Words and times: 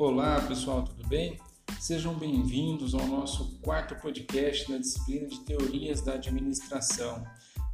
Olá 0.00 0.40
pessoal, 0.40 0.82
tudo 0.82 1.06
bem? 1.08 1.38
Sejam 1.78 2.14
bem-vindos 2.14 2.94
ao 2.94 3.06
nosso 3.06 3.60
quarto 3.60 3.94
podcast 3.96 4.72
na 4.72 4.78
disciplina 4.78 5.28
de 5.28 5.40
Teorias 5.40 6.00
da 6.00 6.14
Administração. 6.14 7.22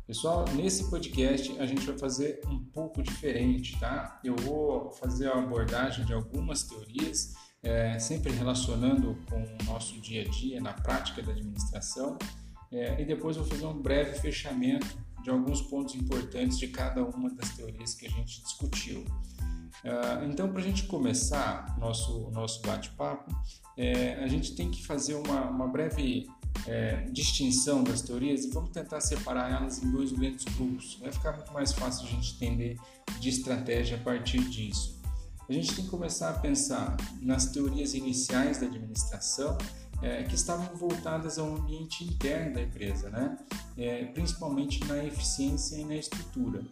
Pessoal, 0.08 0.44
nesse 0.56 0.90
podcast 0.90 1.56
a 1.60 1.64
gente 1.64 1.86
vai 1.86 1.96
fazer 1.96 2.40
um 2.48 2.58
pouco 2.58 3.00
diferente, 3.00 3.78
tá? 3.78 4.20
Eu 4.24 4.34
vou 4.34 4.90
fazer 4.90 5.28
a 5.28 5.38
abordagem 5.38 6.04
de 6.04 6.12
algumas 6.12 6.64
teorias, 6.64 7.32
é, 7.62 7.96
sempre 8.00 8.32
relacionando 8.32 9.16
com 9.30 9.40
o 9.40 9.64
nosso 9.66 10.00
dia 10.00 10.22
a 10.22 10.28
dia 10.28 10.60
na 10.60 10.72
prática 10.72 11.22
da 11.22 11.30
administração, 11.30 12.18
é, 12.72 13.00
e 13.00 13.04
depois 13.04 13.36
vou 13.36 13.46
fazer 13.46 13.66
um 13.66 13.80
breve 13.80 14.18
fechamento 14.18 14.98
de 15.22 15.30
alguns 15.30 15.62
pontos 15.62 15.94
importantes 15.94 16.58
de 16.58 16.66
cada 16.66 17.04
uma 17.04 17.32
das 17.32 17.50
teorias 17.50 17.94
que 17.94 18.04
a 18.04 18.10
gente 18.10 18.42
discutiu. 18.42 19.04
Uh, 19.84 20.24
então, 20.30 20.48
para 20.48 20.60
a 20.60 20.64
gente 20.64 20.84
começar 20.84 21.76
nosso 21.78 22.30
nosso 22.30 22.60
bate-papo, 22.62 23.32
é, 23.76 24.14
a 24.24 24.26
gente 24.26 24.54
tem 24.54 24.70
que 24.70 24.84
fazer 24.84 25.14
uma, 25.14 25.42
uma 25.50 25.68
breve 25.68 26.26
é, 26.66 27.06
distinção 27.12 27.84
das 27.84 28.00
teorias 28.00 28.44
e 28.44 28.50
vamos 28.50 28.70
tentar 28.70 29.00
separar 29.00 29.50
elas 29.52 29.82
em 29.82 29.90
dois 29.90 30.12
grandes 30.12 30.44
grupos. 30.56 30.98
Vai 31.00 31.12
ficar 31.12 31.32
muito 31.32 31.52
mais 31.52 31.72
fácil 31.72 32.06
a 32.06 32.10
gente 32.10 32.34
entender 32.34 32.78
de 33.20 33.28
estratégia 33.28 33.96
a 33.96 34.00
partir 34.00 34.40
disso. 34.48 34.96
A 35.48 35.52
gente 35.52 35.74
tem 35.74 35.84
que 35.84 35.90
começar 35.90 36.30
a 36.30 36.38
pensar 36.38 36.96
nas 37.20 37.46
teorias 37.46 37.94
iniciais 37.94 38.58
da 38.58 38.66
administração 38.66 39.56
é, 40.02 40.24
que 40.24 40.34
estavam 40.34 40.74
voltadas 40.74 41.38
ao 41.38 41.54
ambiente 41.54 42.04
interno 42.04 42.54
da 42.54 42.62
empresa, 42.62 43.08
né? 43.10 43.38
É, 43.76 44.04
principalmente 44.06 44.84
na 44.86 45.04
eficiência 45.04 45.76
e 45.76 45.84
na 45.84 45.94
estrutura. 45.94 46.64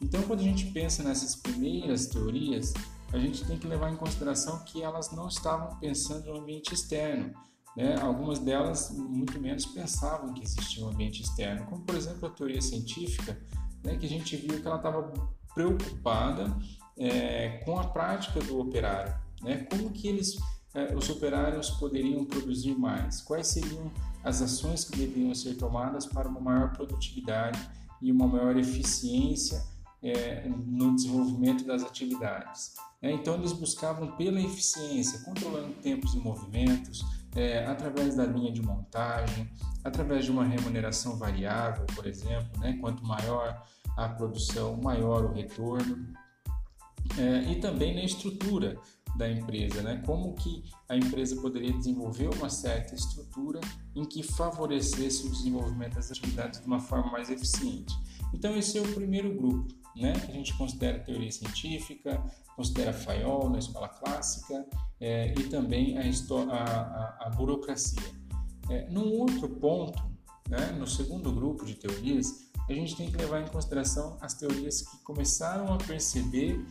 Então, 0.00 0.22
quando 0.22 0.40
a 0.40 0.44
gente 0.44 0.66
pensa 0.66 1.02
nessas 1.02 1.34
primeiras 1.34 2.06
teorias, 2.06 2.72
a 3.12 3.18
gente 3.18 3.44
tem 3.44 3.58
que 3.58 3.66
levar 3.66 3.90
em 3.90 3.96
consideração 3.96 4.58
que 4.64 4.82
elas 4.82 5.10
não 5.10 5.28
estavam 5.28 5.78
pensando 5.78 6.26
no 6.26 6.40
ambiente 6.40 6.72
externo. 6.72 7.32
Né? 7.76 7.96
Algumas 8.00 8.38
delas, 8.38 8.90
muito 8.90 9.40
menos, 9.40 9.66
pensavam 9.66 10.32
que 10.34 10.42
existia 10.42 10.84
um 10.84 10.90
ambiente 10.90 11.22
externo, 11.22 11.66
como, 11.66 11.82
por 11.82 11.94
exemplo, 11.94 12.28
a 12.28 12.30
teoria 12.30 12.60
científica, 12.60 13.40
né? 13.82 13.96
que 13.96 14.06
a 14.06 14.08
gente 14.08 14.36
viu 14.36 14.60
que 14.60 14.66
ela 14.66 14.76
estava 14.76 15.12
preocupada 15.54 16.56
é, 16.96 17.60
com 17.64 17.78
a 17.78 17.84
prática 17.88 18.40
do 18.40 18.60
operário. 18.60 19.14
Né? 19.42 19.66
Como 19.70 19.90
que 19.90 20.06
eles, 20.06 20.36
é, 20.74 20.94
os 20.94 21.08
operários 21.08 21.70
poderiam 21.70 22.24
produzir 22.24 22.76
mais? 22.76 23.20
Quais 23.20 23.48
seriam 23.48 23.90
as 24.22 24.42
ações 24.42 24.84
que 24.84 24.96
deveriam 24.96 25.34
ser 25.34 25.54
tomadas 25.54 26.06
para 26.06 26.28
uma 26.28 26.40
maior 26.40 26.72
produtividade 26.72 27.58
e 28.02 28.12
uma 28.12 28.26
maior 28.26 28.56
eficiência 28.56 29.64
é, 30.02 30.48
no 30.48 30.94
desenvolvimento 30.94 31.64
das 31.64 31.82
atividades. 31.82 32.74
É, 33.00 33.10
então, 33.10 33.34
eles 33.34 33.52
buscavam 33.52 34.16
pela 34.16 34.40
eficiência, 34.40 35.20
controlando 35.20 35.72
tempos 35.74 36.14
e 36.14 36.18
movimentos, 36.18 37.04
é, 37.34 37.64
através 37.66 38.16
da 38.16 38.24
linha 38.24 38.52
de 38.52 38.62
montagem, 38.62 39.48
através 39.84 40.24
de 40.24 40.30
uma 40.30 40.44
remuneração 40.44 41.16
variável, 41.16 41.86
por 41.94 42.06
exemplo, 42.06 42.60
né? 42.60 42.76
quanto 42.80 43.04
maior 43.04 43.64
a 43.96 44.08
produção, 44.08 44.76
maior 44.76 45.24
o 45.24 45.32
retorno, 45.32 46.12
é, 47.16 47.52
e 47.52 47.60
também 47.60 47.94
na 47.94 48.02
estrutura 48.02 48.78
da 49.16 49.30
empresa, 49.30 49.82
né? 49.82 50.02
como 50.04 50.34
que 50.34 50.64
a 50.88 50.96
empresa 50.96 51.40
poderia 51.40 51.72
desenvolver 51.72 52.28
uma 52.36 52.50
certa 52.50 52.94
estrutura 52.94 53.60
em 53.94 54.04
que 54.04 54.22
favorecesse 54.22 55.26
o 55.26 55.30
desenvolvimento 55.30 55.94
das 55.94 56.10
atividades 56.10 56.60
de 56.60 56.66
uma 56.66 56.80
forma 56.80 57.10
mais 57.12 57.30
eficiente. 57.30 57.94
Então, 58.34 58.56
esse 58.56 58.76
é 58.76 58.80
o 58.80 58.94
primeiro 58.94 59.34
grupo 59.34 59.77
né? 60.00 60.12
que 60.12 60.30
a 60.30 60.34
gente 60.34 60.56
considera 60.56 60.98
teoria 61.00 61.30
científica, 61.30 62.22
considera 62.56 62.92
Fayol 62.92 63.50
na 63.50 63.58
escola 63.58 63.88
clássica 63.88 64.66
é, 65.00 65.32
e 65.38 65.44
também 65.48 65.96
a, 65.98 66.02
a, 66.02 67.26
a, 67.26 67.30
burocracia. 67.30 68.02
É, 68.68 68.88
num 68.90 69.12
outro 69.12 69.48
ponto, 69.48 70.02
né, 70.48 70.72
no 70.78 70.86
segundo 70.86 71.32
grupo 71.32 71.64
de 71.64 71.74
teorias, 71.74 72.48
a 72.68 72.72
gente 72.72 72.96
tem 72.96 73.10
que 73.10 73.16
levar 73.16 73.40
em 73.40 73.46
consideração 73.46 74.18
as 74.20 74.34
teorias 74.34 74.82
que 74.82 74.98
começaram 74.98 75.72
a 75.72 75.78
perceber 75.78 76.62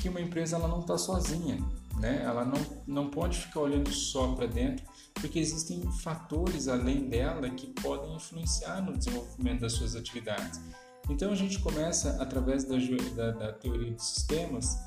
que 0.00 0.08
uma 0.08 0.20
empresa 0.20 0.56
ela 0.56 0.66
não 0.66 0.80
está 0.80 0.96
sozinha, 0.96 1.58
né? 1.98 2.22
ela 2.24 2.44
não, 2.44 2.58
não 2.86 3.10
pode 3.10 3.38
ficar 3.38 3.60
olhando 3.60 3.92
só 3.92 4.34
para 4.34 4.46
dentro, 4.46 4.84
porque 5.14 5.38
existem 5.38 5.82
fatores 6.00 6.68
além 6.68 7.08
dela 7.08 7.50
que 7.50 7.66
podem 7.66 8.14
influenciar 8.16 8.80
no 8.80 8.96
desenvolvimento 8.96 9.60
das 9.60 9.74
suas 9.74 9.94
atividades. 9.94 10.60
Então 11.08 11.32
a 11.32 11.34
gente 11.34 11.58
começa, 11.58 12.22
através 12.22 12.64
da, 12.64 12.76
da, 13.16 13.30
da 13.32 13.52
teoria 13.52 13.92
de 13.92 14.02
sistemas, 14.02 14.78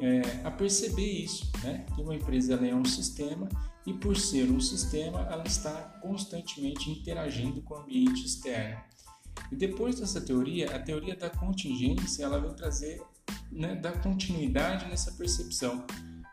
é, 0.00 0.20
a 0.44 0.50
perceber 0.50 1.06
isso, 1.06 1.50
né? 1.62 1.84
que 1.94 2.00
uma 2.00 2.14
empresa 2.14 2.54
é 2.54 2.74
um 2.74 2.84
sistema 2.84 3.48
e 3.86 3.92
por 3.92 4.16
ser 4.16 4.50
um 4.50 4.60
sistema 4.60 5.20
ela 5.30 5.44
está 5.44 5.72
constantemente 6.02 6.90
interagindo 6.90 7.62
com 7.62 7.74
o 7.74 7.78
ambiente 7.78 8.24
externo. 8.24 8.80
E 9.50 9.56
depois 9.56 10.00
dessa 10.00 10.20
teoria, 10.20 10.74
a 10.74 10.78
teoria 10.78 11.14
da 11.14 11.30
contingência 11.30 12.24
ela 12.24 12.40
vem 12.40 12.54
trazer 12.54 13.00
né, 13.50 13.76
da 13.76 13.92
continuidade 13.92 14.86
nessa 14.86 15.12
percepção, 15.12 15.84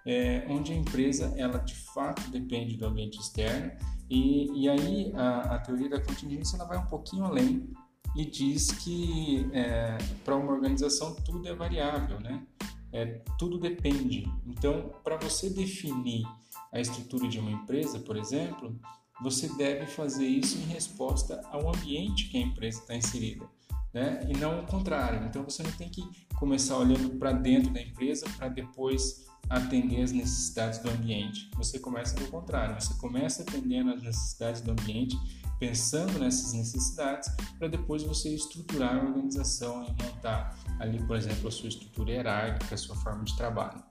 é, 0.05 0.45
onde 0.49 0.73
a 0.73 0.75
empresa 0.75 1.33
ela 1.37 1.59
de 1.59 1.75
fato 1.75 2.29
depende 2.31 2.75
do 2.75 2.85
ambiente 2.85 3.19
externo 3.19 3.71
e, 4.09 4.63
e 4.63 4.69
aí 4.69 5.13
a, 5.15 5.55
a 5.55 5.59
teoria 5.59 5.89
da 5.89 6.01
contingência 6.01 6.57
ela 6.57 6.65
vai 6.65 6.77
um 6.77 6.85
pouquinho 6.87 7.23
além 7.23 7.69
e 8.15 8.25
diz 8.25 8.71
que 8.71 9.49
é, 9.53 9.97
para 10.23 10.35
uma 10.35 10.51
organização 10.51 11.15
tudo 11.15 11.47
é 11.47 11.55
variável, 11.55 12.19
né? 12.19 12.45
É, 12.91 13.05
tudo 13.39 13.57
depende. 13.57 14.31
Então, 14.45 14.93
para 15.03 15.17
você 15.17 15.49
definir 15.49 16.23
a 16.71 16.79
estrutura 16.79 17.27
de 17.27 17.39
uma 17.39 17.51
empresa, 17.51 17.99
por 17.99 18.15
exemplo, 18.15 18.79
você 19.21 19.47
deve 19.55 19.87
fazer 19.87 20.27
isso 20.27 20.57
em 20.59 20.65
resposta 20.65 21.41
ao 21.51 21.73
ambiente 21.73 22.29
que 22.29 22.37
a 22.37 22.41
empresa 22.41 22.79
está 22.79 22.95
inserida, 22.95 23.45
né? 23.91 24.27
E 24.29 24.37
não 24.37 24.59
o 24.59 24.67
contrário. 24.67 25.25
Então, 25.27 25.43
você 25.43 25.63
não 25.63 25.71
tem 25.71 25.89
que 25.89 26.03
começar 26.35 26.77
olhando 26.77 27.17
para 27.17 27.31
dentro 27.31 27.71
da 27.73 27.81
empresa 27.81 28.27
para 28.37 28.47
depois 28.47 29.25
atender 29.49 30.01
as 30.01 30.11
necessidades 30.11 30.79
do 30.79 30.89
ambiente. 30.89 31.49
Você 31.55 31.79
começa 31.79 32.15
do 32.15 32.27
contrário. 32.29 32.79
Você 32.79 32.93
começa 32.95 33.41
atendendo 33.41 33.91
as 33.91 34.01
necessidades 34.01 34.61
do 34.61 34.71
ambiente 34.71 35.17
pensando 35.63 36.19
nessas 36.19 36.51
necessidades 36.51 37.33
para 37.57 37.69
depois 37.69 38.03
você 38.03 38.35
estruturar 38.35 38.97
a 38.97 39.07
organização 39.07 39.85
e 39.85 40.03
montar 40.03 40.59
ali, 40.77 41.01
por 41.07 41.15
exemplo, 41.15 41.47
a 41.47 41.51
sua 41.51 41.69
estrutura 41.69 42.11
hierárquica, 42.11 42.75
a 42.75 42.77
sua 42.77 42.97
forma 42.97 43.23
de 43.23 43.33
trabalho. 43.37 43.81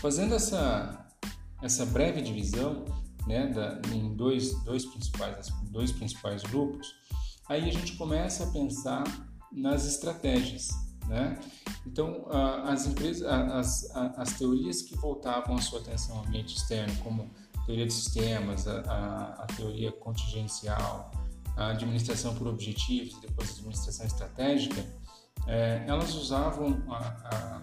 Fazendo 0.00 0.34
essa, 0.34 1.06
essa 1.62 1.86
breve 1.86 2.20
divisão 2.20 2.84
né, 3.28 3.46
da, 3.46 3.80
em 3.94 4.12
dois, 4.16 4.60
dois, 4.64 4.84
principais, 4.84 5.52
dois 5.70 5.92
principais 5.92 6.42
grupos, 6.42 6.92
aí 7.48 7.68
a 7.68 7.72
gente 7.72 7.92
começa 7.96 8.42
a 8.42 8.46
pensar 8.48 9.04
nas 9.52 9.86
estratégias. 9.86 10.70
Né? 11.06 11.38
Então, 11.86 12.26
as 12.64 12.86
empresas, 12.88 13.22
as, 13.22 13.88
as 13.94 14.32
teorias 14.32 14.82
que 14.82 14.96
voltavam 14.96 15.54
a 15.54 15.60
sua 15.60 15.78
atenção 15.78 16.18
ao 16.18 16.24
ambiente 16.24 16.56
externo, 16.56 16.92
como 17.04 17.30
teoria 17.66 17.86
de 17.86 17.92
sistemas, 17.92 18.66
a, 18.68 18.80
a, 18.80 19.42
a 19.42 19.46
teoria 19.46 19.92
contingencial, 19.92 21.10
a 21.56 21.70
administração 21.70 22.34
por 22.34 22.46
objetivos, 22.46 23.18
depois 23.20 23.50
a 23.50 23.52
administração 23.52 24.06
estratégica, 24.06 24.84
é, 25.46 25.84
elas 25.86 26.14
usavam 26.14 26.82
a, 26.90 27.62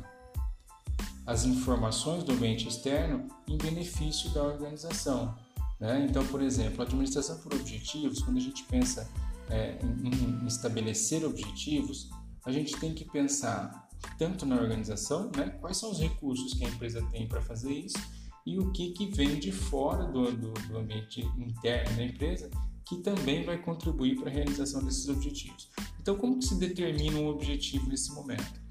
as 1.25 1.45
informações 1.45 2.23
do 2.23 2.33
ambiente 2.33 2.67
externo 2.67 3.27
em 3.47 3.57
benefício 3.57 4.29
da 4.31 4.43
organização. 4.43 5.35
Né? 5.79 6.05
Então, 6.09 6.25
por 6.27 6.41
exemplo, 6.41 6.81
a 6.81 6.85
administração 6.85 7.37
por 7.39 7.53
objetivos, 7.53 8.21
quando 8.21 8.37
a 8.37 8.41
gente 8.41 8.63
pensa 8.65 9.09
é, 9.49 9.79
em, 9.83 10.43
em 10.43 10.45
estabelecer 10.45 11.25
objetivos, 11.25 12.09
a 12.45 12.51
gente 12.51 12.75
tem 12.77 12.93
que 12.93 13.05
pensar 13.05 13.89
tanto 14.17 14.45
na 14.45 14.55
organização, 14.55 15.31
né? 15.35 15.49
quais 15.59 15.77
são 15.77 15.91
os 15.91 15.99
recursos 15.99 16.53
que 16.53 16.65
a 16.65 16.69
empresa 16.69 17.05
tem 17.11 17.27
para 17.27 17.41
fazer 17.41 17.71
isso, 17.71 17.97
e 18.45 18.57
o 18.59 18.71
que, 18.71 18.91
que 18.91 19.05
vem 19.05 19.39
de 19.39 19.51
fora 19.51 20.05
do, 20.05 20.31
do, 20.31 20.53
do 20.53 20.77
ambiente 20.77 21.21
interno 21.37 21.95
da 21.95 22.03
empresa 22.03 22.49
que 22.91 22.97
também 22.97 23.43
vai 23.43 23.57
contribuir 23.57 24.19
para 24.19 24.29
a 24.29 24.33
realização 24.33 24.83
desses 24.83 25.07
objetivos. 25.07 25.69
Então, 26.01 26.17
como 26.17 26.37
que 26.39 26.45
se 26.45 26.59
determina 26.59 27.19
um 27.19 27.27
objetivo 27.29 27.87
nesse 27.87 28.13
momento? 28.13 28.61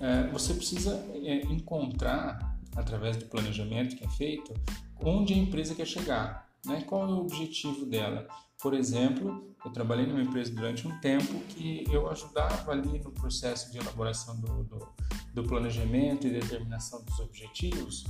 É, 0.00 0.28
você 0.28 0.52
precisa 0.52 0.94
é, 1.14 1.46
encontrar, 1.46 2.58
através 2.76 3.16
do 3.16 3.24
planejamento 3.24 3.96
que 3.96 4.04
é 4.04 4.08
feito, 4.10 4.52
onde 5.00 5.32
a 5.32 5.36
empresa 5.36 5.74
quer 5.74 5.86
chegar, 5.86 6.46
né? 6.66 6.82
qual 6.82 7.04
é 7.04 7.06
o 7.06 7.20
objetivo 7.20 7.86
dela. 7.86 8.28
Por 8.60 8.74
exemplo, 8.74 9.47
eu 9.64 9.72
trabalhei 9.72 10.06
numa 10.06 10.22
empresa 10.22 10.52
durante 10.52 10.86
um 10.86 10.98
tempo 11.00 11.40
que 11.48 11.84
eu 11.90 12.08
ajudava 12.10 12.72
ali 12.72 12.98
no 13.00 13.10
processo 13.10 13.70
de 13.72 13.78
elaboração 13.78 14.38
do, 14.40 14.64
do, 14.64 14.88
do 15.34 15.44
planejamento 15.44 16.26
e 16.26 16.30
determinação 16.30 17.04
dos 17.04 17.18
objetivos. 17.20 18.04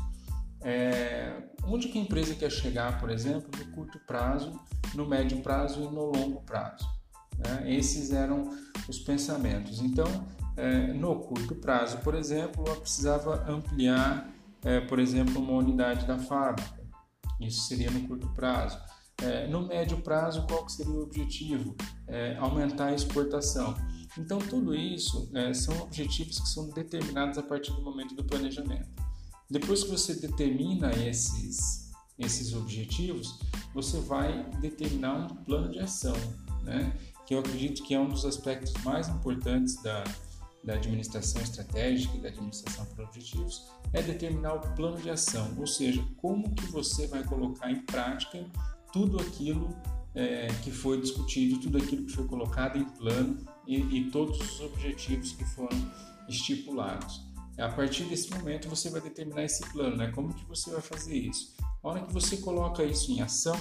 É, 0.61 1.43
onde 1.65 1.89
que 1.89 1.99
a 1.99 2.03
empresa 2.03 2.35
quer 2.35 2.51
chegar, 2.51 3.01
por 3.01 3.11
exemplo, 3.11 3.49
no 3.57 3.73
curto 3.73 3.99
prazo, 4.01 4.59
no 4.95 5.07
médio 5.07 5.41
prazo 5.41 5.83
e 5.83 5.85
no 5.85 6.07
longo 6.07 6.43
prazo. 6.43 6.87
Né? 7.39 7.75
Esses 7.75 8.11
eram 8.11 8.51
os 8.89 8.99
pensamentos. 8.99 9.81
Então, 9.81 10.07
é, 10.57 10.93
no 10.93 11.21
curto 11.21 11.55
prazo, 11.55 11.99
por 11.99 12.15
exemplo, 12.15 12.65
eu 12.67 12.77
precisava 12.77 13.49
ampliar 13.49 14.29
é, 14.65 14.81
por 14.81 14.99
exemplo, 14.99 15.41
uma 15.41 15.53
unidade 15.53 16.07
da 16.07 16.19
fábrica. 16.19 16.79
Isso 17.41 17.63
seria 17.63 17.91
no 17.91 18.07
curto 18.09 18.29
prazo. 18.31 18.79
É, 19.23 19.49
no 19.49 19.67
médio 19.67 20.01
prazo, 20.01 20.47
qual 20.47 20.65
que 20.65 20.73
seria 20.73 20.93
o 20.93 21.03
objetivo? 21.03 21.75
É, 22.07 22.37
aumentar 22.37 22.87
a 22.87 22.95
exportação. 22.95 23.75
Então, 24.17 24.39
tudo 24.39 24.75
isso 24.75 25.31
é, 25.35 25.53
são 25.53 25.77
objetivos 25.83 26.39
que 26.39 26.49
são 26.49 26.71
determinados 26.71 27.37
a 27.37 27.43
partir 27.43 27.73
do 27.73 27.83
momento 27.83 28.15
do 28.15 28.25
planejamento. 28.25 28.89
Depois 29.51 29.83
que 29.83 29.91
você 29.91 30.15
determina 30.15 30.91
esses, 30.93 31.91
esses 32.19 32.55
objetivos, 32.55 33.41
você 33.75 33.99
vai 34.01 34.49
determinar 34.61 35.15
um 35.15 35.27
plano 35.45 35.71
de 35.71 35.81
ação, 35.81 36.17
né? 36.63 36.97
que 37.27 37.35
eu 37.35 37.41
acredito 37.41 37.83
que 37.83 37.95
é 37.95 38.01
um 38.01 38.09
dos 38.09 38.25
aspectos 38.25 38.73
mais 38.83 39.09
importantes 39.09 39.83
da, 39.83 40.05
da 40.65 40.75
administração 40.75 41.43
estratégica 41.43 42.17
e 42.17 42.21
da 42.21 42.29
administração 42.29 42.87
por 42.87 43.05
objetivos, 43.05 43.71
é 43.93 44.03
determinar 44.03 44.55
o 44.55 44.61
plano 44.75 44.97
de 44.97 45.11
ação, 45.11 45.55
ou 45.59 45.67
seja, 45.67 46.03
como 46.17 46.55
que 46.55 46.67
você 46.67 47.07
vai 47.07 47.23
colocar 47.25 47.71
em 47.71 47.81
prática 47.83 48.47
tudo 48.93 49.21
aquilo 49.21 49.77
é, 50.15 50.49
que 50.63 50.71
foi 50.71 51.01
discutido, 51.01 51.61
tudo 51.61 51.79
aquilo 51.79 52.05
que 52.05 52.13
foi 52.13 52.27
colocado 52.27 52.77
em 52.77 52.85
plano 52.85 53.39
e, 53.67 53.77
e 53.77 54.11
todos 54.11 54.41
os 54.41 54.61
objetivos 54.61 55.33
que 55.33 55.45
foram 55.45 55.77
estipulados. 56.29 57.23
A 57.59 57.69
partir 57.69 58.05
desse 58.05 58.31
momento 58.31 58.69
você 58.69 58.89
vai 58.89 59.01
determinar 59.01 59.43
esse 59.43 59.67
plano, 59.73 59.97
né? 59.97 60.13
Como 60.13 60.33
que 60.33 60.45
você 60.45 60.71
vai 60.71 60.81
fazer 60.81 61.17
isso? 61.17 61.57
A 61.83 61.89
hora 61.89 62.01
que 62.03 62.13
você 62.13 62.37
coloca 62.37 62.85
isso 62.85 63.11
em 63.11 63.21
ação, 63.21 63.59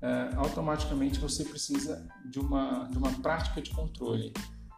é, 0.00 0.34
automaticamente 0.36 1.18
você 1.18 1.44
precisa 1.44 2.08
de 2.30 2.38
uma, 2.38 2.84
de 2.84 2.96
uma 2.96 3.10
prática 3.20 3.60
de 3.60 3.70
controle, 3.70 4.32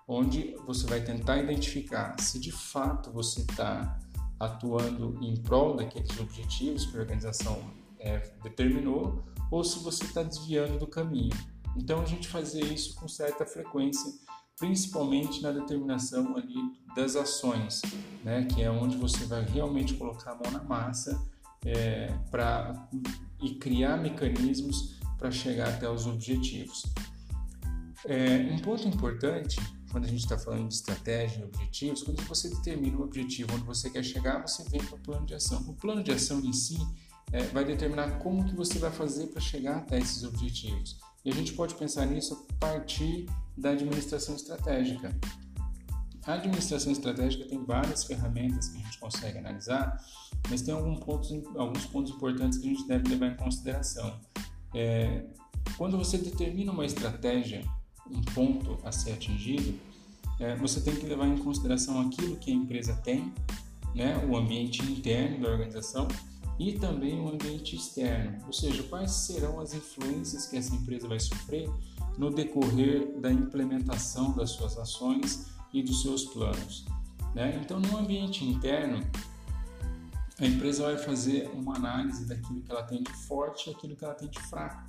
onde 0.08 0.54
você 0.66 0.86
vai 0.86 1.02
tentar 1.02 1.36
identificar 1.38 2.18
se 2.18 2.40
de 2.40 2.50
fato 2.50 3.12
você 3.12 3.42
está 3.42 3.98
atuando 4.38 5.18
em 5.22 5.36
prol 5.36 5.76
daqueles 5.76 6.18
objetivos 6.18 6.86
que 6.86 6.96
a 6.96 7.00
organização 7.00 7.60
é, 7.98 8.18
determinou 8.42 9.22
ou 9.50 9.64
se 9.64 9.78
você 9.80 10.04
está 10.04 10.22
desviando 10.22 10.78
do 10.78 10.86
caminho. 10.86 11.34
Então 11.76 12.00
a 12.00 12.04
gente 12.04 12.28
fazer 12.28 12.64
isso 12.64 12.94
com 12.94 13.08
certa 13.08 13.46
frequência, 13.46 14.12
principalmente 14.58 15.42
na 15.42 15.52
determinação 15.52 16.36
ali 16.36 16.56
das 16.94 17.16
ações, 17.16 17.80
né, 18.24 18.44
que 18.44 18.62
é 18.62 18.70
onde 18.70 18.96
você 18.96 19.24
vai 19.24 19.44
realmente 19.44 19.94
colocar 19.94 20.32
a 20.32 20.34
mão 20.34 20.50
na 20.52 20.62
massa 20.62 21.20
é, 21.64 22.08
para 22.30 22.88
e 23.42 23.54
criar 23.54 23.96
mecanismos 23.96 24.98
para 25.18 25.30
chegar 25.30 25.68
até 25.68 25.88
os 25.88 26.06
objetivos. 26.06 26.84
É, 28.06 28.50
um 28.52 28.58
ponto 28.58 28.86
importante 28.88 29.58
quando 29.90 30.04
a 30.04 30.08
gente 30.08 30.20
está 30.20 30.38
falando 30.38 30.68
de 30.68 30.74
estratégia 30.74 31.40
e 31.40 31.44
objetivos, 31.44 32.02
quando 32.02 32.22
você 32.22 32.48
determina 32.48 32.96
o 32.96 33.02
objetivo 33.02 33.52
onde 33.54 33.64
você 33.64 33.90
quer 33.90 34.04
chegar, 34.04 34.40
você 34.46 34.62
vem 34.68 34.82
para 34.82 34.94
o 34.94 35.00
plano 35.00 35.26
de 35.26 35.34
ação. 35.34 35.60
O 35.68 35.74
plano 35.74 36.02
de 36.02 36.12
ação 36.12 36.40
em 36.40 36.52
si 36.52 36.78
é, 37.32 37.42
vai 37.44 37.64
determinar 37.64 38.18
como 38.18 38.44
que 38.44 38.54
você 38.54 38.78
vai 38.78 38.90
fazer 38.90 39.28
para 39.28 39.40
chegar 39.40 39.78
até 39.78 39.98
esses 39.98 40.24
objetivos. 40.24 40.98
E 41.24 41.30
a 41.30 41.34
gente 41.34 41.52
pode 41.52 41.74
pensar 41.74 42.06
nisso 42.06 42.46
a 42.48 42.54
partir 42.54 43.26
da 43.56 43.70
administração 43.70 44.34
estratégica. 44.34 45.14
A 46.26 46.34
administração 46.34 46.92
estratégica 46.92 47.44
tem 47.46 47.64
várias 47.64 48.04
ferramentas 48.04 48.68
que 48.68 48.78
a 48.78 48.84
gente 48.84 48.98
consegue 48.98 49.38
analisar, 49.38 50.02
mas 50.48 50.62
tem 50.62 50.74
alguns 50.74 51.00
pontos, 51.00 51.30
alguns 51.56 51.86
pontos 51.86 52.12
importantes 52.12 52.58
que 52.58 52.66
a 52.66 52.70
gente 52.70 52.86
deve 52.86 53.08
levar 53.08 53.28
em 53.28 53.36
consideração. 53.36 54.18
É, 54.74 55.24
quando 55.76 55.96
você 55.96 56.18
determina 56.18 56.72
uma 56.72 56.84
estratégia, 56.84 57.64
um 58.10 58.20
ponto 58.34 58.78
a 58.84 58.92
ser 58.92 59.12
atingido, 59.12 59.78
é, 60.38 60.56
você 60.56 60.80
tem 60.80 60.96
que 60.96 61.06
levar 61.06 61.26
em 61.26 61.36
consideração 61.38 62.00
aquilo 62.00 62.36
que 62.36 62.50
a 62.50 62.54
empresa 62.54 62.94
tem, 63.04 63.32
né, 63.94 64.24
o 64.26 64.36
ambiente 64.36 64.82
interno 64.82 65.42
da 65.42 65.50
organização 65.50 66.08
e 66.60 66.78
também 66.78 67.18
o 67.18 67.30
ambiente 67.30 67.74
externo, 67.74 68.44
ou 68.46 68.52
seja, 68.52 68.82
quais 68.82 69.10
serão 69.10 69.58
as 69.60 69.72
influências 69.72 70.46
que 70.46 70.58
essa 70.58 70.74
empresa 70.74 71.08
vai 71.08 71.18
sofrer 71.18 71.66
no 72.18 72.30
decorrer 72.30 73.18
da 73.18 73.32
implementação 73.32 74.32
das 74.32 74.50
suas 74.50 74.76
ações 74.76 75.46
e 75.72 75.82
dos 75.82 76.02
seus 76.02 76.26
planos. 76.26 76.84
Né? 77.34 77.58
Então, 77.64 77.80
no 77.80 77.96
ambiente 77.96 78.44
interno, 78.44 79.00
a 80.38 80.44
empresa 80.44 80.82
vai 80.82 80.98
fazer 80.98 81.48
uma 81.54 81.76
análise 81.76 82.26
daquilo 82.26 82.60
que 82.60 82.70
ela 82.70 82.82
tem 82.82 83.02
de 83.02 83.12
forte 83.26 83.70
e 83.70 83.72
aquilo 83.72 83.96
que 83.96 84.04
ela 84.04 84.14
tem 84.14 84.28
de 84.28 84.40
fraco. 84.42 84.84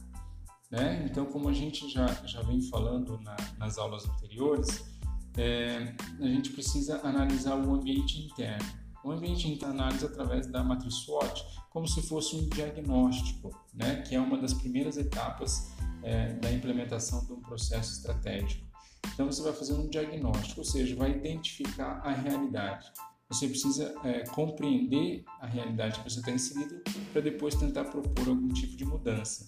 Né? 0.69 1.07
Então, 1.09 1.25
como 1.25 1.47
a 1.47 1.53
gente 1.53 1.89
já, 1.89 2.05
já 2.25 2.41
vem 2.41 2.61
falando 2.63 3.17
na, 3.21 3.37
nas 3.57 3.77
aulas 3.77 4.05
anteriores, 4.09 4.91
é, 5.37 5.95
a 6.19 6.27
gente 6.27 6.49
precisa 6.49 6.99
analisar 7.07 7.55
o 7.55 7.73
ambiente 7.73 8.19
interno. 8.19 8.80
O 9.03 9.11
ambiente 9.11 9.47
interno 9.47 9.73
analisa 9.81 10.07
através 10.07 10.47
da 10.47 10.63
matriz 10.63 10.93
SWOT, 10.95 11.43
como 11.69 11.87
se 11.87 12.01
fosse 12.03 12.35
um 12.35 12.47
diagnóstico, 12.49 13.49
né, 13.73 14.03
que 14.03 14.15
é 14.15 14.19
uma 14.19 14.37
das 14.37 14.53
primeiras 14.53 14.97
etapas 14.97 15.71
é, 16.03 16.33
da 16.33 16.51
implementação 16.51 17.25
de 17.25 17.33
um 17.33 17.41
processo 17.41 17.93
estratégico. 17.93 18.65
Então 19.13 19.25
você 19.25 19.41
vai 19.41 19.53
fazer 19.53 19.73
um 19.73 19.89
diagnóstico, 19.89 20.61
ou 20.61 20.65
seja, 20.65 20.95
vai 20.95 21.11
identificar 21.11 22.01
a 22.03 22.11
realidade. 22.11 22.91
Você 23.29 23.47
precisa 23.47 23.95
é, 24.03 24.23
compreender 24.27 25.23
a 25.39 25.47
realidade 25.47 25.99
que 25.99 26.09
você 26.09 26.19
está 26.19 26.31
inserido 26.31 26.81
para 27.11 27.21
depois 27.21 27.55
tentar 27.55 27.85
propor 27.85 28.27
algum 28.27 28.49
tipo 28.49 28.75
de 28.75 28.85
mudança. 28.85 29.43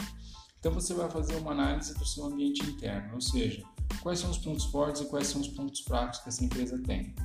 Então 0.57 0.71
você 0.71 0.93
vai 0.93 1.09
fazer 1.09 1.35
uma 1.35 1.51
análise 1.51 1.93
do 1.93 2.05
seu 2.05 2.23
ambiente 2.23 2.63
interno, 2.65 3.15
ou 3.15 3.21
seja, 3.21 3.61
quais 4.03 4.19
são 4.19 4.29
os 4.29 4.37
pontos 4.37 4.65
fortes 4.65 5.01
e 5.01 5.05
quais 5.05 5.27
são 5.27 5.39
os 5.39 5.47
pontos 5.47 5.79
fracos 5.79 6.19
que 6.19 6.27
essa 6.27 6.43
empresa 6.43 6.77
tem. 6.83 7.15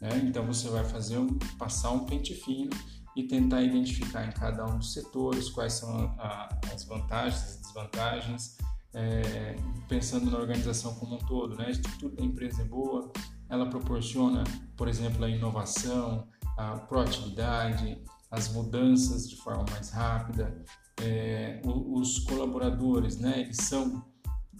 Né? 0.00 0.08
Então 0.24 0.44
você 0.46 0.66
vai 0.68 0.82
fazer 0.82 1.18
um, 1.18 1.38
passar 1.58 1.90
um 1.90 2.06
pente 2.06 2.34
fino 2.34 2.70
e 3.14 3.24
tentar 3.24 3.62
identificar 3.62 4.26
em 4.26 4.32
cada 4.32 4.64
um 4.64 4.78
dos 4.78 4.94
setores 4.94 5.50
quais 5.50 5.74
são 5.74 6.06
a, 6.18 6.48
as 6.72 6.84
vantagens 6.84 7.56
e 7.56 7.60
desvantagens, 7.60 8.56
é, 8.94 9.56
pensando 9.86 10.30
na 10.30 10.38
organização 10.38 10.94
como 10.94 11.16
um 11.16 11.18
todo. 11.18 11.54
Né? 11.54 11.66
A 11.66 11.70
estrutura 11.70 12.16
da 12.16 12.24
empresa 12.24 12.62
é 12.62 12.64
boa, 12.64 13.12
ela 13.50 13.68
proporciona, 13.68 14.42
por 14.74 14.88
exemplo, 14.88 15.22
a 15.26 15.28
inovação, 15.28 16.26
a 16.56 16.78
proatividade, 16.78 18.02
as 18.30 18.50
mudanças 18.50 19.28
de 19.28 19.36
forma 19.36 19.66
mais 19.70 19.90
rápida, 19.90 20.64
é, 21.02 21.60
os 21.64 22.20
colaboradores, 22.20 23.18
né, 23.18 23.40
eles 23.40 23.58
são 23.58 24.11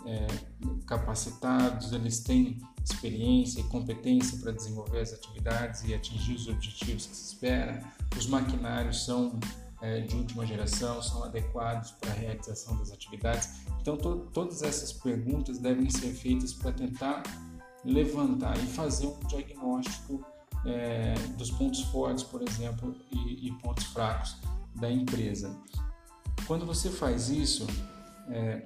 é, 0.07 0.27
capacitados, 0.87 1.93
eles 1.93 2.21
têm 2.21 2.59
experiência 2.85 3.61
e 3.61 3.65
competência 3.65 4.39
para 4.39 4.53
desenvolver 4.53 5.01
as 5.01 5.13
atividades 5.13 5.85
e 5.85 5.95
atingir 5.95 6.35
os 6.35 6.49
objetivos 6.49 7.07
que 7.07 7.17
se 7.17 7.35
espera. 7.35 7.83
Os 8.17 8.27
maquinários 8.27 9.05
são 9.05 9.39
é, 9.81 10.01
de 10.01 10.15
última 10.17 10.47
geração, 10.47 11.03
são 11.03 11.25
adequados 11.25 11.91
para 11.93 12.11
a 12.11 12.15
realização 12.15 12.77
das 12.79 12.93
atividades. 12.93 13.63
Então, 13.81 13.97
to 13.97 14.29
todas 14.33 14.63
essas 14.63 14.93
perguntas 14.93 15.59
devem 15.59 15.91
ser 15.91 16.13
feitas 16.13 16.53
para 16.53 16.73
tentar 16.73 17.23
levantar 17.85 18.57
e 18.59 18.67
fazer 18.67 19.07
um 19.07 19.19
diagnóstico 19.27 20.25
é, 20.65 21.15
dos 21.37 21.51
pontos 21.51 21.81
fortes, 21.85 22.23
por 22.23 22.43
exemplo, 22.43 22.95
e, 23.11 23.49
e, 23.49 23.53
pontos 23.59 23.85
fracos 23.87 24.37
da 24.77 24.91
empresa. 24.91 25.59
Quando 26.47 26.65
você 26.65 26.89
faz 26.89 27.29
isso, 27.29 27.67
é, 28.29 28.65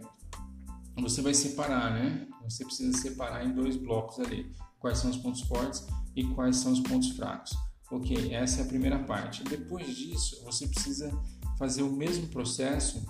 você 1.02 1.22
vai 1.22 1.34
separar, 1.34 1.92
né? 1.92 2.26
Você 2.44 2.64
precisa 2.64 2.96
separar 2.96 3.44
em 3.44 3.54
dois 3.54 3.76
blocos 3.76 4.20
ali. 4.20 4.52
Quais 4.78 4.98
são 4.98 5.10
os 5.10 5.16
pontos 5.16 5.42
fortes 5.42 5.86
e 6.14 6.24
quais 6.24 6.56
são 6.56 6.72
os 6.72 6.80
pontos 6.80 7.10
fracos. 7.10 7.56
Ok, 7.90 8.32
essa 8.32 8.60
é 8.60 8.64
a 8.64 8.66
primeira 8.66 8.98
parte. 9.04 9.44
Depois 9.44 9.94
disso, 9.94 10.42
você 10.44 10.66
precisa 10.66 11.10
fazer 11.58 11.82
o 11.82 11.92
mesmo 11.92 12.26
processo 12.28 13.04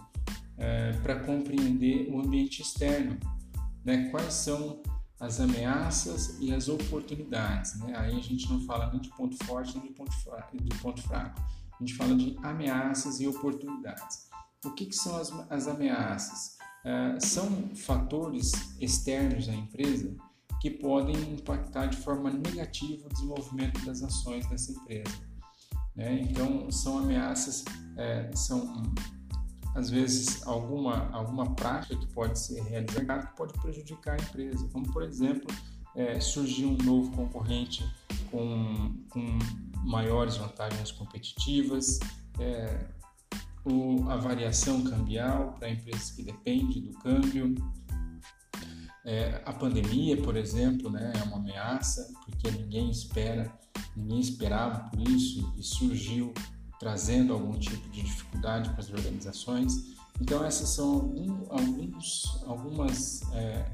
é, 0.59 0.93
para 1.03 1.21
compreender 1.21 2.09
o 2.11 2.21
ambiente 2.21 2.63
externo. 2.63 3.19
Né? 3.85 4.09
Quais 4.11 4.35
são 4.35 4.83
as 5.19 5.41
ameaças 5.41 6.37
e 6.41 6.53
as 6.53 6.69
oportunidades. 6.69 7.79
Né? 7.81 7.95
Aí 7.97 8.17
a 8.17 8.23
gente 8.23 8.51
não 8.51 8.61
fala 8.67 8.91
nem 8.91 9.01
de 9.01 9.09
ponto 9.11 9.37
forte 9.45 9.77
nem 9.79 9.89
de 9.89 9.95
ponto 9.95 10.13
fraco. 10.23 10.57
De 10.57 10.79
ponto 10.79 11.03
fraco. 11.03 11.41
A 11.41 11.79
gente 11.79 11.95
fala 11.95 12.15
de 12.15 12.37
ameaças 12.43 13.21
e 13.21 13.27
oportunidades. 13.27 14.29
O 14.65 14.71
que, 14.73 14.87
que 14.87 14.97
são 14.97 15.17
as, 15.17 15.31
as 15.51 15.69
ameaças? 15.69 16.57
É, 16.85 17.19
são 17.21 17.75
fatores 17.75 18.53
externos 18.81 19.49
à 19.49 19.55
empresa 19.55 20.15
que 20.61 20.71
podem 20.71 21.17
impactar 21.33 21.87
de 21.87 21.97
forma 21.97 22.31
negativa 22.31 23.07
o 23.07 23.13
desenvolvimento 23.13 23.85
das 23.85 24.03
ações 24.03 24.47
dessa 24.47 24.73
empresa. 24.73 25.15
Né? 25.95 26.21
Então, 26.21 26.71
são 26.71 26.99
ameaças, 26.99 27.65
é, 27.97 28.31
são 28.35 28.95
às 29.75 29.91
vezes 29.91 30.47
alguma, 30.47 31.11
alguma 31.11 31.55
prática 31.55 31.97
que 31.97 32.07
pode 32.07 32.39
ser 32.39 32.63
realizada 32.63 33.27
que 33.27 33.37
pode 33.37 33.53
prejudicar 33.61 34.19
a 34.19 34.23
empresa, 34.23 34.67
como 34.73 34.91
por 34.91 35.03
exemplo, 35.03 35.47
é, 35.95 36.19
surgir 36.19 36.65
um 36.65 36.77
novo 36.79 37.11
concorrente 37.13 37.85
com, 38.31 38.95
com 39.11 39.39
maiores 39.85 40.37
vantagens 40.37 40.91
competitivas, 40.93 41.99
é, 42.39 42.87
a 44.09 44.17
variação 44.17 44.83
cambial 44.83 45.55
para 45.59 45.71
empresas 45.71 46.11
que 46.11 46.23
dependem 46.23 46.83
do 46.83 46.93
câmbio. 46.99 47.55
É, 49.05 49.41
a 49.45 49.53
pandemia, 49.53 50.21
por 50.21 50.37
exemplo, 50.37 50.91
né, 50.91 51.13
é 51.15 51.23
uma 51.25 51.37
ameaça, 51.37 52.13
porque 52.25 52.51
ninguém 52.51 52.91
espera, 52.91 53.53
ninguém 53.97 54.21
esperava 54.21 54.89
por 54.91 55.01
isso 55.01 55.53
e 55.57 55.63
surgiu 55.63 56.33
trazendo 56.79 57.33
algum 57.33 57.59
tipo 57.59 57.89
de 57.91 58.03
dificuldade 58.03 58.71
para 58.71 58.81
as 58.81 58.91
organizações. 58.91 59.97
Então 60.21 60.45
essas 60.45 60.69
são 60.71 60.95
algum, 60.95 61.47
alguns, 61.51 62.43
algumas 62.47 63.23
é, 63.33 63.71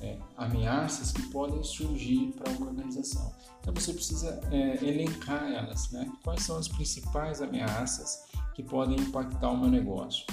é, 0.00 0.18
ameaças 0.36 1.12
que 1.12 1.22
podem 1.28 1.62
surgir 1.62 2.32
para 2.32 2.50
uma 2.52 2.68
organização. 2.68 3.32
Então 3.60 3.72
você 3.74 3.92
precisa 3.92 4.40
é, 4.50 4.84
elencar 4.84 5.44
elas, 5.52 5.90
né? 5.90 6.10
Quais 6.24 6.42
são 6.42 6.56
as 6.56 6.68
principais 6.68 7.40
ameaças 7.40 8.24
que 8.54 8.62
podem 8.62 8.98
impactar 8.98 9.50
o 9.50 9.58
meu 9.58 9.70
negócio? 9.70 10.24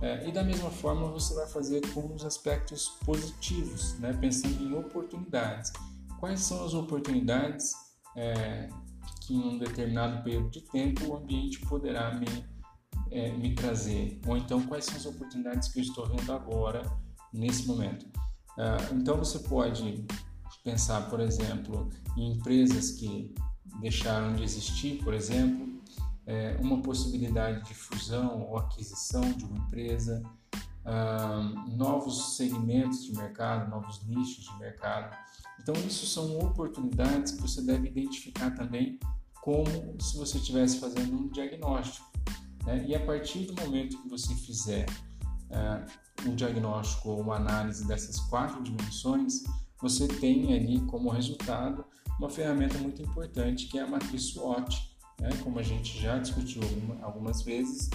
É, 0.00 0.28
e 0.28 0.32
da 0.32 0.42
mesma 0.42 0.70
forma 0.70 1.08
você 1.08 1.34
vai 1.34 1.46
fazer 1.46 1.80
com 1.92 2.14
os 2.14 2.24
aspectos 2.24 2.88
positivos, 3.04 3.98
né? 3.98 4.12
pensando 4.12 4.62
em 4.62 4.74
oportunidades. 4.74 5.72
Quais 6.20 6.40
são 6.40 6.64
as 6.64 6.74
oportunidades 6.74 7.72
é, 8.14 8.68
que 9.22 9.34
em 9.34 9.54
um 9.54 9.58
determinado 9.58 10.22
período 10.22 10.50
de 10.50 10.60
tempo 10.60 11.06
o 11.06 11.16
ambiente 11.16 11.60
poderá 11.60 12.14
me, 12.14 12.26
é, 13.10 13.32
me 13.32 13.54
trazer? 13.54 14.20
Ou 14.26 14.36
então 14.36 14.62
quais 14.66 14.84
são 14.84 14.96
as 14.96 15.06
oportunidades 15.06 15.68
que 15.68 15.78
eu 15.78 15.82
estou 15.82 16.06
vendo 16.06 16.30
agora, 16.30 16.82
nesse 17.32 17.66
momento? 17.66 18.06
É, 18.58 18.94
então 18.94 19.16
você 19.16 19.38
pode 19.38 20.04
pensar, 20.62 21.08
por 21.08 21.20
exemplo, 21.20 21.88
em 22.18 22.32
empresas 22.32 22.92
que 22.92 23.34
deixaram 23.80 24.34
de 24.34 24.42
existir, 24.42 25.02
por 25.02 25.14
exemplo, 25.14 25.75
é, 26.26 26.56
uma 26.60 26.82
possibilidade 26.82 27.64
de 27.66 27.74
fusão 27.74 28.42
ou 28.48 28.58
aquisição 28.58 29.20
de 29.20 29.44
uma 29.44 29.58
empresa, 29.58 30.22
novos 31.76 32.36
segmentos 32.36 33.04
de 33.04 33.12
mercado, 33.16 33.68
novos 33.68 34.06
nichos 34.06 34.44
de 34.44 34.58
mercado. 34.58 35.16
Então, 35.60 35.74
isso 35.84 36.06
são 36.06 36.38
oportunidades 36.38 37.32
que 37.32 37.42
você 37.42 37.60
deve 37.60 37.88
identificar 37.88 38.52
também 38.52 38.98
como 39.42 39.66
se 40.00 40.16
você 40.16 40.38
estivesse 40.38 40.78
fazendo 40.78 41.16
um 41.16 41.28
diagnóstico. 41.28 42.08
Né? 42.64 42.84
E 42.86 42.94
a 42.94 43.04
partir 43.04 43.46
do 43.46 43.60
momento 43.60 44.00
que 44.00 44.08
você 44.08 44.32
fizer 44.34 44.86
um 46.24 46.34
diagnóstico 46.34 47.10
ou 47.10 47.20
uma 47.20 47.36
análise 47.36 47.86
dessas 47.86 48.18
quatro 48.20 48.62
dimensões, 48.62 49.42
você 49.80 50.08
tem 50.08 50.54
ali 50.54 50.80
como 50.82 51.10
resultado 51.10 51.84
uma 52.18 52.30
ferramenta 52.30 52.78
muito 52.78 53.02
importante 53.02 53.66
que 53.66 53.78
é 53.78 53.82
a 53.82 53.86
matriz 53.86 54.30
SWOT, 54.30 54.95
né? 55.20 55.30
Como 55.42 55.58
a 55.58 55.62
gente 55.62 56.00
já 56.00 56.18
discutiu 56.18 56.62
algumas 57.02 57.42
vezes, 57.42 57.90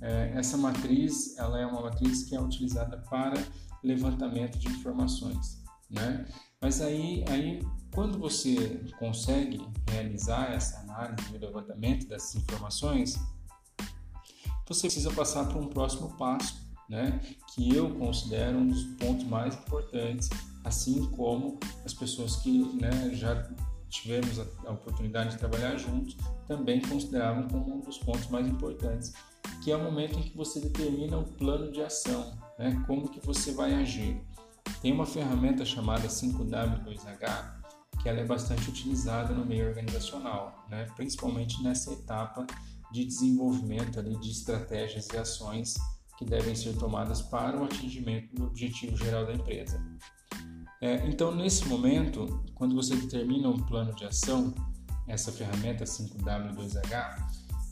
é, 0.00 0.32
essa 0.34 0.56
matriz 0.56 1.36
ela 1.38 1.58
é 1.58 1.66
uma 1.66 1.82
matriz 1.82 2.24
que 2.24 2.34
é 2.34 2.40
utilizada 2.40 2.98
para 3.10 3.42
levantamento 3.82 4.58
de 4.58 4.68
informações, 4.68 5.62
né? 5.90 6.26
Mas 6.60 6.80
aí, 6.80 7.24
aí 7.28 7.60
quando 7.92 8.18
você 8.18 8.80
consegue 8.98 9.60
realizar 9.88 10.52
essa 10.52 10.80
análise 10.80 11.34
e 11.34 11.38
levantamento 11.38 12.06
dessas 12.06 12.36
informações, 12.36 13.18
você 14.66 14.82
precisa 14.82 15.10
passar 15.12 15.46
para 15.46 15.58
um 15.58 15.66
próximo 15.66 16.14
passo, 16.16 16.68
né? 16.88 17.20
Que 17.54 17.74
eu 17.74 17.94
considero 17.96 18.58
um 18.58 18.68
dos 18.68 18.84
pontos 18.96 19.26
mais 19.26 19.54
importantes, 19.54 20.28
assim 20.64 21.06
como 21.12 21.58
as 21.84 21.94
pessoas 21.94 22.36
que 22.36 22.64
né, 22.80 23.14
já 23.14 23.48
tivemos 23.88 24.38
a 24.38 24.72
oportunidade 24.72 25.30
de 25.30 25.38
trabalhar 25.38 25.76
juntos, 25.76 26.16
também 26.46 26.80
consideravam 26.80 27.48
como 27.48 27.76
um 27.76 27.80
dos 27.80 27.98
pontos 27.98 28.26
mais 28.28 28.46
importantes, 28.46 29.12
que 29.62 29.70
é 29.70 29.76
o 29.76 29.82
momento 29.82 30.18
em 30.18 30.22
que 30.22 30.36
você 30.36 30.60
determina 30.60 31.18
o 31.18 31.24
plano 31.24 31.72
de 31.72 31.82
ação, 31.82 32.38
né? 32.58 32.82
como 32.86 33.08
que 33.08 33.24
você 33.24 33.52
vai 33.52 33.74
agir. 33.74 34.20
Tem 34.80 34.92
uma 34.92 35.06
ferramenta 35.06 35.64
chamada 35.64 36.06
5W2H, 36.08 37.58
que 38.02 38.08
ela 38.08 38.20
é 38.20 38.24
bastante 38.24 38.68
utilizada 38.68 39.34
no 39.34 39.44
meio 39.44 39.68
organizacional, 39.68 40.66
né? 40.70 40.86
principalmente 40.94 41.62
nessa 41.62 41.92
etapa 41.92 42.46
de 42.92 43.04
desenvolvimento 43.04 43.98
ali, 43.98 44.16
de 44.16 44.30
estratégias 44.30 45.08
e 45.08 45.16
ações 45.16 45.74
que 46.16 46.24
devem 46.24 46.54
ser 46.54 46.76
tomadas 46.76 47.22
para 47.22 47.56
o 47.60 47.64
atingimento 47.64 48.34
do 48.34 48.44
objetivo 48.46 48.96
geral 48.96 49.24
da 49.24 49.32
empresa. 49.32 49.80
É, 50.80 51.06
então, 51.06 51.34
nesse 51.34 51.66
momento, 51.66 52.44
quando 52.54 52.74
você 52.74 52.94
determina 52.94 53.48
um 53.48 53.58
plano 53.58 53.94
de 53.94 54.04
ação, 54.04 54.54
essa 55.06 55.32
ferramenta 55.32 55.84
5W2H, 55.84 57.16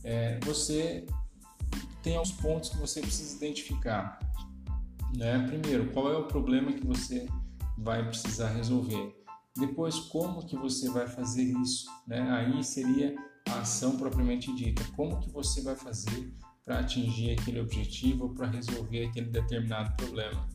é, 0.03 0.41
você 0.45 1.07
tem 2.03 2.17
alguns 2.17 2.33
pontos 2.33 2.71
que 2.71 2.77
você 2.79 3.01
precisa 3.01 3.37
identificar. 3.37 4.19
Né? 5.17 5.39
Primeiro, 5.47 5.91
qual 5.93 6.13
é 6.13 6.17
o 6.17 6.25
problema 6.25 6.73
que 6.73 6.87
você 6.87 7.29
vai 7.79 8.07
precisar 8.07 8.49
resolver? 8.51 9.15
Depois, 9.57 9.99
como 9.99 10.45
que 10.45 10.57
você 10.57 10.91
vai 10.91 11.07
fazer 11.07 11.45
isso? 11.45 11.87
Né? 12.07 12.21
Aí 12.31 12.63
seria 12.63 13.15
a 13.49 13.61
ação 13.61 13.97
propriamente 13.97 14.55
dita. 14.55 14.85
Como 14.97 15.19
que 15.21 15.31
você 15.31 15.63
vai 15.63 15.77
fazer 15.77 16.35
para 16.65 16.81
atingir 16.81 17.33
aquele 17.33 17.61
objetivo, 17.61 18.35
para 18.35 18.49
resolver 18.49 19.07
aquele 19.07 19.27
determinado 19.27 19.97
problema? 19.97 20.47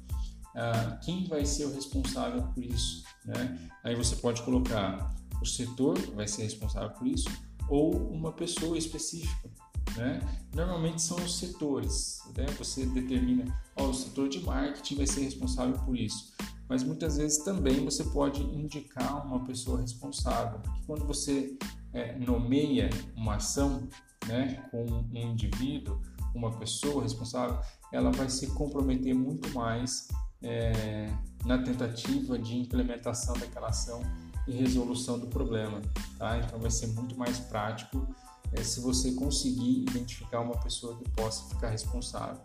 Ah, 0.56 0.98
quem 1.04 1.28
vai 1.28 1.46
ser 1.46 1.66
o 1.66 1.74
responsável 1.74 2.44
por 2.54 2.64
isso. 2.64 3.04
Né? 3.26 3.70
Aí 3.84 3.96
você 3.96 4.16
pode 4.16 4.42
colocar 4.44 5.14
o 5.42 5.46
setor 5.46 5.98
vai 6.14 6.28
ser 6.28 6.44
responsável 6.44 6.92
por 6.92 7.08
isso 7.08 7.30
ou 7.68 7.96
uma 8.12 8.32
pessoa 8.32 8.78
específica. 8.78 9.50
Né? 9.98 10.20
Normalmente 10.54 11.02
são 11.02 11.18
os 11.18 11.38
setores. 11.38 12.22
Né? 12.38 12.46
Você 12.58 12.86
determina, 12.86 13.46
oh, 13.76 13.86
o 13.86 13.94
setor 13.94 14.30
de 14.30 14.40
marketing 14.42 14.96
vai 14.98 15.08
ser 15.08 15.22
responsável 15.22 15.78
por 15.84 15.98
isso. 15.98 16.34
Mas 16.70 16.84
muitas 16.84 17.18
vezes 17.18 17.44
também 17.44 17.84
você 17.84 18.04
pode 18.04 18.42
indicar 18.44 19.26
uma 19.26 19.44
pessoa 19.44 19.82
responsável, 19.82 20.60
porque 20.60 20.82
quando 20.88 21.06
você 21.06 21.58
é, 21.94 22.18
nomeia 22.18 22.90
uma 23.16 23.36
ação 23.36 23.90
né, 24.26 24.64
com 24.72 24.86
um 24.86 25.10
indivíduo, 25.14 26.00
uma 26.34 26.58
pessoa 26.58 27.04
responsável, 27.04 27.60
ela 27.92 28.10
vai 28.12 28.30
se 28.30 28.48
comprometer 28.54 29.14
muito 29.14 29.50
mais 29.54 30.08
é, 30.44 31.10
na 31.46 31.58
tentativa 31.62 32.38
de 32.38 32.58
implementação 32.58 33.34
daquela 33.38 33.68
ação 33.68 34.02
e 34.48 34.52
resolução 34.52 35.20
do 35.20 35.28
problema. 35.28 35.82
Tá? 36.18 36.38
Então 36.40 36.60
vai 36.60 36.72
ser 36.72 36.88
muito 36.88 37.18
mais 37.18 37.40
prático 37.40 38.08
é, 38.54 38.64
se 38.64 38.80
você 38.80 39.14
conseguir 39.14 39.82
identificar 39.82 40.42
uma 40.42 40.58
pessoa 40.58 40.98
que 40.98 41.10
possa 41.12 41.48
ficar 41.50 41.70
responsável. 41.70 42.42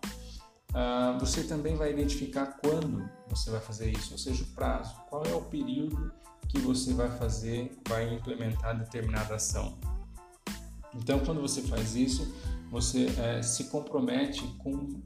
Ah, 0.75 1.17
você 1.19 1.43
também 1.45 1.75
vai 1.75 1.91
identificar 1.93 2.59
quando 2.63 3.09
você 3.29 3.51
vai 3.51 3.61
fazer 3.61 3.91
isso, 3.91 4.13
ou 4.13 4.19
seja, 4.19 4.43
o 4.43 4.47
prazo. 4.49 4.95
Qual 5.09 5.25
é 5.25 5.35
o 5.35 5.41
período 5.41 6.13
que 6.49 6.59
você 6.59 6.93
vai 6.93 7.09
fazer, 7.19 7.77
vai 7.89 8.13
implementar 8.15 8.79
determinada 8.79 9.35
ação. 9.35 9.79
Então, 10.95 11.19
quando 11.21 11.41
você 11.41 11.63
faz 11.63 11.95
isso, 11.95 12.33
você 12.71 13.07
é, 13.19 13.43
se 13.43 13.65
compromete 13.65 14.43
com, 14.59 15.03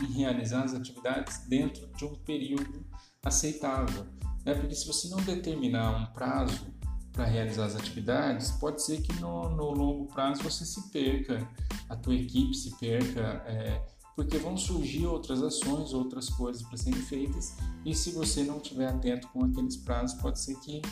em 0.00 0.12
realizar 0.12 0.64
as 0.64 0.74
atividades 0.74 1.46
dentro 1.48 1.86
de 1.96 2.04
um 2.04 2.14
período 2.14 2.84
aceitável. 3.24 4.06
Né? 4.44 4.54
Porque 4.54 4.74
se 4.74 4.86
você 4.86 5.08
não 5.08 5.18
determinar 5.18 5.90
um 5.96 6.06
prazo 6.12 6.66
para 7.12 7.24
realizar 7.24 7.66
as 7.66 7.76
atividades, 7.76 8.50
pode 8.52 8.82
ser 8.82 9.00
que 9.00 9.12
no, 9.20 9.48
no, 9.50 9.70
longo 9.70 10.06
prazo 10.06 10.42
você 10.42 10.64
se 10.64 10.90
perca, 10.90 11.48
a 11.88 11.96
tua 11.96 12.14
equipe 12.14 12.54
se 12.54 12.76
perca, 12.78 13.20
é, 13.46 13.80
porque 14.16 14.36
vão 14.38 14.56
surgir 14.56 15.06
outras 15.06 15.42
ações, 15.42 15.92
outras 15.92 16.28
coisas 16.28 16.62
para 16.62 16.76
serem 16.76 17.00
feitas, 17.02 17.56
e 17.84 17.94
se 17.94 18.10
você 18.10 18.42
não 18.42 18.56
estiver 18.56 18.88
atento 18.88 19.28
com 19.28 19.44
aqueles 19.44 19.76
prazos, 19.76 20.20
pode 20.20 20.40
ser 20.40 20.56
que 20.60 20.82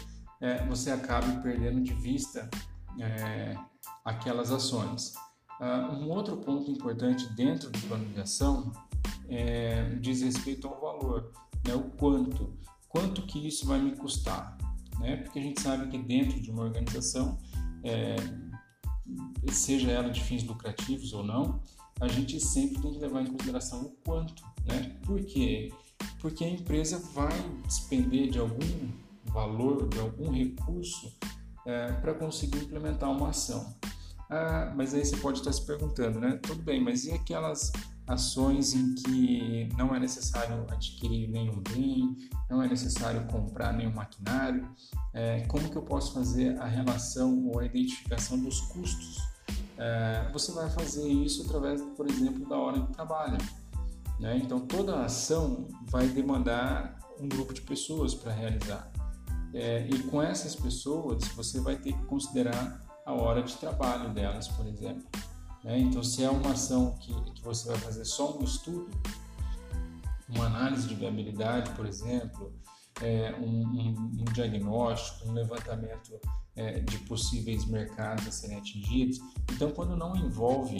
é, 0.40 0.64
você 0.66 0.90
acabe 0.90 1.42
perdendo 1.42 1.82
de 1.82 1.94
vista 1.94 2.48
é, 3.00 3.56
aquelas 4.04 4.50
ações. 4.52 5.14
Uh, 5.60 5.94
um 5.94 6.10
outro 6.10 6.36
ponto 6.38 6.70
importante 6.70 7.32
dentro 7.34 7.70
do 7.70 7.78
plano 7.80 8.04
de 8.06 8.20
ação 8.20 8.72
é, 9.28 9.94
diz 10.00 10.22
respeito 10.22 10.66
ao 10.66 10.80
valor, 10.80 11.32
né? 11.66 11.74
o 11.74 11.84
quanto, 11.92 12.52
quanto 12.88 13.22
que 13.22 13.46
isso 13.46 13.66
vai 13.66 13.80
me 13.80 13.92
custar, 13.92 14.58
né? 14.98 15.16
porque 15.18 15.38
a 15.38 15.42
gente 15.42 15.60
sabe 15.60 15.88
que 15.88 15.98
dentro 15.98 16.40
de 16.40 16.50
uma 16.50 16.64
organização, 16.64 17.38
é, 17.84 18.16
seja 19.50 19.90
ela 19.90 20.10
de 20.10 20.20
fins 20.22 20.44
lucrativos 20.44 21.12
ou 21.12 21.24
não, 21.24 21.60
a 22.00 22.08
gente 22.08 22.40
sempre 22.40 22.82
tem 22.82 22.92
que 22.92 22.98
levar 22.98 23.22
em 23.22 23.26
consideração 23.26 23.82
o 23.82 23.90
quanto, 24.04 24.42
né? 24.64 24.96
Por 25.04 25.24
quê? 25.24 25.72
Porque 26.20 26.44
a 26.44 26.48
empresa 26.48 26.98
vai 27.14 27.32
despender 27.64 28.28
de 28.28 28.40
algum 28.40 28.90
valor, 29.26 29.88
de 29.88 30.00
algum 30.00 30.30
recurso 30.30 31.16
é, 31.64 31.92
para 31.92 32.14
conseguir 32.14 32.58
implementar 32.58 33.10
uma 33.10 33.28
ação. 33.28 33.72
Ah, 34.34 34.72
mas 34.74 34.94
aí 34.94 35.04
você 35.04 35.14
pode 35.18 35.40
estar 35.40 35.52
se 35.52 35.60
perguntando, 35.66 36.18
né? 36.18 36.38
Tudo 36.42 36.62
bem, 36.62 36.82
mas 36.82 37.04
e 37.04 37.12
aquelas 37.12 37.70
ações 38.06 38.72
em 38.72 38.94
que 38.94 39.68
não 39.76 39.94
é 39.94 40.00
necessário 40.00 40.64
adquirir 40.70 41.28
nenhum 41.28 41.62
bem, 41.70 42.16
não 42.48 42.62
é 42.62 42.66
necessário 42.66 43.26
comprar 43.26 43.74
nenhum 43.74 43.92
maquinário? 43.92 44.66
É, 45.12 45.42
como 45.42 45.68
que 45.68 45.76
eu 45.76 45.82
posso 45.82 46.14
fazer 46.14 46.58
a 46.58 46.64
relação 46.64 47.46
ou 47.48 47.60
a 47.60 47.66
identificação 47.66 48.38
dos 48.38 48.58
custos? 48.62 49.18
É, 49.76 50.30
você 50.32 50.50
vai 50.52 50.70
fazer 50.70 51.06
isso 51.06 51.42
através, 51.44 51.82
por 51.94 52.08
exemplo, 52.08 52.48
da 52.48 52.56
hora 52.56 52.80
de 52.80 52.90
trabalho. 52.94 53.36
Né? 54.18 54.40
Então, 54.42 54.60
toda 54.60 55.04
ação 55.04 55.68
vai 55.90 56.08
demandar 56.08 56.98
um 57.20 57.28
grupo 57.28 57.52
de 57.52 57.60
pessoas 57.60 58.14
para 58.14 58.32
realizar. 58.32 58.90
É, 59.52 59.86
e 59.86 59.98
com 60.04 60.22
essas 60.22 60.56
pessoas, 60.56 61.22
você 61.36 61.60
vai 61.60 61.76
ter 61.76 61.92
que 61.92 62.02
considerar 62.04 62.81
a 63.04 63.12
hora 63.12 63.42
de 63.42 63.54
trabalho 63.56 64.10
delas, 64.10 64.48
por 64.48 64.66
exemplo. 64.66 65.04
Né? 65.64 65.78
Então, 65.78 66.02
se 66.02 66.24
é 66.24 66.30
uma 66.30 66.52
ação 66.52 66.96
que, 67.00 67.12
que 67.32 67.42
você 67.42 67.68
vai 67.68 67.78
fazer 67.78 68.04
só 68.04 68.36
um 68.36 68.44
estudo, 68.44 68.90
uma 70.28 70.46
análise 70.46 70.88
de 70.88 70.94
viabilidade, 70.94 71.70
por 71.72 71.86
exemplo, 71.86 72.52
é, 73.00 73.34
um, 73.38 73.62
um, 73.62 74.10
um, 74.20 74.24
diagnóstico, 74.32 75.28
um 75.28 75.32
levantamento 75.32 76.18
é, 76.56 76.80
de 76.80 76.98
possíveis 76.98 77.64
mercados 77.66 78.26
a 78.26 78.30
serem 78.30 78.58
atingidos. 78.58 79.18
Então, 79.52 79.70
quando 79.70 79.96
não 79.96 80.16
envolve 80.16 80.78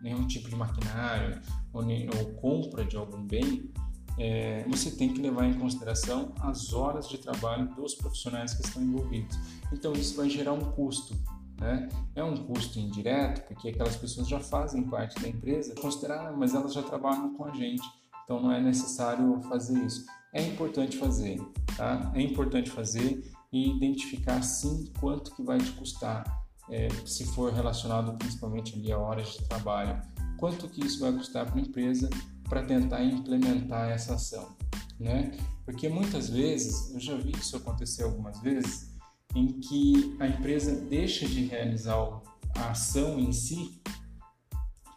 nenhum 0.00 0.26
tipo 0.26 0.48
de 0.48 0.56
maquinário 0.56 1.40
ou, 1.72 1.82
ou 1.82 2.34
compra 2.34 2.84
de 2.84 2.96
algum 2.96 3.24
bem, 3.26 3.72
é, 4.18 4.64
você 4.68 4.90
tem 4.92 5.12
que 5.12 5.20
levar 5.20 5.46
em 5.46 5.54
consideração 5.54 6.32
as 6.40 6.72
horas 6.72 7.08
de 7.08 7.18
trabalho 7.18 7.74
dos 7.74 7.94
profissionais 7.94 8.54
que 8.54 8.62
estão 8.62 8.82
envolvidos. 8.82 9.36
Então, 9.72 9.92
isso 9.92 10.16
vai 10.16 10.30
gerar 10.30 10.52
um 10.52 10.72
custo. 10.72 11.14
Né? 11.60 11.88
É 12.14 12.24
um 12.24 12.36
custo 12.46 12.78
indireto, 12.78 13.46
porque 13.46 13.68
aquelas 13.68 13.96
pessoas 13.96 14.28
já 14.28 14.40
fazem 14.40 14.84
parte 14.84 15.20
da 15.20 15.28
empresa, 15.28 15.74
considerar, 15.74 16.36
mas 16.36 16.54
elas 16.54 16.72
já 16.72 16.82
trabalham 16.82 17.34
com 17.34 17.44
a 17.44 17.52
gente, 17.52 17.82
então 18.24 18.40
não 18.40 18.50
é 18.50 18.60
necessário 18.60 19.40
fazer 19.42 19.78
isso. 19.84 20.04
É 20.32 20.42
importante 20.42 20.96
fazer, 20.96 21.40
tá? 21.76 22.10
É 22.14 22.20
importante 22.20 22.70
fazer 22.70 23.22
e 23.52 23.70
identificar 23.70 24.42
sim 24.42 24.92
quanto 24.98 25.34
que 25.34 25.42
vai 25.42 25.58
te 25.58 25.70
custar, 25.72 26.24
é, 26.68 26.88
se 27.06 27.24
for 27.26 27.52
relacionado 27.52 28.16
principalmente 28.18 28.74
ali 28.74 28.90
a 28.90 28.98
horas 28.98 29.28
de 29.34 29.44
trabalho, 29.44 30.00
quanto 30.38 30.68
que 30.68 30.84
isso 30.84 31.00
vai 31.00 31.12
custar 31.12 31.46
para 31.46 31.60
a 31.60 31.62
empresa 31.62 32.10
para 32.48 32.64
tentar 32.64 33.02
implementar 33.04 33.90
essa 33.90 34.14
ação, 34.14 34.56
né? 34.98 35.30
Porque 35.64 35.88
muitas 35.88 36.28
vezes, 36.28 36.92
eu 36.92 37.00
já 37.00 37.16
vi 37.16 37.32
isso 37.32 37.56
acontecer 37.56 38.02
algumas 38.02 38.40
vezes, 38.40 38.93
em 39.34 39.60
que 39.60 40.16
a 40.20 40.26
empresa 40.26 40.74
deixa 40.74 41.26
de 41.26 41.44
realizar 41.46 42.22
a 42.56 42.70
ação 42.70 43.18
em 43.18 43.32
si 43.32 43.82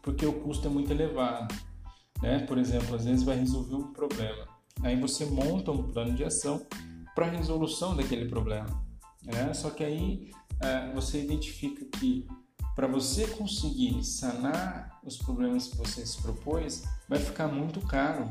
porque 0.07 0.25
o 0.25 0.39
custo 0.39 0.65
é 0.65 0.71
muito 0.71 0.89
elevado, 0.89 1.53
né? 2.21 2.39
Por 2.39 2.57
exemplo, 2.57 2.95
às 2.95 3.03
vezes 3.03 3.23
vai 3.23 3.37
resolver 3.37 3.75
um 3.75 3.91
problema, 3.91 4.47
aí 4.81 4.97
você 4.97 5.25
monta 5.25 5.69
um 5.69 5.83
plano 5.83 6.13
de 6.13 6.23
ação 6.23 6.65
para 7.13 7.25
a 7.25 7.29
resolução 7.29 7.93
daquele 7.93 8.29
problema, 8.29 8.87
né? 9.21 9.53
Só 9.53 9.69
que 9.69 9.83
aí 9.83 10.31
é, 10.61 10.93
você 10.93 11.21
identifica 11.21 11.83
que 11.99 12.25
para 12.73 12.87
você 12.87 13.27
conseguir 13.27 14.01
sanar 14.01 14.97
os 15.03 15.17
problemas 15.17 15.67
que 15.67 15.75
você 15.75 16.05
se 16.05 16.21
propôs, 16.21 16.85
vai 17.09 17.19
ficar 17.19 17.49
muito 17.49 17.81
caro, 17.81 18.29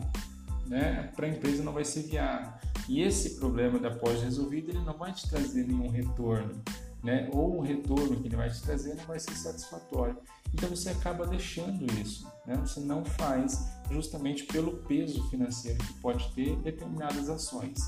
né? 0.68 1.12
Para 1.14 1.26
a 1.26 1.28
empresa 1.28 1.62
não 1.62 1.72
vai 1.72 1.84
ser 1.84 2.02
viável. 2.02 2.52
E 2.88 3.02
esse 3.02 3.36
problema 3.36 3.78
da 3.78 3.90
pós 3.90 4.22
resolvido, 4.22 4.70
ele 4.70 4.80
não 4.80 4.96
vai 4.96 5.12
te 5.12 5.28
trazer 5.28 5.66
nenhum 5.66 5.88
retorno, 5.88 6.62
né? 7.02 7.28
Ou 7.32 7.58
o 7.58 7.60
retorno 7.60 8.20
que 8.20 8.28
ele 8.28 8.36
vai 8.36 8.50
te 8.50 8.60
trazer 8.62 8.94
não 8.94 9.04
vai 9.04 9.18
ser 9.18 9.34
satisfatório. 9.34 10.18
Então 10.52 10.68
você 10.68 10.90
acaba 10.90 11.26
deixando 11.26 11.84
isso, 12.00 12.26
né? 12.46 12.54
Você 12.56 12.80
não 12.80 13.04
faz 13.04 13.72
justamente 13.90 14.44
pelo 14.44 14.78
peso 14.84 15.28
financeiro 15.28 15.78
que 15.78 15.94
pode 15.94 16.32
ter 16.34 16.56
determinadas 16.56 17.28
ações. 17.28 17.78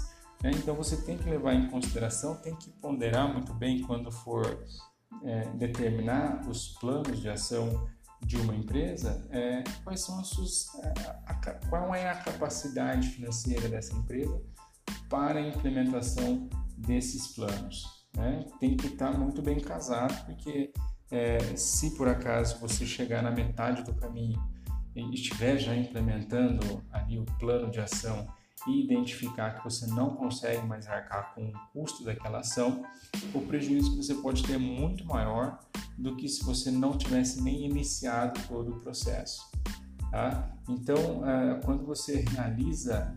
Né? 0.42 0.50
Então 0.54 0.75
você 0.75 0.97
tem 0.97 1.16
que 1.16 1.28
levar 1.28 1.54
em 1.54 1.68
consideração, 1.68 2.37
tem 2.37 2.54
que 2.54 2.70
ponderar 2.70 3.32
muito 3.32 3.52
bem 3.54 3.82
quando 3.82 4.11
for 4.11 4.64
é, 5.25 5.49
determinar 5.54 6.47
os 6.49 6.68
planos 6.80 7.20
de 7.20 7.28
ação 7.28 7.88
de 8.25 8.37
uma 8.37 8.55
empresa, 8.55 9.27
é, 9.31 9.63
quais 9.85 10.01
são 10.01 10.19
as 10.19 10.29
suas, 10.29 10.67
a, 11.27 11.33
a, 11.33 11.35
qual 11.69 11.95
é 11.95 12.11
a 12.11 12.17
capacidade 12.17 13.09
financeira 13.09 13.69
dessa 13.69 13.95
empresa 13.95 14.43
para 15.09 15.39
a 15.39 15.43
implementação 15.43 16.49
desses 16.77 17.29
planos. 17.29 18.07
Né? 18.17 18.47
Tem 18.61 18.77
que 18.77 18.87
estar 18.87 19.17
muito 19.19 19.43
bem 19.43 19.61
casado, 19.61 20.26
porque 20.26 20.73
é, 21.11 21.39
se 21.57 21.97
por 21.97 22.09
acaso 22.09 22.59
você 22.61 22.85
chegar 22.85 23.23
na 23.23 23.31
metade 23.31 23.83
do 23.83 23.95
caminho 23.95 24.41
e 24.95 25.15
estiver 25.15 25.57
já 25.57 25.75
implementando 25.75 26.83
ali 26.93 27.19
o 27.19 27.25
plano 27.39 27.71
de 27.71 27.81
ação 27.81 28.26
e 28.67 28.85
identificar 28.85 29.52
que 29.52 29.65
você 29.65 29.87
não 29.87 30.17
consegue 30.17 30.67
mais 30.67 30.89
arcar 30.89 31.35
com 31.35 31.49
o 31.49 31.52
custo 31.73 32.04
daquela 32.04 32.41
ação, 32.41 32.83
o 33.33 33.41
prejuízo 33.43 33.93
que 33.93 33.97
você 33.99 34.15
pode 34.15 34.43
ter 34.43 34.54
é 34.54 34.59
muito 34.59 35.07
maior 35.07 35.61
do 35.99 36.15
que 36.17 36.28
se 36.28 36.45
você 36.45 36.71
não 36.71 36.97
tivesse 36.97 37.43
nem 37.43 37.67
iniciado 37.67 38.41
todo 38.47 38.76
o 38.76 38.80
processo. 38.80 39.50
Tá? 40.11 40.56
Então, 40.69 41.28
é, 41.28 41.61
quando 41.65 41.84
você 41.84 42.25
realiza 42.30 43.15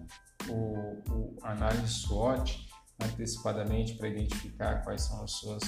o, 0.49 1.13
o 1.13 1.37
análise 1.43 1.87
SWOT 1.87 2.67
antecipadamente 3.01 3.95
para 3.95 4.09
identificar 4.09 4.83
quais 4.83 5.03
são 5.03 5.23
os 5.23 5.39
seus, 5.39 5.63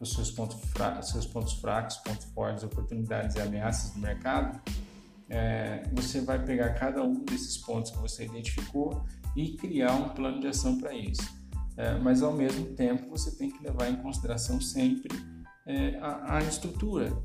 os 0.00 0.12
seus, 0.12 0.30
pontos 0.30 0.58
fracos, 0.70 1.10
seus 1.10 1.26
pontos 1.26 1.52
fracos, 1.54 1.96
pontos 1.98 2.24
fortes, 2.32 2.64
oportunidades 2.64 3.36
e 3.36 3.40
ameaças 3.40 3.90
do 3.92 4.00
mercado, 4.00 4.60
é, 5.28 5.82
você 5.92 6.22
vai 6.22 6.42
pegar 6.44 6.74
cada 6.74 7.02
um 7.02 7.24
desses 7.24 7.58
pontos 7.58 7.90
que 7.90 7.98
você 7.98 8.24
identificou 8.24 9.04
e 9.36 9.56
criar 9.56 9.92
um 9.92 10.08
plano 10.10 10.40
de 10.40 10.46
ação 10.46 10.78
para 10.78 10.94
isso. 10.94 11.22
É, 11.76 11.98
mas 11.98 12.22
ao 12.22 12.32
mesmo 12.32 12.66
tempo 12.74 13.10
você 13.10 13.36
tem 13.36 13.50
que 13.50 13.62
levar 13.62 13.88
em 13.88 13.96
consideração 13.96 14.60
sempre 14.60 15.33
é, 15.66 15.98
a, 16.00 16.36
a, 16.36 16.42
estrutura, 16.42 17.16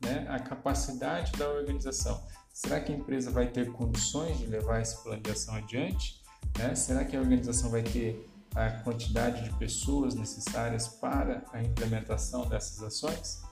né? 0.00 0.26
a 0.28 0.38
capacidade 0.38 1.32
da 1.32 1.48
organização. 1.48 2.22
Será 2.52 2.80
que 2.80 2.92
a 2.92 2.96
empresa 2.96 3.30
vai 3.30 3.48
ter 3.48 3.70
condições 3.72 4.38
de 4.38 4.46
levar 4.46 4.80
esse 4.80 5.02
plano 5.02 5.22
de 5.22 5.30
ação 5.30 5.54
adiante? 5.54 6.22
Né? 6.58 6.74
Será 6.74 7.04
que 7.04 7.16
a 7.16 7.20
organização 7.20 7.70
vai 7.70 7.82
ter 7.82 8.28
a 8.54 8.70
quantidade 8.70 9.44
de 9.44 9.52
pessoas 9.58 10.14
necessárias 10.14 10.88
para 10.88 11.44
a 11.52 11.62
implementação 11.62 12.46
dessas 12.48 12.82
ações? 12.82 13.42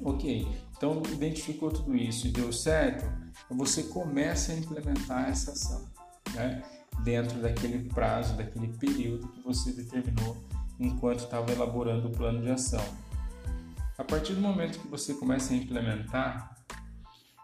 Ok, 0.00 0.48
então 0.76 1.00
identificou 1.12 1.70
tudo 1.70 1.94
isso 1.94 2.26
e 2.26 2.32
deu 2.32 2.52
certo, 2.52 3.04
você 3.48 3.84
começa 3.84 4.52
a 4.52 4.56
implementar 4.56 5.28
essa 5.28 5.52
ação, 5.52 5.88
né? 6.34 6.62
dentro 7.04 7.40
daquele 7.40 7.88
prazo, 7.88 8.34
daquele 8.36 8.68
período 8.68 9.28
que 9.28 9.40
você 9.42 9.72
determinou 9.72 10.36
enquanto 10.78 11.20
estava 11.20 11.52
elaborando 11.52 12.08
o 12.08 12.10
plano 12.10 12.42
de 12.42 12.50
ação. 12.50 12.84
A 14.02 14.04
partir 14.04 14.34
do 14.34 14.40
momento 14.40 14.80
que 14.80 14.88
você 14.88 15.14
começa 15.14 15.54
a 15.54 15.56
implementar, 15.56 16.56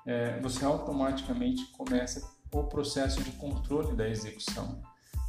é, 0.04 0.40
você 0.40 0.64
automaticamente 0.64 1.64
começa 1.66 2.28
o 2.52 2.64
processo 2.64 3.22
de 3.22 3.30
controle 3.30 3.94
da 3.94 4.08
execução, 4.08 4.82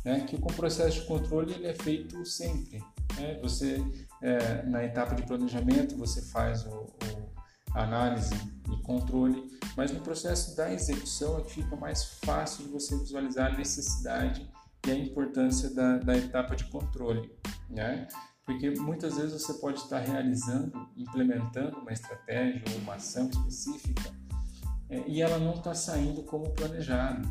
né? 0.03 0.21
que 0.21 0.35
o 0.35 0.47
processo 0.47 1.01
de 1.01 1.05
controle 1.05 1.53
ele 1.53 1.67
é 1.67 1.75
feito 1.75 2.25
sempre. 2.25 2.83
Né? 3.15 3.37
Você, 3.43 3.77
é, 4.23 4.63
na 4.63 4.83
etapa 4.83 5.13
de 5.13 5.21
planejamento, 5.21 5.95
você 5.95 6.23
faz 6.23 6.65
o, 6.65 6.71
o 6.71 7.29
análise 7.75 8.33
e 8.67 8.77
controle, 8.81 9.55
mas 9.77 9.91
no 9.91 9.99
processo 9.99 10.57
da 10.57 10.73
execução 10.73 11.37
é 11.37 11.41
que 11.43 11.53
fica 11.53 11.75
mais 11.75 12.05
fácil 12.25 12.65
de 12.65 12.71
você 12.71 12.97
visualizar 12.97 13.53
a 13.53 13.55
necessidade 13.55 14.49
e 14.87 14.89
a 14.89 14.95
importância 14.95 15.69
da, 15.75 15.99
da 15.99 16.17
etapa 16.17 16.55
de 16.55 16.63
controle, 16.71 17.31
né? 17.69 18.07
Porque 18.49 18.71
muitas 18.71 19.15
vezes 19.15 19.43
você 19.43 19.53
pode 19.53 19.77
estar 19.77 19.99
realizando, 19.99 20.89
implementando 20.97 21.77
uma 21.77 21.93
estratégia 21.93 22.63
ou 22.73 22.79
uma 22.79 22.95
ação 22.95 23.29
específica 23.29 24.11
é, 24.89 25.07
e 25.07 25.21
ela 25.21 25.37
não 25.37 25.53
está 25.53 25.75
saindo 25.75 26.23
como 26.23 26.49
planejado, 26.49 27.29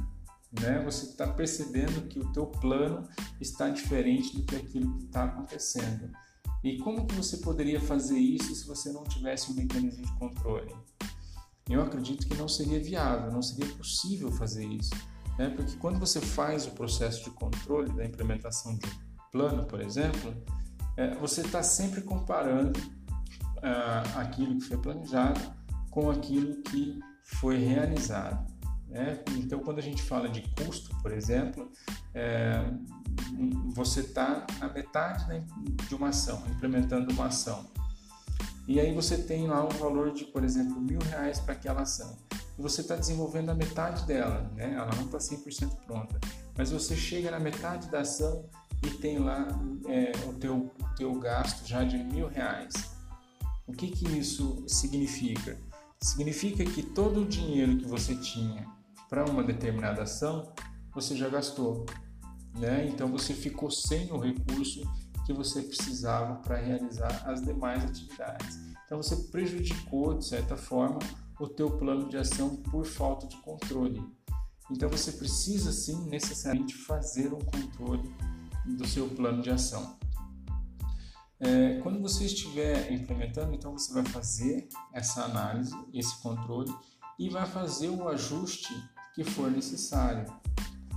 né? 0.60 0.80
Você 0.84 1.06
está 1.06 1.26
percebendo 1.26 2.06
que 2.06 2.20
o 2.20 2.32
teu 2.32 2.46
plano 2.46 3.02
está 3.40 3.68
diferente 3.68 4.36
do 4.36 4.44
que 4.44 4.54
aquilo 4.54 4.96
que 4.96 5.06
está 5.06 5.24
acontecendo. 5.24 6.08
E 6.62 6.78
como 6.78 7.04
que 7.04 7.16
você 7.16 7.38
poderia 7.38 7.80
fazer 7.80 8.16
isso 8.16 8.54
se 8.54 8.64
você 8.64 8.92
não 8.92 9.02
tivesse 9.02 9.50
um 9.50 9.56
mecanismo 9.56 10.06
de 10.06 10.12
controle? 10.20 10.72
Eu 11.68 11.82
acredito 11.82 12.28
que 12.28 12.36
não 12.36 12.46
seria 12.46 12.78
viável, 12.78 13.32
não 13.32 13.42
seria 13.42 13.66
possível 13.74 14.30
fazer 14.30 14.64
isso, 14.64 14.94
né? 15.36 15.50
Porque 15.50 15.74
quando 15.78 15.98
você 15.98 16.20
faz 16.20 16.64
o 16.64 16.70
processo 16.70 17.24
de 17.24 17.30
controle 17.30 17.92
da 17.92 18.04
implementação 18.04 18.76
de 18.76 18.86
um 18.86 19.30
plano, 19.32 19.66
por 19.66 19.80
exemplo, 19.80 20.32
é, 20.98 21.14
você 21.14 21.42
está 21.42 21.62
sempre 21.62 22.00
comparando 22.00 22.80
ah, 23.62 24.02
aquilo 24.16 24.58
que 24.58 24.64
foi 24.64 24.76
planejado 24.78 25.40
com 25.90 26.10
aquilo 26.10 26.60
que 26.62 26.98
foi 27.22 27.56
realizado. 27.56 28.44
Né? 28.88 29.22
Então, 29.36 29.60
quando 29.60 29.78
a 29.78 29.82
gente 29.82 30.02
fala 30.02 30.28
de 30.28 30.42
custo, 30.56 30.90
por 31.00 31.12
exemplo, 31.12 31.70
é, 32.12 32.64
você 33.68 34.00
está 34.00 34.44
na 34.58 34.68
metade 34.72 35.24
de 35.88 35.94
uma 35.94 36.08
ação, 36.08 36.42
implementando 36.50 37.12
uma 37.12 37.26
ação. 37.26 37.70
E 38.66 38.80
aí 38.80 38.92
você 38.92 39.16
tem 39.18 39.46
lá 39.46 39.64
um 39.64 39.68
valor 39.68 40.12
de, 40.12 40.24
por 40.24 40.42
exemplo, 40.42 40.80
mil 40.80 40.98
reais 40.98 41.38
para 41.38 41.54
aquela 41.54 41.82
ação. 41.82 42.18
E 42.58 42.60
você 42.60 42.80
está 42.80 42.96
desenvolvendo 42.96 43.50
a 43.50 43.54
metade 43.54 44.04
dela, 44.04 44.50
né? 44.56 44.74
ela 44.74 44.90
não 44.96 45.04
está 45.04 45.18
100% 45.18 45.76
pronta. 45.86 46.18
Mas 46.56 46.72
você 46.72 46.96
chega 46.96 47.30
na 47.30 47.38
metade 47.38 47.88
da 47.88 48.00
ação 48.00 48.44
e 48.82 48.90
tem 48.90 49.18
lá 49.18 49.48
é, 49.86 50.12
o 50.28 50.34
teu, 50.34 50.70
teu 50.96 51.18
gasto 51.18 51.66
já 51.66 51.84
de 51.84 51.98
mil 51.98 52.28
reais. 52.28 52.96
O 53.66 53.72
que, 53.72 53.88
que 53.88 54.06
isso 54.18 54.64
significa? 54.66 55.58
Significa 56.00 56.64
que 56.64 56.82
todo 56.82 57.22
o 57.22 57.26
dinheiro 57.26 57.76
que 57.76 57.86
você 57.86 58.14
tinha 58.14 58.66
para 59.08 59.24
uma 59.24 59.42
determinada 59.42 60.02
ação, 60.02 60.52
você 60.94 61.16
já 61.16 61.28
gastou 61.28 61.84
né? 62.58 62.86
Então 62.88 63.08
você 63.08 63.34
ficou 63.34 63.70
sem 63.70 64.10
o 64.12 64.18
recurso 64.18 64.82
que 65.24 65.32
você 65.32 65.62
precisava 65.62 66.36
para 66.36 66.56
realizar 66.56 67.22
as 67.26 67.42
demais 67.42 67.84
atividades. 67.84 68.58
Então 68.84 69.02
você 69.02 69.16
prejudicou 69.30 70.14
de 70.14 70.26
certa 70.26 70.56
forma 70.56 70.98
o 71.38 71.46
teu 71.46 71.70
plano 71.70 72.08
de 72.08 72.16
ação 72.16 72.56
por 72.56 72.84
falta 72.86 73.26
de 73.26 73.36
controle. 73.42 74.02
Então 74.70 74.88
você 74.88 75.12
precisa 75.12 75.72
sim 75.72 76.08
necessariamente 76.08 76.74
fazer 76.74 77.32
um 77.32 77.38
controle 77.38 78.14
do 78.66 78.86
seu 78.86 79.08
plano 79.08 79.42
de 79.42 79.50
ação. 79.50 79.98
É, 81.40 81.80
quando 81.82 82.00
você 82.00 82.24
estiver 82.24 82.92
implementando, 82.92 83.54
então 83.54 83.72
você 83.72 83.92
vai 83.92 84.04
fazer 84.04 84.68
essa 84.92 85.24
análise, 85.24 85.74
esse 85.94 86.20
controle 86.20 86.74
e 87.18 87.28
vai 87.28 87.46
fazer 87.46 87.88
o 87.88 88.08
ajuste 88.08 88.74
que 89.14 89.22
for 89.22 89.50
necessário, 89.50 90.24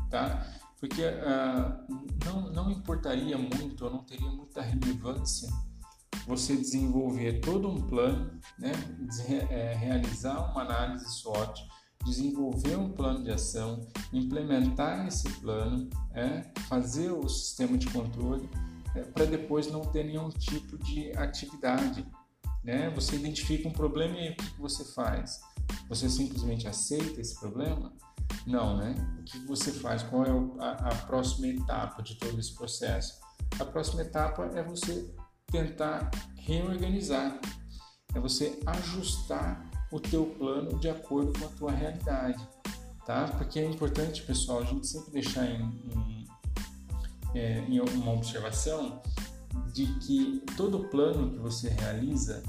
tá? 0.09 0.45
Porque 0.79 1.03
uh, 1.03 2.25
não, 2.25 2.51
não 2.51 2.71
importaria 2.71 3.37
muito, 3.37 3.85
ou 3.85 3.91
não 3.91 4.03
teria 4.03 4.29
muita 4.29 4.61
relevância 4.61 5.47
você 6.25 6.55
desenvolver 6.55 7.39
todo 7.39 7.69
um 7.69 7.87
plano, 7.87 8.39
né? 8.57 8.71
É, 9.49 9.73
realizar 9.73 10.51
uma 10.51 10.61
análise 10.61 11.05
SWOT, 11.09 11.67
desenvolver 12.03 12.77
um 12.77 12.91
plano 12.91 13.23
de 13.23 13.31
ação, 13.31 13.87
implementar 14.11 15.07
esse 15.07 15.29
plano, 15.39 15.89
é, 16.13 16.43
fazer 16.67 17.11
o 17.11 17.27
sistema 17.27 17.77
de 17.77 17.87
controle 17.87 18.49
é, 18.95 19.01
para 19.01 19.25
depois 19.25 19.71
não 19.71 19.81
ter 19.81 20.03
nenhum 20.03 20.29
tipo 20.29 20.77
de 20.77 21.11
atividade. 21.17 22.05
Né? 22.63 22.89
Você 22.91 23.15
identifica 23.15 23.67
um 23.67 23.71
problema 23.71 24.17
e 24.17 24.31
o 24.31 24.35
que 24.35 24.59
você 24.59 24.85
faz? 24.85 25.39
Você 25.87 26.09
simplesmente 26.09 26.67
aceita 26.67 27.21
esse 27.21 27.39
problema? 27.39 27.93
Não, 28.45 28.77
né? 28.77 28.95
O 29.19 29.23
que 29.23 29.39
você 29.45 29.71
faz? 29.71 30.03
Qual 30.03 30.25
é 30.25 30.31
a, 30.59 30.71
a 30.89 30.95
próxima 31.05 31.47
etapa 31.47 32.01
de 32.01 32.15
todo 32.15 32.39
esse 32.39 32.55
processo? 32.55 33.19
A 33.59 33.65
próxima 33.65 34.01
etapa 34.01 34.49
é 34.55 34.63
você 34.63 35.13
tentar 35.47 36.09
reorganizar, 36.35 37.39
é 38.15 38.19
você 38.19 38.59
ajustar 38.65 39.69
o 39.91 39.99
teu 39.99 40.25
plano 40.25 40.79
de 40.79 40.89
acordo 40.89 41.37
com 41.37 41.45
a 41.45 41.49
tua 41.49 41.71
realidade, 41.71 42.47
tá? 43.05 43.27
Porque 43.37 43.59
é 43.59 43.65
importante, 43.65 44.21
pessoal, 44.23 44.59
a 44.59 44.65
gente 44.65 44.87
sempre 44.87 45.11
deixar 45.11 45.45
em, 45.45 45.61
em, 45.63 46.27
é, 47.35 47.59
em 47.59 47.79
uma 47.79 48.13
observação 48.13 49.01
de 49.73 49.85
que 49.99 50.43
todo 50.55 50.87
plano 50.89 51.31
que 51.31 51.39
você 51.39 51.69
realiza, 51.69 52.41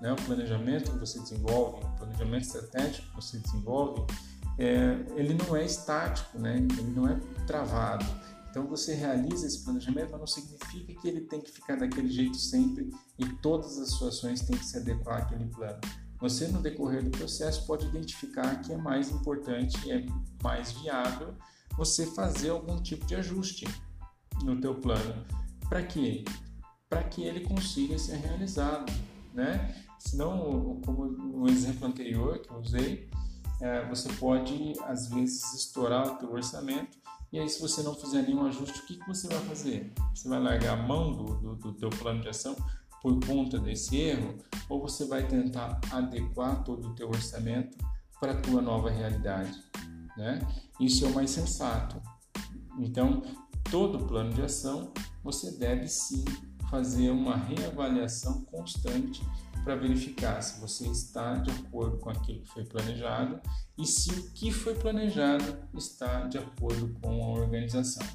né, 0.00 0.12
o 0.12 0.16
planejamento 0.16 0.92
que 0.92 0.98
você 0.98 1.18
desenvolve, 1.20 1.84
o 1.84 1.96
planejamento 1.96 2.42
estratégico 2.42 3.08
que 3.08 3.16
você 3.16 3.38
desenvolve, 3.38 4.04
é, 4.58 4.98
ele 5.16 5.34
não 5.34 5.56
é 5.56 5.64
estático, 5.64 6.38
né? 6.38 6.56
Ele 6.56 6.90
não 6.90 7.08
é 7.08 7.18
travado. 7.46 8.04
Então 8.50 8.66
você 8.66 8.94
realiza 8.94 9.46
esse 9.46 9.64
planejamento, 9.64 10.10
mas 10.10 10.20
não 10.20 10.26
significa 10.26 11.00
que 11.00 11.08
ele 11.08 11.20
tem 11.22 11.40
que 11.40 11.50
ficar 11.50 11.76
daquele 11.76 12.10
jeito 12.10 12.36
sempre 12.36 12.90
e 13.18 13.26
todas 13.36 13.78
as 13.78 13.90
suas 13.92 14.16
ações 14.16 14.40
têm 14.42 14.58
que 14.58 14.64
se 14.64 14.76
adequar 14.76 15.22
àquele 15.22 15.46
plano. 15.46 15.80
Você 16.20 16.48
no 16.48 16.60
decorrer 16.60 17.02
do 17.02 17.10
processo 17.10 17.66
pode 17.66 17.86
identificar 17.86 18.60
que 18.60 18.72
é 18.72 18.76
mais 18.76 19.10
importante, 19.10 19.90
é 19.90 20.04
mais 20.42 20.72
viável 20.72 21.34
você 21.76 22.06
fazer 22.06 22.50
algum 22.50 22.80
tipo 22.82 23.06
de 23.06 23.14
ajuste 23.14 23.66
no 24.42 24.60
teu 24.60 24.74
plano. 24.74 25.24
Para 25.68 25.82
quê? 25.82 26.24
Para 26.88 27.04
que 27.04 27.22
ele 27.22 27.40
consiga 27.40 27.98
ser 27.98 28.16
realizado, 28.16 28.92
né? 29.32 29.82
Senão, 29.98 30.80
como 30.84 31.06
no 31.06 31.48
exemplo 31.48 31.86
anterior 31.86 32.38
que 32.38 32.50
eu 32.50 32.58
usei, 32.58 33.08
é, 33.60 33.86
você 33.88 34.12
pode 34.14 34.74
às 34.84 35.08
vezes 35.08 35.54
estourar 35.54 36.06
o 36.06 36.18
teu 36.18 36.32
orçamento 36.32 36.98
e 37.32 37.38
aí 37.38 37.48
se 37.48 37.60
você 37.60 37.82
não 37.82 37.94
fizer 37.94 38.22
nenhum 38.22 38.44
ajuste, 38.46 38.80
o 38.80 38.86
que, 38.86 38.96
que 38.96 39.06
você 39.06 39.28
vai 39.28 39.38
fazer? 39.40 39.92
Você 40.14 40.28
vai 40.28 40.40
largar 40.40 40.78
a 40.78 40.82
mão 40.82 41.12
do, 41.12 41.34
do, 41.36 41.56
do 41.56 41.72
teu 41.74 41.90
plano 41.90 42.20
de 42.20 42.28
ação 42.28 42.56
por 43.02 43.18
conta 43.24 43.58
desse 43.58 43.96
erro 43.96 44.38
ou 44.68 44.80
você 44.80 45.06
vai 45.06 45.26
tentar 45.26 45.80
adequar 45.90 46.62
todo 46.64 46.88
o 46.88 46.94
teu 46.94 47.08
orçamento 47.08 47.76
para 48.20 48.32
a 48.32 48.40
tua 48.40 48.60
nova 48.60 48.90
realidade, 48.90 49.58
né? 50.16 50.40
Isso 50.78 51.04
é 51.06 51.08
o 51.08 51.14
mais 51.14 51.30
sensato. 51.30 52.00
Então, 52.78 53.22
todo 53.70 54.06
plano 54.06 54.32
de 54.32 54.42
ação 54.42 54.92
você 55.22 55.52
deve 55.52 55.86
sim 55.88 56.24
fazer 56.70 57.10
uma 57.10 57.36
reavaliação 57.36 58.42
constante 58.44 59.22
para 59.64 59.76
verificar 59.76 60.40
se 60.40 60.60
você 60.60 60.86
está 60.88 61.34
de 61.34 61.50
acordo 61.50 61.98
com 61.98 62.10
aquilo 62.10 62.40
que 62.40 62.48
foi 62.48 62.64
planejado 62.64 63.40
e 63.76 63.86
se 63.86 64.10
o 64.10 64.30
que 64.32 64.50
foi 64.50 64.74
planejado 64.74 65.58
está 65.74 66.26
de 66.26 66.38
acordo 66.38 66.88
com 67.00 67.22
a 67.22 67.40
organização. 67.40 68.06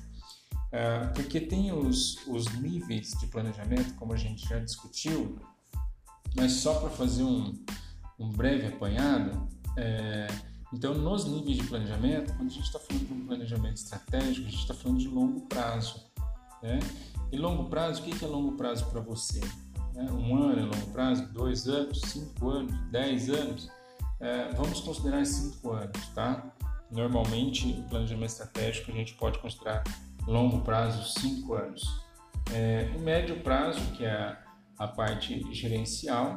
É, 0.76 1.08
porque 1.14 1.40
tem 1.40 1.72
os, 1.72 2.18
os 2.28 2.52
níveis 2.60 3.12
de 3.12 3.28
planejamento, 3.28 3.96
como 3.96 4.12
a 4.12 4.18
gente 4.18 4.46
já 4.46 4.60
discutiu, 4.60 5.40
mas 6.36 6.52
só 6.52 6.82
para 6.82 6.90
fazer 6.90 7.24
um, 7.24 7.54
um 8.20 8.30
breve 8.30 8.68
apanhado, 8.68 9.48
é, 9.78 10.28
então 10.74 10.94
nos 10.94 11.24
níveis 11.24 11.60
de 11.60 11.64
planejamento, 11.64 12.34
quando 12.34 12.50
a 12.50 12.54
gente 12.54 12.66
está 12.66 12.78
falando 12.78 13.08
de 13.08 13.14
um 13.14 13.26
planejamento 13.26 13.78
estratégico, 13.78 14.48
a 14.48 14.50
gente 14.50 14.60
está 14.60 14.74
falando 14.74 15.00
de 15.00 15.08
longo 15.08 15.48
prazo. 15.48 16.12
Né? 16.62 16.80
E 17.32 17.38
longo 17.38 17.70
prazo, 17.70 18.02
o 18.02 18.04
que 18.04 18.26
é 18.26 18.28
longo 18.28 18.58
prazo 18.58 18.86
para 18.88 19.00
você? 19.00 19.40
né? 19.94 20.12
um 20.12 20.36
ano 20.36 20.60
é 20.60 20.64
longo 20.64 20.92
prazo, 20.92 21.26
dois 21.30 21.70
anos, 21.70 22.02
cinco 22.02 22.50
anos, 22.50 22.78
dez 22.92 23.30
anos, 23.30 23.72
é, 24.20 24.50
vamos 24.50 24.82
considerar 24.82 25.26
cinco 25.26 25.72
anos, 25.72 26.06
tá? 26.14 26.54
Normalmente, 26.92 27.66
o 27.80 27.84
planejamento 27.84 28.32
estratégico 28.32 28.92
a 28.92 28.94
gente 28.94 29.14
pode 29.14 29.40
considerar 29.40 29.82
longo 30.28 30.62
prazo, 30.62 31.20
cinco 31.20 31.54
anos. 31.54 31.84
É, 32.54 32.92
o 32.96 33.00
médio 33.00 33.40
prazo, 33.42 33.80
que 33.94 34.06
é 34.06 34.38
a 34.78 34.88
parte 34.88 35.54
gerencial, 35.54 36.36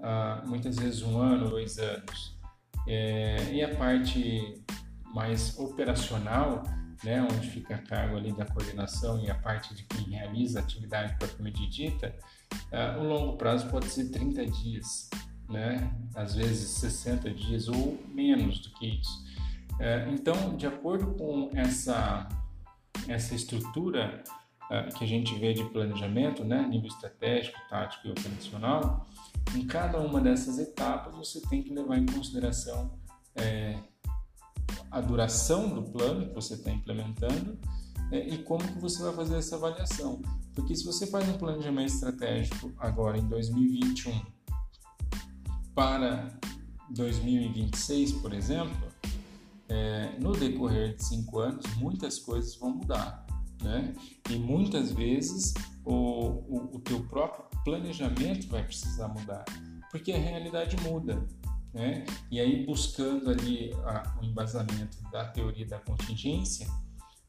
ah, 0.00 0.42
muitas 0.46 0.76
vezes 0.76 1.02
um 1.02 1.18
ano, 1.18 1.48
dois 1.48 1.78
anos. 1.78 2.38
É, 2.86 3.36
e 3.52 3.62
a 3.62 3.74
parte 3.74 4.62
mais 5.14 5.58
operacional, 5.58 6.62
né, 7.02 7.22
onde 7.22 7.48
fica 7.48 7.76
a 7.76 7.78
cargo 7.78 8.16
ali 8.16 8.32
da 8.32 8.44
coordenação 8.44 9.22
e 9.22 9.30
a 9.30 9.34
parte 9.34 9.74
de 9.74 9.84
quem 9.84 10.10
realiza 10.10 10.58
a 10.58 10.62
atividade 10.62 11.16
propriamente 11.18 11.66
dita, 11.68 12.14
uh, 12.72 13.00
o 13.00 13.04
longo 13.04 13.36
prazo 13.36 13.68
pode 13.68 13.86
ser 13.86 14.10
30 14.10 14.46
dias, 14.46 15.08
né, 15.48 15.90
às 16.14 16.34
vezes 16.34 16.68
60 16.70 17.30
dias 17.30 17.68
ou 17.68 17.98
menos 18.08 18.58
do 18.60 18.70
que 18.70 18.86
isso. 19.00 19.24
Uh, 19.74 20.12
então, 20.12 20.56
de 20.56 20.66
acordo 20.66 21.14
com 21.14 21.50
essa, 21.54 22.28
essa 23.08 23.34
estrutura 23.34 24.22
uh, 24.64 24.94
que 24.94 25.04
a 25.04 25.06
gente 25.06 25.34
vê 25.38 25.52
de 25.52 25.64
planejamento, 25.64 26.44
né, 26.44 26.66
nível 26.68 26.88
estratégico, 26.88 27.58
tático 27.68 28.08
e 28.08 28.10
operacional, 28.10 29.06
em 29.54 29.66
cada 29.66 30.00
uma 30.00 30.20
dessas 30.20 30.58
etapas 30.58 31.14
você 31.14 31.40
tem 31.48 31.62
que 31.62 31.72
levar 31.72 31.98
em 31.98 32.06
consideração 32.06 32.98
é, 33.36 33.78
a 34.90 35.00
duração 35.00 35.68
do 35.68 35.82
plano 35.82 36.28
que 36.28 36.34
você 36.34 36.54
está 36.54 36.70
implementando 36.70 37.58
é, 38.10 38.28
e 38.28 38.38
como 38.38 38.64
que 38.66 38.78
você 38.78 39.02
vai 39.02 39.12
fazer 39.12 39.36
essa 39.36 39.56
avaliação. 39.56 40.22
Porque 40.54 40.74
se 40.74 40.84
você 40.84 41.06
faz 41.06 41.28
um 41.28 41.36
planejamento 41.36 41.92
estratégico 41.92 42.72
agora 42.78 43.18
em 43.18 43.28
2021 43.28 44.22
para 45.74 46.38
2026, 46.90 48.12
por 48.12 48.32
exemplo, 48.32 48.93
é, 49.68 50.16
no 50.20 50.32
decorrer 50.32 50.96
de 50.96 51.04
cinco 51.04 51.38
anos, 51.38 51.64
muitas 51.76 52.18
coisas 52.18 52.54
vão 52.56 52.70
mudar, 52.70 53.26
né? 53.62 53.94
E 54.30 54.36
muitas 54.36 54.92
vezes 54.92 55.54
o, 55.84 55.94
o, 55.94 56.70
o 56.76 56.80
teu 56.80 57.02
próprio 57.04 57.44
planejamento 57.64 58.48
vai 58.48 58.64
precisar 58.64 59.08
mudar, 59.08 59.44
porque 59.90 60.12
a 60.12 60.18
realidade 60.18 60.76
muda. 60.82 61.26
Né? 61.72 62.04
E 62.30 62.38
aí, 62.38 62.64
buscando 62.64 63.28
ali 63.30 63.72
a, 63.84 64.16
o 64.22 64.24
embasamento 64.24 64.96
da 65.10 65.24
teoria 65.24 65.66
da 65.66 65.80
contingência, 65.80 66.68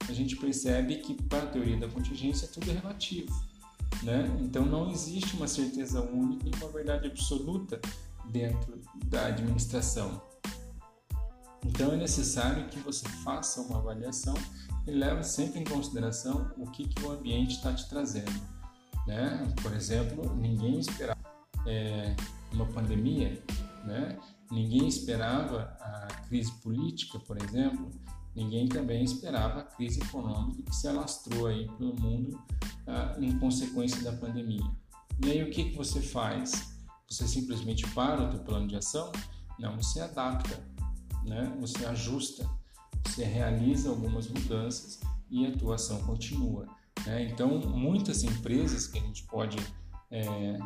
a 0.08 0.14
gente 0.14 0.36
percebe 0.36 0.98
que 0.98 1.16
para 1.24 1.44
a 1.44 1.48
teoria 1.48 1.78
da 1.78 1.88
contingência 1.88 2.48
tudo 2.48 2.70
é 2.70 2.74
relativo. 2.76 3.34
Né? 4.04 4.30
Então, 4.40 4.64
não 4.64 4.92
existe 4.92 5.36
uma 5.36 5.48
certeza 5.48 6.00
única 6.00 6.48
e 6.48 6.52
uma 6.62 6.72
verdade 6.72 7.08
absoluta 7.08 7.82
dentro 8.32 8.80
da 9.08 9.28
administração. 9.28 10.22
Então, 11.66 11.92
é 11.92 11.98
necessário 11.98 12.68
que 12.70 12.80
você 12.80 13.08
faça 13.24 13.60
uma 13.62 13.80
avaliação 13.80 14.36
e 14.88 14.92
leve 14.92 15.24
sempre 15.24 15.60
em 15.60 15.64
consideração 15.64 16.52
o 16.58 16.70
que, 16.70 16.88
que 16.88 17.04
o 17.04 17.12
ambiente 17.12 17.56
está 17.56 17.74
te 17.74 17.90
trazendo. 17.90 18.40
Né? 19.08 19.54
Por 19.62 19.74
exemplo, 19.74 20.36
ninguém 20.36 20.80
esperava 20.80 21.20
é, 21.66 22.16
uma 22.54 22.66
pandemia, 22.68 23.44
né? 23.84 24.18
Ninguém 24.52 24.88
esperava 24.88 25.76
a 25.80 26.08
crise 26.28 26.52
política, 26.62 27.20
por 27.20 27.42
exemplo, 27.42 27.90
ninguém 28.36 28.68
também 28.68 29.04
esperava 29.04 29.62
a 29.62 29.64
crise 29.64 30.00
econômica 30.02 30.62
que 30.64 30.76
se 30.76 30.88
alastrou 30.88 31.48
aí 31.48 31.68
pelo 31.78 32.00
mundo 32.00 32.40
ah, 32.86 33.16
em 33.20 33.38
consequência 33.40 34.02
da 34.04 34.14
pandemia. 34.14 34.66
E 35.24 35.32
aí 35.32 35.44
o 35.44 35.50
que, 35.50 35.72
que 35.72 35.78
você 35.78 36.00
faz? 36.00 36.76
Você 37.10 37.28
simplesmente 37.28 37.88
para 37.90 38.24
o 38.24 38.30
teu 38.30 38.40
plano 38.40 38.68
de 38.68 38.76
ação? 38.76 39.12
Não, 39.58 39.76
você 39.78 40.02
adapta, 40.02 40.62
né? 41.26 41.52
você 41.60 41.86
ajusta, 41.86 42.50
você 43.06 43.24
realiza 43.24 43.90
algumas 43.90 44.28
mudanças 44.28 45.00
e 45.30 45.46
a 45.46 45.58
tua 45.58 45.76
ação 45.76 46.02
continua. 46.04 46.68
Né? 47.06 47.30
Então, 47.30 47.60
muitas 47.60 48.24
empresas 48.24 48.88
que 48.88 48.98
a 48.98 49.02
gente 49.02 49.24
pode, 49.24 49.58
é, 50.12 50.58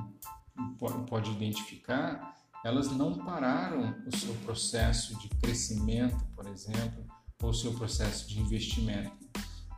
pode 1.08 1.32
identificar, 1.32 2.36
elas 2.64 2.92
não 2.92 3.14
pararam 3.14 3.96
o 4.06 4.16
seu 4.16 4.34
processo 4.46 5.18
de 5.20 5.30
crescimento, 5.30 6.24
por 6.36 6.46
exemplo, 6.48 7.06
ou 7.42 7.52
o 7.52 7.54
seu 7.54 7.74
processo 7.74 8.28
de 8.28 8.40
investimento. 8.40 9.18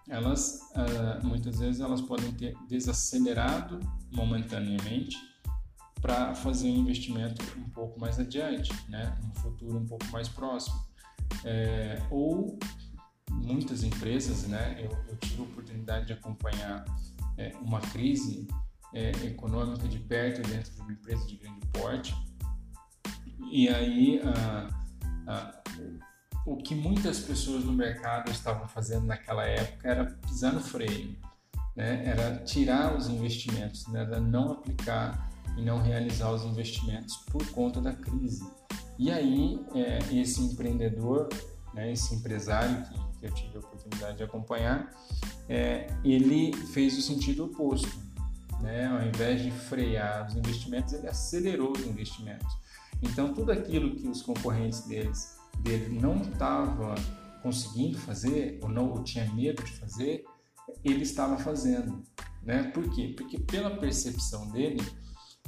Elas, 0.09 0.59
uh, 0.71 1.25
muitas 1.25 1.59
vezes, 1.59 1.79
elas 1.79 2.01
podem 2.01 2.31
ter 2.33 2.55
desacelerado 2.67 3.79
momentaneamente 4.11 5.15
para 6.01 6.33
fazer 6.33 6.67
um 6.67 6.77
investimento 6.77 7.45
um 7.59 7.69
pouco 7.69 7.99
mais 7.99 8.19
adiante, 8.19 8.73
né? 8.89 9.15
um 9.23 9.39
futuro 9.39 9.77
um 9.77 9.85
pouco 9.85 10.05
mais 10.07 10.27
próximo. 10.27 10.75
É, 11.45 12.01
ou 12.09 12.57
muitas 13.31 13.83
empresas, 13.83 14.47
né? 14.47 14.77
eu, 14.79 14.91
eu 15.07 15.15
tive 15.17 15.41
a 15.41 15.45
oportunidade 15.45 16.07
de 16.07 16.13
acompanhar 16.13 16.83
é, 17.37 17.53
uma 17.61 17.79
crise 17.79 18.47
é, 18.93 19.11
econômica 19.25 19.87
de 19.87 19.99
perto 19.99 20.41
dentro 20.49 20.73
de 20.73 20.81
uma 20.81 20.91
empresa 20.91 21.25
de 21.25 21.37
grande 21.37 21.65
porte, 21.67 22.15
e 23.51 23.67
aí 23.67 24.21
o 26.45 26.57
que 26.57 26.73
muitas 26.73 27.19
pessoas 27.19 27.63
no 27.63 27.73
mercado 27.73 28.31
estavam 28.31 28.67
fazendo 28.67 29.05
naquela 29.05 29.45
época 29.45 29.87
era 29.87 30.05
pisar 30.05 30.53
no 30.53 30.61
freio, 30.61 31.15
né? 31.75 32.05
era 32.05 32.37
tirar 32.43 32.95
os 32.95 33.07
investimentos, 33.07 33.87
né? 33.87 34.01
era 34.01 34.19
não 34.19 34.53
aplicar 34.53 35.30
e 35.57 35.61
não 35.61 35.81
realizar 35.81 36.31
os 36.31 36.43
investimentos 36.43 37.17
por 37.31 37.45
conta 37.51 37.81
da 37.81 37.93
crise. 37.93 38.47
E 38.97 39.11
aí, 39.11 39.59
é, 39.73 39.99
esse 40.13 40.41
empreendedor, 40.41 41.27
né, 41.73 41.91
esse 41.91 42.15
empresário 42.15 42.83
que, 42.85 43.19
que, 43.19 43.25
eu 43.25 43.33
tive 43.33 43.57
a 43.57 43.59
oportunidade 43.59 44.17
de 44.17 44.23
acompanhar, 44.23 44.91
é, 45.49 45.87
ele 46.03 46.53
fez 46.67 46.97
o 46.97 47.01
sentido 47.01 47.45
oposto. 47.45 47.89
Né? 48.61 48.87
Ao 48.87 49.01
invés 49.01 49.41
de 49.41 49.51
frear 49.51 50.27
os 50.27 50.35
investimentos, 50.35 50.93
ele 50.93 51.07
acelerou 51.07 51.71
os 51.71 51.85
investimentos. 51.85 52.47
Então, 53.01 53.33
tudo 53.33 53.51
aquilo 53.51 53.95
que 53.95 54.07
os 54.07 54.21
concorrentes 54.21 54.81
deles, 54.81 55.37
dele 55.59 55.99
não 55.99 56.21
estavam 56.21 56.93
conseguindo 57.41 57.97
fazer, 57.97 58.59
ou 58.61 58.69
não 58.69 58.91
ou 58.91 59.03
tinha 59.03 59.25
medo 59.33 59.63
de 59.63 59.71
fazer, 59.71 60.23
ele 60.83 61.01
estava 61.01 61.37
fazendo. 61.37 62.03
Né? 62.43 62.63
Por 62.63 62.87
quê? 62.91 63.13
Porque 63.17 63.39
pela 63.39 63.77
percepção 63.77 64.47
dele, 64.51 64.81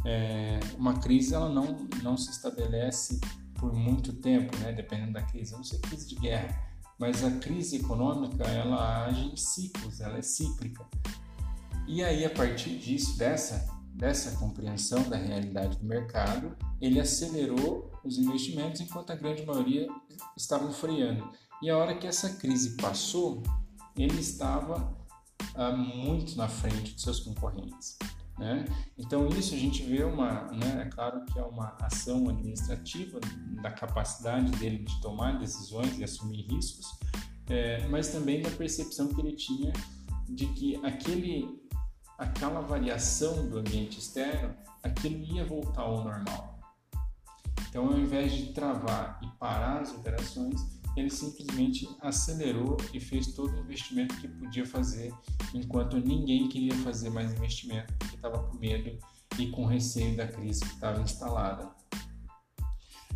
é, 0.06 0.60
uma 0.78 1.00
crise 1.00 1.34
ela 1.34 1.50
não, 1.50 1.88
não 2.02 2.18
se 2.18 2.32
estabelece 2.32 3.20
por 3.56 3.74
muito 3.74 4.14
tempo, 4.14 4.56
né? 4.58 4.74
dependendo 4.74 5.14
da 5.14 5.22
crise. 5.22 5.54
não 5.54 5.64
sei 5.64 5.80
crise 5.80 6.08
de 6.08 6.16
guerra, 6.16 6.60
mas 7.00 7.24
a 7.24 7.32
crise 7.32 7.78
econômica 7.78 8.44
ela 8.44 9.06
age 9.06 9.26
em 9.26 9.38
ciclos, 9.38 10.02
ela 10.02 10.18
é 10.18 10.22
cíclica. 10.22 10.86
E 11.88 12.04
aí, 12.04 12.24
a 12.24 12.30
partir 12.30 12.78
disso, 12.78 13.18
dessa, 13.18 13.68
dessa 13.94 14.38
compreensão 14.38 15.04
da 15.10 15.18
realidade 15.18 15.78
do 15.78 15.86
mercado, 15.86 16.56
ele 16.80 17.00
acelerou 17.00 17.92
os 18.04 18.18
investimentos 18.18 18.82
enquanto 18.82 19.12
a 19.12 19.16
grande 19.16 19.46
maioria 19.46 19.88
estavam 20.36 20.72
freando. 20.72 21.30
E 21.62 21.70
a 21.70 21.78
hora 21.78 21.96
que 21.96 22.08
essa 22.08 22.30
crise 22.36 22.76
passou, 22.78 23.44
ele 23.98 24.20
estava 24.20 24.94
ah, 25.56 25.72
muito 25.72 26.36
na 26.38 26.48
frente 26.48 26.96
de 26.96 27.02
seus 27.02 27.20
concorrentes. 27.20 27.98
Né? 28.44 28.66
Então 28.98 29.30
isso 29.30 29.56
a 29.56 29.58
gente 29.58 29.84
vê 29.84 30.04
uma, 30.04 30.52
né, 30.52 30.84
é 30.86 30.90
claro 30.90 31.24
que 31.24 31.40
é 31.40 31.44
uma 31.44 31.78
ação 31.82 32.28
administrativa 32.28 33.18
da 33.62 33.72
capacidade 33.72 34.52
dele 34.58 34.80
de 34.80 35.00
tomar 35.00 35.40
decisões 35.40 35.98
e 35.98 36.04
assumir 36.04 36.46
riscos, 36.52 36.86
é, 37.48 37.88
mas 37.88 38.10
também 38.10 38.42
da 38.42 38.50
percepção 38.52 39.08
que 39.08 39.22
ele 39.22 39.32
tinha 39.32 39.72
de 40.28 40.46
que 40.48 40.76
aquele, 40.86 41.58
aquela 42.18 42.60
variação 42.60 43.48
do 43.48 43.60
ambiente 43.60 44.00
externo, 44.00 44.54
aquilo 44.84 45.24
ia 45.24 45.46
voltar 45.46 45.84
ao 45.84 46.04
normal. 46.04 46.60
Então, 47.70 47.88
ao 47.88 47.98
invés 47.98 48.34
de 48.34 48.52
travar 48.52 49.22
e 49.24 49.28
parar 49.40 49.84
as 49.84 49.92
operações, 49.94 50.60
ele 50.96 51.10
simplesmente 51.10 51.88
acelerou 52.02 52.78
e 52.94 53.00
fez 53.00 53.34
todo 53.34 53.54
o 53.54 53.60
investimento 53.60 54.16
que 54.18 54.28
podia 54.28 54.66
fazer, 54.66 55.14
enquanto 55.54 55.98
ninguém 55.98 56.48
queria 56.48 56.76
fazer 56.76 57.10
mais 57.10 57.34
investimento 57.34 57.94
porque 57.98 58.16
estava 58.16 58.44
com 58.44 58.58
medo 58.58 58.98
e 59.40 59.48
com 59.50 59.66
receio 59.66 60.16
da 60.16 60.28
crise 60.28 60.62
que 60.62 60.74
estava 60.74 61.02
instalada. 61.02 61.72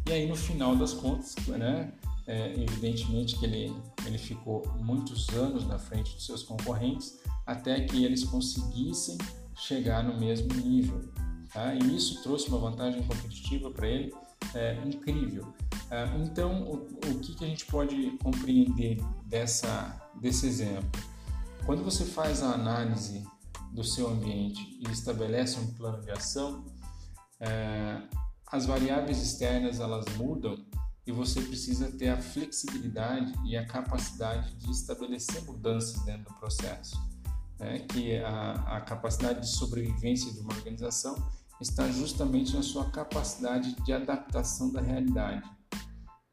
E 0.07 0.11
aí, 0.11 0.27
no 0.27 0.35
final 0.35 0.75
das 0.75 0.93
contas, 0.93 1.35
né, 1.47 1.93
é, 2.25 2.53
evidentemente 2.53 3.37
que 3.37 3.45
ele, 3.45 3.73
ele 4.05 4.17
ficou 4.17 4.63
muitos 4.79 5.29
anos 5.29 5.67
na 5.67 5.77
frente 5.77 6.13
dos 6.13 6.25
seus 6.25 6.43
concorrentes 6.43 7.19
até 7.45 7.81
que 7.81 8.03
eles 8.03 8.23
conseguissem 8.23 9.17
chegar 9.55 10.03
no 10.03 10.19
mesmo 10.19 10.53
nível. 10.53 11.09
Tá? 11.53 11.73
E 11.73 11.95
isso 11.95 12.21
trouxe 12.23 12.49
uma 12.49 12.59
vantagem 12.59 13.01
competitiva 13.03 13.71
para 13.71 13.87
ele 13.87 14.13
é, 14.53 14.81
incrível. 14.85 15.53
É, 15.89 16.05
então, 16.17 16.63
o, 16.63 16.75
o 16.75 17.19
que, 17.19 17.35
que 17.35 17.45
a 17.45 17.47
gente 17.47 17.65
pode 17.65 18.11
compreender 18.17 18.97
dessa, 19.25 20.01
desse 20.19 20.47
exemplo? 20.47 21.01
Quando 21.65 21.83
você 21.83 22.05
faz 22.05 22.41
a 22.41 22.53
análise 22.53 23.25
do 23.71 23.83
seu 23.83 24.07
ambiente 24.07 24.79
e 24.79 24.91
estabelece 24.91 25.59
um 25.59 25.73
plano 25.73 26.01
de 26.01 26.11
ação, 26.11 26.65
é, 27.39 28.01
as 28.47 28.65
variáveis 28.65 29.21
externas 29.21 29.79
elas 29.79 30.05
mudam 30.15 30.57
e 31.05 31.11
você 31.11 31.41
precisa 31.41 31.91
ter 31.91 32.09
a 32.09 32.17
flexibilidade 32.17 33.33
e 33.45 33.55
a 33.55 33.65
capacidade 33.65 34.55
de 34.55 34.71
estabelecer 34.71 35.43
mudanças 35.43 36.03
dentro 36.03 36.25
do 36.25 36.33
processo. 36.39 36.97
Né? 37.59 37.79
Que 37.79 38.17
a, 38.17 38.77
a 38.77 38.81
capacidade 38.81 39.41
de 39.41 39.47
sobrevivência 39.47 40.31
de 40.33 40.39
uma 40.39 40.53
organização 40.53 41.15
está 41.61 41.89
justamente 41.89 42.55
na 42.55 42.61
sua 42.61 42.89
capacidade 42.89 43.75
de 43.83 43.93
adaptação 43.93 44.71
da 44.71 44.81
realidade 44.81 45.57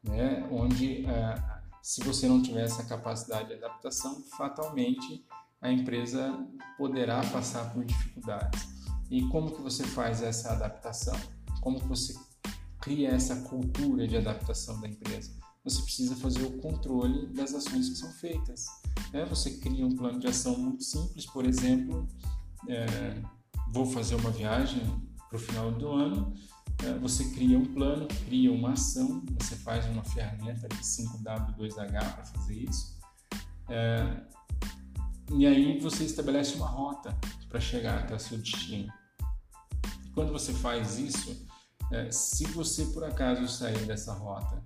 né? 0.07 0.47
onde 0.51 1.05
é, 1.05 1.35
se 1.81 2.03
você 2.03 2.27
não 2.27 2.41
tiver 2.41 2.63
essa 2.63 2.83
capacidade 2.83 3.49
de 3.49 3.55
adaptação, 3.55 4.23
fatalmente 4.37 5.25
a 5.61 5.71
empresa 5.71 6.37
poderá 6.77 7.21
passar 7.31 7.73
por 7.73 7.83
dificuldades. 7.83 8.67
E 9.09 9.23
como 9.29 9.51
que 9.51 9.61
você 9.61 9.83
faz 9.83 10.21
essa 10.21 10.51
adaptação? 10.51 11.15
Como 11.61 11.79
que 11.79 11.87
você 11.87 12.15
cria 12.79 13.09
essa 13.09 13.35
cultura 13.41 14.07
de 14.07 14.17
adaptação 14.17 14.79
da 14.79 14.87
empresa? 14.87 15.31
Você 15.63 15.81
precisa 15.81 16.15
fazer 16.15 16.43
o 16.43 16.57
controle 16.59 17.27
das 17.33 17.53
ações 17.53 17.89
que 17.89 17.95
são 17.95 18.11
feitas. 18.13 18.65
Né? 19.11 19.25
Você 19.25 19.57
cria 19.57 19.85
um 19.85 19.95
plano 19.95 20.19
de 20.19 20.27
ação 20.27 20.57
muito 20.57 20.83
simples, 20.83 21.25
por 21.25 21.45
exemplo, 21.45 22.07
é, 22.67 22.85
vou 23.71 23.85
fazer 23.85 24.15
uma 24.15 24.29
viagem 24.29 24.81
para 25.35 25.37
o 25.37 25.39
final 25.39 25.71
do 25.71 25.91
ano, 25.91 26.33
é, 26.83 26.93
você 26.99 27.25
cria 27.31 27.57
um 27.57 27.65
plano, 27.65 28.07
cria 28.25 28.51
uma 28.51 28.71
ação, 28.71 29.23
você 29.39 29.55
faz 29.57 29.85
uma 29.87 30.03
ferramenta 30.03 30.67
de 30.67 30.77
5W2H 30.77 31.91
para 31.91 32.25
fazer 32.25 32.53
isso. 32.53 32.97
É, 33.69 34.21
e 35.33 35.45
aí 35.45 35.79
você 35.79 36.05
estabelece 36.05 36.55
uma 36.55 36.67
rota 36.67 37.17
para 37.49 37.59
chegar 37.59 37.99
até 37.99 38.15
o 38.15 38.19
seu 38.19 38.37
destino. 38.37 38.91
Quando 40.13 40.31
você 40.31 40.53
faz 40.53 40.97
isso, 40.97 41.45
é, 41.91 42.09
se 42.11 42.45
você 42.47 42.85
por 42.85 43.03
acaso 43.03 43.47
sair 43.47 43.85
dessa 43.85 44.13
rota, 44.13 44.63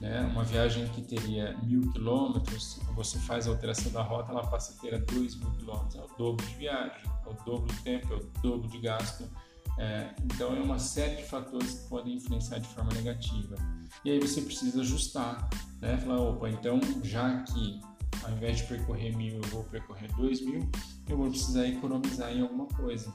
né, 0.00 0.20
uma 0.22 0.44
viagem 0.44 0.86
que 0.88 1.02
teria 1.02 1.56
mil 1.58 1.90
quilômetros, 1.92 2.78
você 2.94 3.18
faz 3.18 3.46
a 3.46 3.50
alteração 3.50 3.92
da 3.92 4.02
rota, 4.02 4.32
ela 4.32 4.46
passa 4.46 4.72
a 4.72 4.80
ter 4.80 4.98
dois 5.04 5.34
mil 5.36 5.50
quilômetros, 5.52 5.96
é 5.96 6.00
o 6.00 6.16
dobro 6.16 6.46
de 6.46 6.54
viagem, 6.54 7.02
é 7.04 7.28
o 7.28 7.44
dobro 7.44 7.72
de 7.72 7.82
tempo, 7.82 8.14
é 8.14 8.16
o 8.16 8.20
dobro 8.42 8.68
de 8.68 8.78
gasto 8.78 9.28
é, 9.78 10.14
então 10.24 10.56
é 10.56 10.60
uma 10.60 10.78
série 10.78 11.16
de 11.16 11.24
fatores 11.24 11.74
que 11.74 11.88
podem 11.88 12.14
influenciar 12.14 12.58
de 12.58 12.68
forma 12.68 12.92
negativa. 12.94 13.56
E 14.04 14.10
aí 14.10 14.18
você 14.18 14.40
precisa 14.40 14.80
ajustar, 14.80 15.48
né? 15.80 15.98
Falar, 15.98 16.20
opa, 16.20 16.48
então 16.48 16.80
já 17.02 17.42
que 17.42 17.80
ao 18.24 18.32
invés 18.32 18.58
de 18.58 18.64
percorrer 18.64 19.16
mil 19.16 19.34
eu 19.34 19.48
vou 19.50 19.64
percorrer 19.64 20.10
dois 20.16 20.40
mil, 20.40 20.68
eu 21.08 21.16
vou 21.16 21.28
precisar 21.28 21.66
economizar 21.66 22.32
em 22.32 22.42
alguma 22.42 22.66
coisa. 22.66 23.12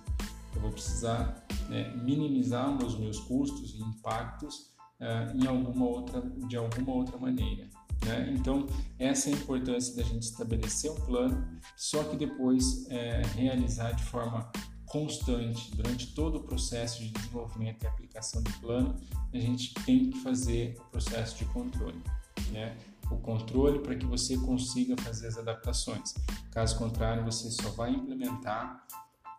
Eu 0.55 0.61
vou 0.61 0.71
precisar 0.71 1.45
né, 1.69 1.95
minimizar 1.95 2.69
os 2.83 2.97
meus 2.97 3.19
custos 3.21 3.73
e 3.73 3.81
impactos 3.81 4.71
uh, 4.99 5.35
em 5.35 5.47
alguma 5.47 5.85
outra, 5.85 6.21
de 6.21 6.57
alguma 6.57 6.93
outra 6.93 7.17
maneira. 7.17 7.67
Né? 8.05 8.33
Então, 8.35 8.67
essa 8.99 9.29
é 9.29 9.33
a 9.33 9.35
importância 9.35 9.95
da 9.95 10.03
gente 10.03 10.23
estabelecer 10.23 10.91
um 10.91 10.95
plano, 11.05 11.47
só 11.77 12.03
que 12.03 12.17
depois 12.17 12.89
é, 12.89 13.21
realizar 13.35 13.91
de 13.91 14.03
forma 14.03 14.51
constante 14.91 15.73
durante 15.73 16.07
todo 16.07 16.39
o 16.39 16.43
processo 16.43 17.01
de 17.01 17.11
desenvolvimento 17.11 17.83
e 17.83 17.87
aplicação 17.87 18.43
do 18.43 18.51
plano, 18.59 18.93
a 19.33 19.39
gente 19.39 19.73
tem 19.85 20.09
que 20.09 20.19
fazer 20.19 20.77
o 20.79 20.91
processo 20.91 21.37
de 21.37 21.45
controle, 21.45 22.03
né? 22.51 22.77
O 23.09 23.15
controle 23.15 23.79
para 23.79 23.95
que 23.95 24.05
você 24.05 24.37
consiga 24.37 25.01
fazer 25.01 25.27
as 25.27 25.37
adaptações. 25.37 26.13
Caso 26.51 26.77
contrário, 26.77 27.23
você 27.23 27.49
só 27.49 27.69
vai 27.69 27.91
implementar 27.91 28.85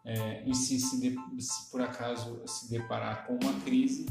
é, 0.07 0.43
e 0.49 0.55
se, 0.55 0.81
se, 0.81 0.99
de, 0.99 1.17
se, 1.43 1.71
por 1.71 1.83
acaso 1.83 2.41
se 2.47 2.71
deparar 2.71 3.27
com 3.27 3.35
uma 3.35 3.53
crise, 3.61 4.07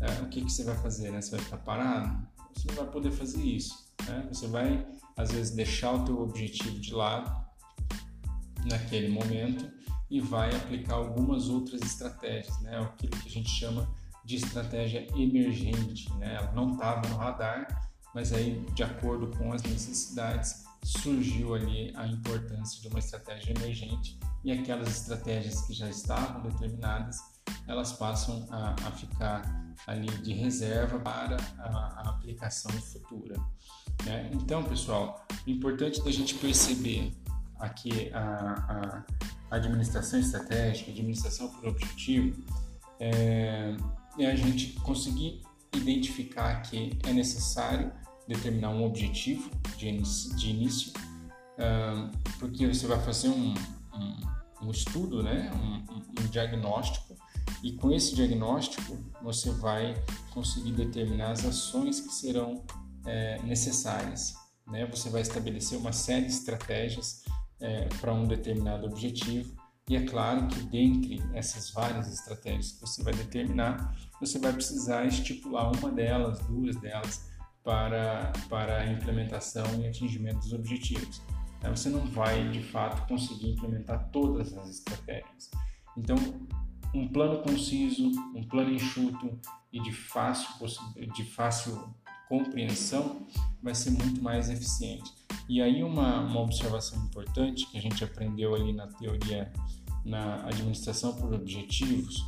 é, 0.00 0.22
o 0.22 0.28
que, 0.28 0.42
que 0.42 0.50
você 0.50 0.64
vai 0.64 0.76
fazer? 0.76 1.10
Né? 1.10 1.20
Você 1.20 1.32
vai 1.32 1.40
ficar 1.40 1.58
parado? 1.58 2.26
Você 2.54 2.66
não 2.66 2.76
vai 2.76 2.86
poder 2.86 3.10
fazer 3.10 3.42
isso. 3.42 3.92
Né? 4.06 4.26
Você 4.32 4.46
vai, 4.46 4.86
às 5.18 5.32
vezes, 5.32 5.54
deixar 5.54 5.92
o 5.92 6.04
teu 6.04 6.18
objetivo 6.18 6.78
de 6.80 6.94
lado 6.94 7.30
naquele 8.66 9.08
momento 9.08 9.77
e 10.10 10.20
vai 10.20 10.54
aplicar 10.54 10.94
algumas 10.94 11.48
outras 11.48 11.82
estratégias, 11.82 12.58
né? 12.60 12.78
aquilo 12.80 13.12
que 13.12 13.28
a 13.28 13.30
gente 13.30 13.50
chama 13.50 13.88
de 14.24 14.36
estratégia 14.36 15.06
emergente, 15.16 16.12
né? 16.16 16.34
Ela 16.34 16.52
não 16.52 16.72
estava 16.72 17.08
no 17.08 17.16
radar, 17.16 17.90
mas 18.14 18.30
aí, 18.32 18.62
de 18.74 18.82
acordo 18.82 19.28
com 19.38 19.52
as 19.54 19.62
necessidades, 19.62 20.64
surgiu 20.84 21.54
ali 21.54 21.92
a 21.96 22.06
importância 22.06 22.80
de 22.82 22.88
uma 22.88 22.98
estratégia 22.98 23.52
emergente 23.52 24.18
e 24.44 24.52
aquelas 24.52 24.88
estratégias 24.88 25.62
que 25.62 25.72
já 25.72 25.88
estavam 25.88 26.42
determinadas, 26.42 27.18
elas 27.66 27.92
passam 27.92 28.46
a, 28.50 28.74
a 28.74 28.90
ficar 28.92 29.42
ali 29.86 30.08
de 30.18 30.32
reserva 30.34 30.98
para 30.98 31.36
a, 31.58 31.68
a 31.68 32.10
aplicação 32.10 32.70
futura. 32.72 33.36
Né? 34.04 34.30
Então, 34.34 34.62
pessoal, 34.64 35.26
o 35.46 35.50
importante 35.50 36.02
da 36.02 36.10
gente 36.10 36.34
perceber 36.34 37.12
aqui 37.58 38.10
a, 38.12 39.04
a 39.50 39.56
administração 39.56 40.20
estratégica, 40.20 40.90
administração 40.90 41.48
por 41.48 41.68
objetivo, 41.68 42.42
é, 43.00 43.76
é 44.18 44.26
a 44.26 44.34
gente 44.36 44.72
conseguir 44.80 45.42
identificar 45.74 46.62
que 46.62 46.98
é 47.06 47.12
necessário 47.12 47.92
determinar 48.26 48.70
um 48.70 48.84
objetivo 48.84 49.50
de 49.76 49.90
de 50.36 50.50
início 50.50 50.92
uh, 51.58 52.10
porque 52.38 52.66
você 52.66 52.86
vai 52.86 53.00
fazer 53.00 53.28
um, 53.28 53.54
um, 53.94 54.16
um 54.62 54.70
estudo, 54.70 55.22
né? 55.22 55.50
Um, 55.54 56.22
um, 56.22 56.28
diagnóstico, 56.28 57.16
e 57.62 57.72
com 57.72 57.90
esse 57.90 58.14
diagnóstico 58.14 58.96
você 59.22 59.50
vai 59.50 59.94
conseguir 60.30 60.72
determinar 60.72 61.32
as 61.32 61.44
ações 61.44 62.00
que 62.00 62.12
serão 62.12 62.64
é, 63.06 63.40
necessárias. 63.42 64.34
Né? 64.66 64.86
Você 64.86 65.08
vai 65.08 65.22
estabelecer 65.22 65.78
uma 65.78 65.92
série 65.92 66.26
de 66.26 66.32
estratégias 66.32 67.24
é, 67.60 67.88
para 68.00 68.12
um 68.12 68.24
determinado 68.24 68.86
objetivo, 68.86 69.54
e 69.88 69.96
é 69.96 70.04
claro 70.04 70.46
que 70.48 70.60
dentre 70.64 71.22
essas 71.32 71.70
várias 71.70 72.12
estratégias 72.12 72.72
que 72.72 72.80
você 72.80 73.02
vai 73.02 73.14
determinar, 73.14 73.96
você 74.20 74.38
vai 74.38 74.52
precisar 74.52 75.06
estipular 75.06 75.72
uma 75.74 75.90
delas, 75.90 76.38
duas 76.40 76.76
delas, 76.76 77.26
para, 77.64 78.32
para 78.48 78.80
a 78.80 78.92
implementação 78.92 79.64
e 79.80 79.86
atingimento 79.86 80.40
dos 80.40 80.52
objetivos. 80.52 81.22
Então, 81.58 81.74
você 81.74 81.88
não 81.88 82.06
vai, 82.06 82.48
de 82.50 82.62
fato, 82.62 83.06
conseguir 83.08 83.50
implementar 83.50 84.08
todas 84.10 84.56
as 84.56 84.70
estratégias. 84.70 85.50
Então, 85.96 86.16
um 86.94 87.08
plano 87.08 87.42
conciso, 87.42 88.10
um 88.34 88.42
plano 88.48 88.72
enxuto 88.72 89.38
e 89.72 89.80
de 89.80 89.92
fácil, 89.92 90.48
de 91.14 91.24
fácil 91.24 91.94
compreensão 92.28 93.26
vai 93.62 93.74
ser 93.74 93.90
muito 93.90 94.22
mais 94.22 94.50
eficiente. 94.50 95.12
E 95.48 95.62
aí 95.62 95.82
uma, 95.82 96.20
uma 96.20 96.40
observação 96.40 97.02
importante 97.04 97.66
que 97.70 97.78
a 97.78 97.80
gente 97.80 98.04
aprendeu 98.04 98.54
ali 98.54 98.72
na 98.72 98.86
teoria, 98.86 99.52
na 100.04 100.46
administração 100.46 101.14
por 101.16 101.32
objetivos, 101.34 102.24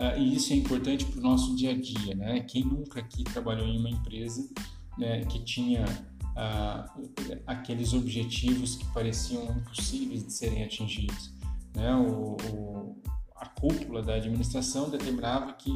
Uh, 0.00 0.18
e 0.18 0.34
isso 0.34 0.54
é 0.54 0.56
importante 0.56 1.04
para 1.04 1.18
o 1.18 1.22
nosso 1.22 1.54
dia 1.54 1.72
a 1.72 1.78
dia, 1.78 2.14
né? 2.14 2.40
Quem 2.40 2.64
nunca 2.64 3.00
aqui 3.00 3.22
trabalhou 3.22 3.66
em 3.66 3.78
uma 3.78 3.90
empresa 3.90 4.48
né, 4.96 5.22
que 5.26 5.44
tinha 5.44 5.84
uh, 5.84 7.38
aqueles 7.46 7.92
objetivos 7.92 8.76
que 8.76 8.86
pareciam 8.94 9.44
impossíveis 9.58 10.24
de 10.24 10.32
serem 10.32 10.64
atingidos, 10.64 11.34
né? 11.76 11.94
O, 11.94 12.38
o, 12.50 13.02
a 13.36 13.46
cúpula 13.46 14.02
da 14.02 14.14
administração 14.14 14.88
determinava 14.88 15.52
que 15.52 15.70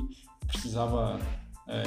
precisava 0.47 1.21
é, 1.69 1.83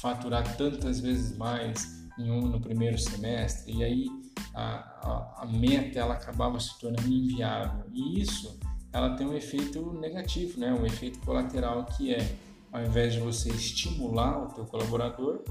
faturar 0.00 0.56
tantas 0.56 1.00
vezes 1.00 1.36
mais 1.36 2.04
em 2.18 2.30
um 2.30 2.42
no 2.42 2.60
primeiro 2.60 2.98
semestre 2.98 3.72
e 3.72 3.82
aí 3.82 4.06
a, 4.54 4.62
a, 4.62 5.42
a 5.42 5.46
meta 5.46 5.98
ela 5.98 6.14
acabava 6.14 6.58
se 6.60 6.78
tornando 6.78 7.08
inviável 7.08 7.84
e 7.92 8.20
isso 8.20 8.58
ela 8.92 9.16
tem 9.16 9.26
um 9.26 9.34
efeito 9.34 9.92
negativo, 9.94 10.60
né? 10.60 10.72
um 10.72 10.86
efeito 10.86 11.18
colateral 11.20 11.84
que 11.84 12.14
é, 12.14 12.36
ao 12.72 12.84
invés 12.84 13.14
de 13.14 13.20
você 13.20 13.50
estimular 13.50 14.44
o 14.44 14.46
teu 14.54 14.64
colaborador, 14.64 15.42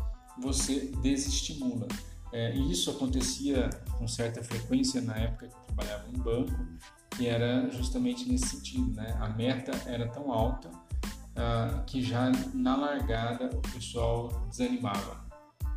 você 0.42 0.92
desestimula. 1.02 1.88
É, 2.32 2.56
e 2.56 2.72
isso 2.72 2.90
acontecia 2.90 3.70
com 4.00 4.08
certa 4.08 4.42
frequência 4.42 5.02
na 5.02 5.16
época 5.18 5.48
que 5.48 5.54
eu 5.54 5.76
trabalhava 5.76 6.10
em 6.10 6.18
banco, 6.18 6.54
que 7.12 7.28
era 7.28 7.70
justamente 7.70 8.28
nesse 8.28 8.48
sentido. 8.48 8.94
Né? 8.94 9.16
A 9.20 9.28
meta 9.30 9.72
era 9.86 10.08
tão 10.08 10.32
alta 10.32 10.72
ah, 11.36 11.84
que 11.88 12.02
já 12.02 12.32
na 12.54 12.76
largada 12.76 13.50
o 13.56 13.62
pessoal 13.62 14.30
desanimava. 14.50 15.24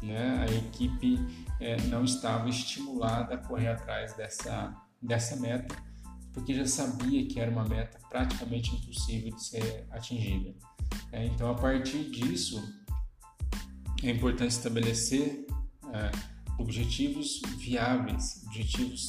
Né? 0.03 0.45
A 0.47 0.55
equipe 0.55 1.19
é, 1.61 1.81
não 1.83 2.05
estava 2.05 2.49
estimulada 2.49 3.35
a 3.35 3.39
correr 3.39 3.69
atrás 3.69 4.15
dessa, 4.15 4.75
dessa 5.03 5.37
meta 5.37 5.75
porque 6.37 6.53
já 6.53 6.67
sabia 6.67 7.27
que 7.27 7.41
era 7.41 7.51
uma 7.51 7.65
meta 7.65 7.99
praticamente 8.11 8.77
impossível 8.77 9.35
de 9.35 9.43
ser 9.43 9.87
atingida. 9.91 10.55
É, 11.11 11.25
então, 11.25 11.51
a 11.51 11.55
partir 11.55 12.11
disso, 12.11 12.63
é 14.03 14.11
importante 14.11 14.51
estabelecer 14.51 15.47
é, 15.95 16.13
objetivos 16.59 17.41
viáveis, 17.57 18.45
objetivos 18.49 19.07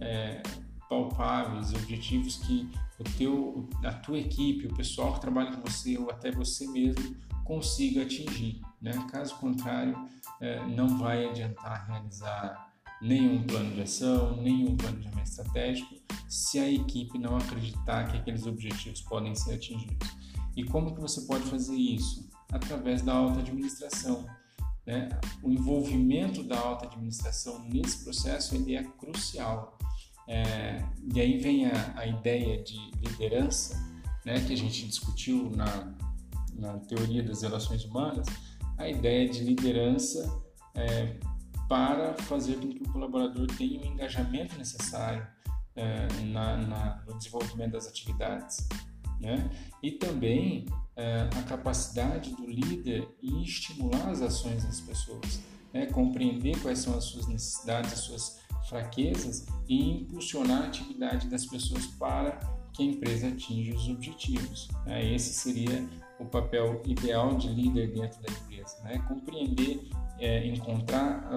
é, 0.00 0.42
palpáveis, 0.88 1.72
objetivos 1.72 2.36
que 2.36 2.70
o 2.98 3.04
teu, 3.04 3.68
a 3.84 3.92
tua 3.92 4.18
equipe, 4.18 4.66
o 4.66 4.74
pessoal 4.74 5.14
que 5.14 5.20
trabalha 5.20 5.52
com 5.52 5.60
você 5.60 5.98
ou 5.98 6.10
até 6.10 6.30
você 6.30 6.66
mesmo 6.68 7.16
consiga 7.44 8.02
atingir. 8.02 8.60
Né? 8.80 8.92
Caso 9.10 9.36
contrário, 9.36 9.96
é, 10.40 10.64
não 10.66 10.98
vai 10.98 11.28
adiantar 11.28 11.86
realizar 11.86 12.72
nenhum 13.00 13.42
plano 13.42 13.74
de 13.74 13.82
ação, 13.82 14.36
nenhum 14.42 14.76
planejamento 14.76 15.28
estratégico, 15.28 15.94
se 16.28 16.58
a 16.58 16.70
equipe 16.70 17.18
não 17.18 17.36
acreditar 17.36 18.10
que 18.10 18.16
aqueles 18.16 18.46
objetivos 18.46 19.00
podem 19.02 19.34
ser 19.34 19.54
atingidos. 19.54 20.08
E 20.56 20.64
como 20.64 20.94
que 20.94 21.00
você 21.00 21.20
pode 21.22 21.44
fazer 21.44 21.74
isso? 21.74 22.28
Através 22.50 23.02
da 23.02 23.12
alta 23.12 23.40
administração. 23.40 24.26
Né? 24.86 25.08
O 25.42 25.50
envolvimento 25.50 26.42
da 26.42 26.58
alta 26.58 26.86
administração 26.86 27.62
nesse 27.68 28.02
processo 28.02 28.54
ele 28.54 28.74
é 28.74 28.82
crucial. 28.82 29.76
É, 30.28 30.82
e 31.14 31.20
aí 31.20 31.38
vem 31.38 31.66
a, 31.66 31.94
a 31.96 32.06
ideia 32.06 32.62
de 32.62 32.76
liderança, 33.00 33.80
né, 34.24 34.40
que 34.40 34.52
a 34.52 34.56
gente 34.56 34.86
discutiu 34.86 35.50
na, 35.50 35.94
na 36.54 36.78
teoria 36.80 37.22
das 37.22 37.42
relações 37.42 37.84
humanas, 37.84 38.26
a 38.76 38.88
ideia 38.88 39.28
de 39.28 39.44
liderança 39.44 40.42
é, 40.74 41.16
para 41.68 42.14
fazer 42.14 42.56
com 42.56 42.68
que 42.68 42.82
o 42.82 42.92
colaborador 42.92 43.46
tenha 43.56 43.80
o 43.80 43.86
engajamento 43.86 44.56
necessário 44.58 45.26
é, 45.74 46.06
na, 46.24 46.56
na, 46.56 47.04
no 47.06 47.18
desenvolvimento 47.18 47.72
das 47.72 47.86
atividades. 47.86 48.68
Né? 49.20 49.50
E 49.82 49.92
também 49.92 50.66
é, 50.94 51.28
a 51.36 51.42
capacidade 51.42 52.34
do 52.34 52.46
líder 52.46 53.08
em 53.22 53.42
estimular 53.42 54.10
as 54.10 54.20
ações 54.20 54.64
das 54.64 54.80
pessoas, 54.80 55.40
né? 55.72 55.86
compreender 55.86 56.60
quais 56.60 56.80
são 56.80 56.96
as 56.96 57.04
suas 57.04 57.26
necessidades, 57.26 57.92
as 57.92 58.00
suas 58.00 58.40
fraquezas 58.68 59.46
e 59.68 59.90
impulsionar 59.90 60.62
a 60.62 60.66
atividade 60.66 61.28
das 61.28 61.46
pessoas 61.46 61.86
para 61.86 62.38
que 62.72 62.82
a 62.82 62.86
empresa 62.86 63.28
atinja 63.28 63.74
os 63.74 63.88
objetivos. 63.88 64.68
Né? 64.84 65.14
Esse 65.14 65.32
seria 65.32 65.88
o 66.18 66.26
papel 66.26 66.82
ideal 66.84 67.36
de 67.36 67.48
líder 67.48 67.92
dentro 67.92 68.20
da 68.22 68.32
empresa, 68.32 68.82
né? 68.82 68.98
compreender 69.08 69.88
é, 70.18 70.46
encontrar 70.46 71.28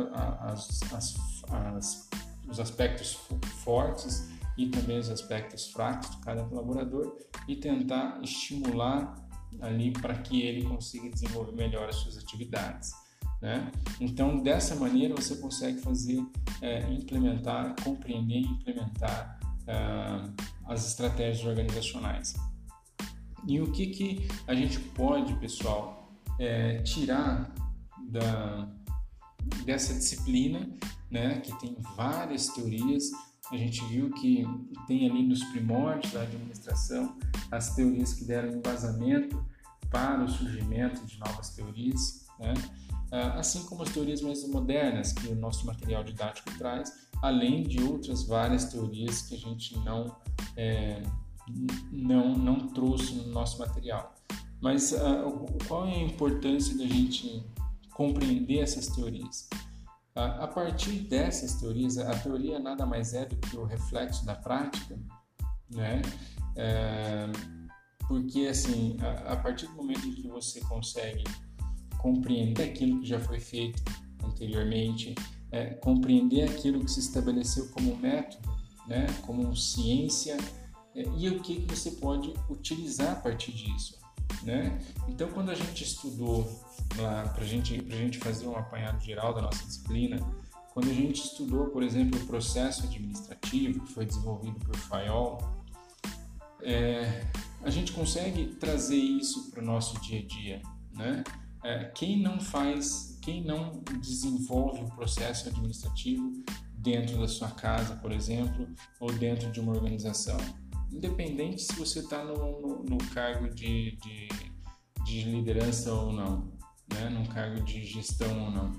as, 0.41 0.81
as, 0.93 1.15
as, 1.49 2.09
os 2.47 2.59
aspectos 2.59 3.17
fortes 3.63 4.29
e 4.57 4.67
também 4.67 4.97
os 4.97 5.09
aspectos 5.09 5.69
fracos 5.69 6.09
de 6.11 6.17
cada 6.17 6.43
colaborador 6.43 7.17
e 7.47 7.55
tentar 7.55 8.19
estimular 8.21 9.15
ali 9.61 9.91
para 9.91 10.15
que 10.15 10.41
ele 10.41 10.63
consiga 10.63 11.09
desenvolver 11.09 11.53
melhor 11.53 11.89
as 11.89 11.95
suas 11.95 12.17
atividades. 12.17 12.91
Né? 13.41 13.71
Então, 13.99 14.41
dessa 14.41 14.75
maneira, 14.75 15.15
você 15.15 15.35
consegue 15.35 15.79
fazer, 15.79 16.21
é, 16.61 16.91
implementar, 16.91 17.75
compreender 17.83 18.39
e 18.39 18.45
implementar 18.45 19.39
é, 19.65 19.75
as 20.65 20.87
estratégias 20.87 21.45
organizacionais. 21.45 22.35
E 23.47 23.61
o 23.61 23.71
que, 23.71 23.87
que 23.87 24.27
a 24.45 24.53
gente 24.53 24.79
pode, 24.79 25.33
pessoal, 25.35 26.11
é, 26.37 26.81
tirar 26.81 27.53
da, 28.09 28.67
dessa 29.65 29.93
disciplina, 29.93 30.67
né, 31.09 31.39
que 31.39 31.57
tem 31.59 31.75
várias 31.95 32.47
teorias. 32.47 33.11
A 33.51 33.57
gente 33.57 33.83
viu 33.85 34.11
que 34.11 34.45
tem 34.87 35.09
ali 35.09 35.23
nos 35.23 35.43
primórdios 35.45 36.13
da 36.13 36.21
administração 36.21 37.17
as 37.51 37.75
teorias 37.75 38.13
que 38.13 38.25
deram 38.25 38.53
embasamento 38.53 39.43
para 39.89 40.23
o 40.23 40.27
surgimento 40.27 41.03
de 41.05 41.17
novas 41.19 41.49
teorias, 41.49 42.27
né? 42.39 42.53
Ah, 43.11 43.39
assim 43.39 43.65
como 43.65 43.83
as 43.83 43.89
teorias 43.89 44.21
mais 44.21 44.47
modernas 44.47 45.13
que 45.13 45.27
o 45.27 45.35
nosso 45.35 45.65
material 45.65 46.03
didático 46.03 46.55
traz, 46.57 47.09
além 47.21 47.63
de 47.63 47.81
outras 47.81 48.23
várias 48.23 48.65
teorias 48.65 49.23
que 49.23 49.35
a 49.35 49.37
gente 49.37 49.77
não, 49.79 50.15
é, 50.55 51.01
não, 51.91 52.37
não 52.37 52.67
trouxe 52.67 53.13
no 53.13 53.27
nosso 53.27 53.59
material. 53.59 54.13
Mas 54.61 54.91
uh, 54.91 55.47
qual 55.67 55.87
é 55.87 55.95
a 55.95 56.03
importância 56.03 56.77
da 56.77 56.85
gente 56.85 57.43
compreender 57.99 58.59
essas 58.59 58.87
teorias. 58.87 59.49
A 60.15 60.47
partir 60.47 61.01
dessas 61.01 61.55
teorias, 61.55 61.97
a 61.97 62.17
teoria 62.17 62.57
nada 62.57 62.85
mais 62.85 63.13
é 63.13 63.25
do 63.25 63.35
que 63.35 63.57
o 63.57 63.65
reflexo 63.65 64.25
da 64.25 64.35
prática, 64.35 64.97
né? 65.69 66.01
É, 66.55 67.25
porque 68.07 68.47
assim, 68.47 68.97
a, 69.01 69.33
a, 69.33 69.35
partir 69.35 69.67
do 69.67 69.73
momento 69.73 70.07
em 70.07 70.13
que 70.13 70.29
você 70.29 70.61
consegue 70.61 71.25
compreender 71.99 72.63
aquilo 72.63 72.99
que 73.01 73.05
já 73.05 73.19
foi 73.19 73.39
feito 73.39 73.83
anteriormente, 74.23 75.13
é, 75.51 75.65
compreender 75.75 76.49
aquilo 76.49 76.83
que 76.83 76.91
se 76.91 76.99
estabeleceu 76.99 77.67
como 77.69 77.95
método, 77.95 78.49
né, 78.87 79.05
como 79.21 79.55
ciência, 79.55 80.37
é, 80.95 81.03
e 81.17 81.29
o 81.29 81.39
que, 81.41 81.61
que 81.61 81.75
você 81.75 81.91
pode 81.91 82.33
utilizar 82.49 83.11
a 83.11 83.15
partir 83.15 83.51
disso. 83.51 83.99
Né? 84.43 84.79
Então, 85.07 85.29
quando 85.31 85.49
a 85.49 85.55
gente 85.55 85.83
estudou 85.83 86.47
lá, 86.97 87.27
para 87.29 87.45
gente, 87.45 87.75
a 87.75 87.95
gente 87.95 88.19
fazer 88.19 88.47
um 88.47 88.55
apanhado 88.55 89.03
geral 89.03 89.33
da 89.33 89.41
nossa 89.41 89.63
disciplina, 89.65 90.17
quando 90.73 90.89
a 90.89 90.93
gente 90.93 91.21
estudou, 91.21 91.67
por 91.67 91.83
exemplo, 91.83 92.19
o 92.19 92.25
processo 92.25 92.83
administrativo 92.83 93.81
que 93.81 93.91
foi 93.91 94.05
desenvolvido 94.05 94.59
por 94.59 94.75
Fayol, 94.77 95.37
é, 96.61 97.25
a 97.63 97.69
gente 97.69 97.91
consegue 97.91 98.55
trazer 98.55 98.95
isso 98.95 99.51
para 99.51 99.61
o 99.61 99.65
nosso 99.65 99.99
dia 100.01 100.19
a 100.19 100.25
dia, 100.25 100.61
né? 100.93 101.23
É, 101.63 101.85
quem 101.85 102.21
não 102.21 102.39
faz, 102.39 103.17
quem 103.21 103.43
não 103.43 103.83
desenvolve 103.99 104.81
o 104.81 104.89
processo 104.95 105.49
administrativo 105.49 106.43
dentro 106.73 107.19
da 107.19 107.27
sua 107.27 107.49
casa, 107.51 107.95
por 107.97 108.11
exemplo, 108.11 108.67
ou 108.99 109.11
dentro 109.11 109.51
de 109.51 109.59
uma 109.59 109.73
organização, 109.73 110.37
independente 110.91 111.61
se 111.61 111.73
você 111.73 111.99
está 111.99 112.23
no, 112.23 112.61
no, 112.61 112.83
no, 112.83 112.97
cargo 113.09 113.53
de, 113.53 113.97
de, 113.97 114.29
de, 115.03 115.23
liderança 115.23 115.93
ou 115.93 116.13
não, 116.13 116.51
né? 116.93 117.09
num 117.09 117.25
cargo 117.25 117.61
de 117.63 117.85
gestão 117.85 118.45
ou 118.45 118.51
não, 118.51 118.71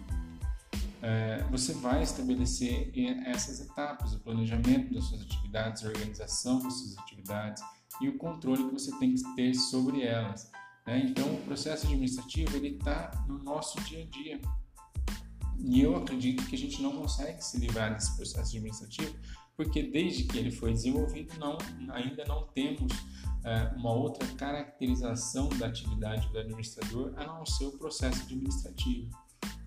é, 1.02 1.44
você 1.50 1.72
vai 1.74 2.02
estabelecer 2.02 2.92
essas 3.26 3.60
etapas, 3.60 4.14
o 4.14 4.20
planejamento 4.20 4.92
das 4.94 5.04
suas 5.04 5.22
atividades, 5.22 5.84
a 5.84 5.88
organização 5.88 6.60
das 6.60 6.74
suas 6.74 6.98
atividades, 6.98 7.62
e 8.00 8.08
o 8.08 8.16
controle 8.16 8.64
que 8.64 8.72
você 8.72 8.90
tem 8.98 9.14
que 9.14 9.22
ter 9.34 9.54
sobre 9.54 10.02
elas. 10.02 10.50
Né? 10.90 11.06
Então, 11.08 11.32
o 11.32 11.40
processo 11.42 11.86
administrativo 11.86 12.56
ele 12.56 12.76
está 12.76 13.12
no 13.28 13.38
nosso 13.38 13.80
dia 13.82 14.02
a 14.02 14.06
dia. 14.06 14.40
E 15.56 15.80
eu 15.80 15.94
acredito 15.94 16.44
que 16.46 16.56
a 16.56 16.58
gente 16.58 16.82
não 16.82 16.90
consegue 16.96 17.40
se 17.44 17.58
livrar 17.58 17.94
desse 17.94 18.16
processo 18.16 18.56
administrativo, 18.56 19.14
porque 19.56 19.84
desde 19.84 20.24
que 20.24 20.36
ele 20.36 20.50
foi 20.50 20.72
desenvolvido, 20.72 21.32
não, 21.38 21.58
ainda 21.90 22.24
não 22.24 22.42
temos 22.48 22.92
é, 23.44 23.72
uma 23.76 23.92
outra 23.92 24.26
caracterização 24.34 25.48
da 25.50 25.66
atividade 25.66 26.28
do 26.30 26.38
administrador 26.38 27.12
a 27.16 27.24
não 27.24 27.46
ser 27.46 27.66
o 27.66 27.78
processo 27.78 28.22
administrativo. 28.22 29.08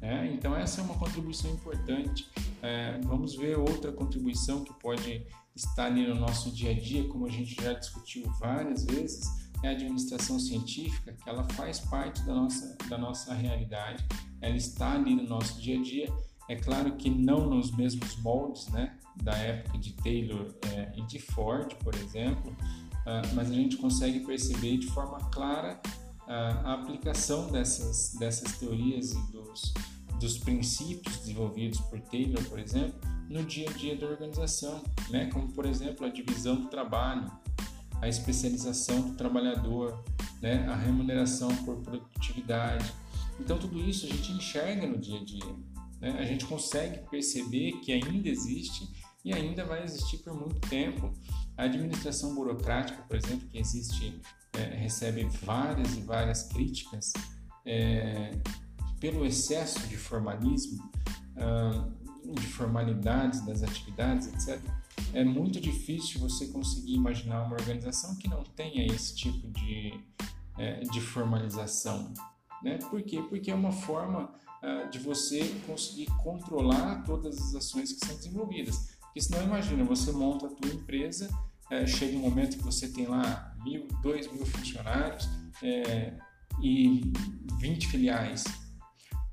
Né? 0.01 0.29
Então, 0.33 0.53
essa 0.53 0.81
é 0.81 0.83
uma 0.83 0.97
contribuição 0.97 1.51
importante. 1.51 2.29
É, 2.61 2.99
vamos 3.03 3.35
ver 3.35 3.57
outra 3.57 3.93
contribuição 3.93 4.61
que 4.61 4.73
pode 4.73 5.25
está 5.55 5.85
ali 5.85 6.05
no 6.05 6.15
nosso 6.15 6.51
dia 6.51 6.71
a 6.71 6.73
dia, 6.73 7.07
como 7.07 7.27
a 7.27 7.29
gente 7.29 7.55
já 7.61 7.73
discutiu 7.73 8.27
várias 8.39 8.83
vezes, 8.85 9.42
é 9.63 9.69
a 9.69 9.71
administração 9.71 10.39
científica, 10.39 11.13
que 11.13 11.29
ela 11.29 11.43
faz 11.45 11.79
parte 11.79 12.21
da 12.23 12.33
nossa, 12.33 12.77
da 12.89 12.97
nossa 12.97 13.33
realidade, 13.33 14.05
ela 14.41 14.55
está 14.55 14.93
ali 14.93 15.15
no 15.15 15.23
nosso 15.23 15.59
dia 15.61 15.79
a 15.79 15.81
dia. 15.81 16.13
É 16.49 16.55
claro 16.55 16.95
que 16.97 17.09
não 17.09 17.49
nos 17.49 17.71
mesmos 17.71 18.17
moldes 18.17 18.67
né, 18.67 18.97
da 19.23 19.35
época 19.37 19.77
de 19.77 19.93
Taylor 19.93 20.53
é, 20.73 20.91
e 20.97 21.01
de 21.03 21.19
Ford, 21.19 21.73
por 21.75 21.95
exemplo, 21.95 22.51
uh, 22.51 23.35
mas 23.35 23.49
a 23.49 23.53
gente 23.53 23.77
consegue 23.77 24.19
perceber 24.19 24.77
de 24.77 24.87
forma 24.87 25.19
clara 25.31 25.81
uh, 26.27 26.67
a 26.67 26.73
aplicação 26.73 27.49
dessas, 27.49 28.13
dessas 28.19 28.57
teorias 28.57 29.11
e 29.11 29.31
dos, 29.31 29.73
dos 30.19 30.37
princípios 30.37 31.17
desenvolvidos 31.17 31.79
por 31.79 32.01
Taylor, 32.01 32.43
por 32.49 32.59
exemplo, 32.59 32.99
no 33.29 33.43
dia 33.43 33.69
a 33.69 33.73
dia 33.73 33.95
da 33.95 34.07
organização, 34.07 34.83
né? 35.09 35.29
como 35.31 35.51
por 35.53 35.65
exemplo 35.65 36.05
a 36.05 36.09
divisão 36.09 36.55
do 36.55 36.67
trabalho, 36.67 37.31
a 38.03 38.09
especialização 38.09 39.01
do 39.01 39.13
trabalhador, 39.13 40.03
né? 40.41 40.67
a 40.67 40.75
remuneração 40.75 41.55
por 41.63 41.77
produtividade. 41.77 42.93
Então 43.39 43.57
tudo 43.57 43.79
isso 43.79 44.05
a 44.05 44.09
gente 44.09 44.33
enxerga 44.33 44.85
no 44.85 44.97
dia 44.97 45.21
a 45.21 45.23
dia. 45.23 45.55
Né? 46.01 46.17
A 46.19 46.25
gente 46.25 46.45
consegue 46.45 46.99
perceber 47.09 47.79
que 47.79 47.93
ainda 47.93 48.27
existe 48.27 48.89
e 49.23 49.33
ainda 49.33 49.63
vai 49.63 49.85
existir 49.85 50.17
por 50.17 50.33
muito 50.37 50.59
tempo. 50.67 51.13
A 51.55 51.63
administração 51.63 52.35
burocrática, 52.35 53.01
por 53.03 53.15
exemplo, 53.15 53.47
que 53.47 53.57
existe, 53.57 54.19
é, 54.51 54.63
recebe 54.75 55.23
várias 55.41 55.95
e 55.95 56.01
várias 56.01 56.43
críticas 56.43 57.13
é, 57.65 58.31
pelo 58.99 59.25
excesso 59.25 59.79
de 59.87 59.95
formalismo. 59.95 60.91
Ah, 61.37 61.89
de 62.25 62.47
formalidades 62.47 63.45
das 63.45 63.63
atividades, 63.63 64.27
etc., 64.27 64.61
é 65.13 65.23
muito 65.23 65.59
difícil 65.59 66.19
você 66.19 66.47
conseguir 66.47 66.95
imaginar 66.95 67.43
uma 67.43 67.55
organização 67.55 68.15
que 68.15 68.27
não 68.27 68.43
tenha 68.43 68.85
esse 68.85 69.15
tipo 69.15 69.47
de, 69.49 69.93
é, 70.57 70.81
de 70.81 71.01
formalização. 71.01 72.13
Né? 72.63 72.77
Por 72.89 73.01
quê? 73.01 73.21
Porque 73.29 73.51
é 73.51 73.55
uma 73.55 73.71
forma 73.71 74.33
uh, 74.63 74.89
de 74.89 74.99
você 74.99 75.43
conseguir 75.67 76.07
controlar 76.23 77.03
todas 77.03 77.37
as 77.39 77.55
ações 77.55 77.93
que 77.93 78.05
são 78.05 78.15
desenvolvidas. 78.15 78.97
Porque 79.01 79.21
senão, 79.21 79.43
imagina, 79.43 79.83
você 79.83 80.11
monta 80.11 80.47
a 80.47 80.49
tua 80.49 80.71
empresa, 80.71 81.29
é, 81.69 81.85
chega 81.85 82.17
um 82.17 82.21
momento 82.21 82.57
que 82.57 82.63
você 82.63 82.87
tem 82.87 83.05
lá 83.05 83.55
mil, 83.63 83.87
dois 84.01 84.31
mil 84.31 84.45
funcionários 84.45 85.29
é, 85.61 86.13
e 86.61 87.11
20 87.59 87.87
filiais 87.87 88.43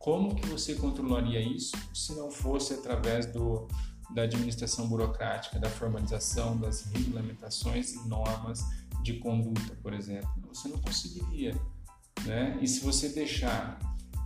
como 0.01 0.35
que 0.35 0.47
você 0.47 0.75
controlaria 0.75 1.41
isso 1.41 1.77
se 1.95 2.15
não 2.15 2.31
fosse 2.31 2.73
através 2.73 3.27
do, 3.27 3.69
da 4.15 4.23
administração 4.23 4.89
burocrática, 4.89 5.59
da 5.59 5.69
formalização 5.69 6.57
das 6.59 6.85
regulamentações 6.87 7.93
e 7.93 8.09
normas 8.09 8.65
de 9.03 9.15
conduta, 9.15 9.77
por 9.83 9.93
exemplo? 9.93 10.31
Você 10.49 10.69
não 10.69 10.79
conseguiria. 10.79 11.55
Né? 12.25 12.59
E 12.61 12.67
se 12.67 12.85
você 12.85 13.09
deixar 13.09 13.79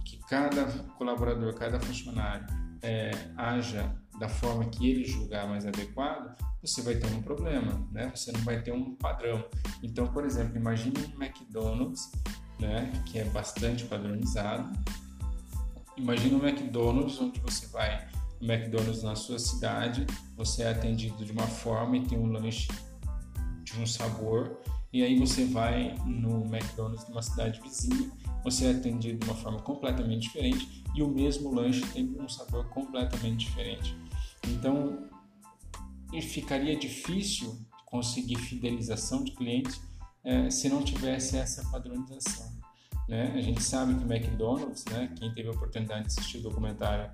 que 0.04 0.18
cada 0.28 0.66
colaborador, 0.96 1.54
cada 1.54 1.78
funcionário 1.78 2.46
é, 2.82 3.10
haja 3.36 3.94
da 4.18 4.28
forma 4.28 4.64
que 4.66 4.88
ele 4.88 5.04
julgar 5.04 5.48
mais 5.48 5.66
adequado, 5.66 6.34
você 6.62 6.82
vai 6.82 6.94
ter 6.96 7.06
um 7.12 7.20
problema, 7.20 7.86
né? 7.90 8.10
Você 8.14 8.30
não 8.30 8.40
vai 8.40 8.62
ter 8.62 8.72
um 8.72 8.94
padrão. 8.94 9.44
Então, 9.82 10.06
por 10.06 10.24
exemplo, 10.24 10.56
imagine 10.56 10.94
um 10.98 11.22
McDonald's, 11.22 12.10
né, 12.60 12.92
que 13.06 13.18
é 13.18 13.24
bastante 13.24 13.84
padronizado, 13.84 14.72
Imagina 15.96 16.36
um 16.36 16.46
McDonald's 16.46 17.20
onde 17.20 17.38
você 17.40 17.66
vai 17.68 18.08
McDonald's 18.44 19.02
na 19.02 19.16
sua 19.16 19.38
cidade, 19.38 20.06
você 20.36 20.62
é 20.62 20.70
atendido 20.70 21.24
de 21.24 21.32
uma 21.32 21.46
forma 21.46 21.96
e 21.96 22.06
tem 22.06 22.18
um 22.18 22.26
lanche 22.26 22.68
de 23.62 23.80
um 23.80 23.86
sabor, 23.86 24.60
e 24.92 25.02
aí 25.02 25.18
você 25.18 25.44
vai 25.44 25.96
no 26.04 26.44
McDonald's 26.44 27.04
de 27.04 27.12
uma 27.12 27.22
cidade 27.22 27.60
vizinha, 27.60 28.10
você 28.44 28.66
é 28.66 28.70
atendido 28.72 29.18
de 29.18 29.26
uma 29.26 29.34
forma 29.34 29.60
completamente 29.60 30.22
diferente 30.22 30.84
e 30.94 31.02
o 31.02 31.08
mesmo 31.08 31.52
lanche 31.52 31.80
tem 31.88 32.14
um 32.20 32.28
sabor 32.28 32.68
completamente 32.68 33.46
diferente. 33.46 33.96
Então, 34.46 35.08
ficaria 36.22 36.76
difícil 36.76 37.58
conseguir 37.86 38.36
fidelização 38.36 39.24
de 39.24 39.32
clientes 39.32 39.80
é, 40.22 40.50
se 40.50 40.68
não 40.68 40.82
tivesse 40.82 41.36
essa 41.36 41.64
padronização. 41.70 42.52
Né? 43.08 43.32
A 43.34 43.40
gente 43.40 43.62
sabe 43.62 43.94
que 43.94 44.04
o 44.04 44.12
McDonald's, 44.12 44.84
né, 44.86 45.12
quem 45.18 45.32
teve 45.34 45.48
a 45.48 45.52
oportunidade 45.52 46.02
de 46.02 46.06
assistir 46.08 46.38
o 46.38 46.42
documentário 46.42 47.10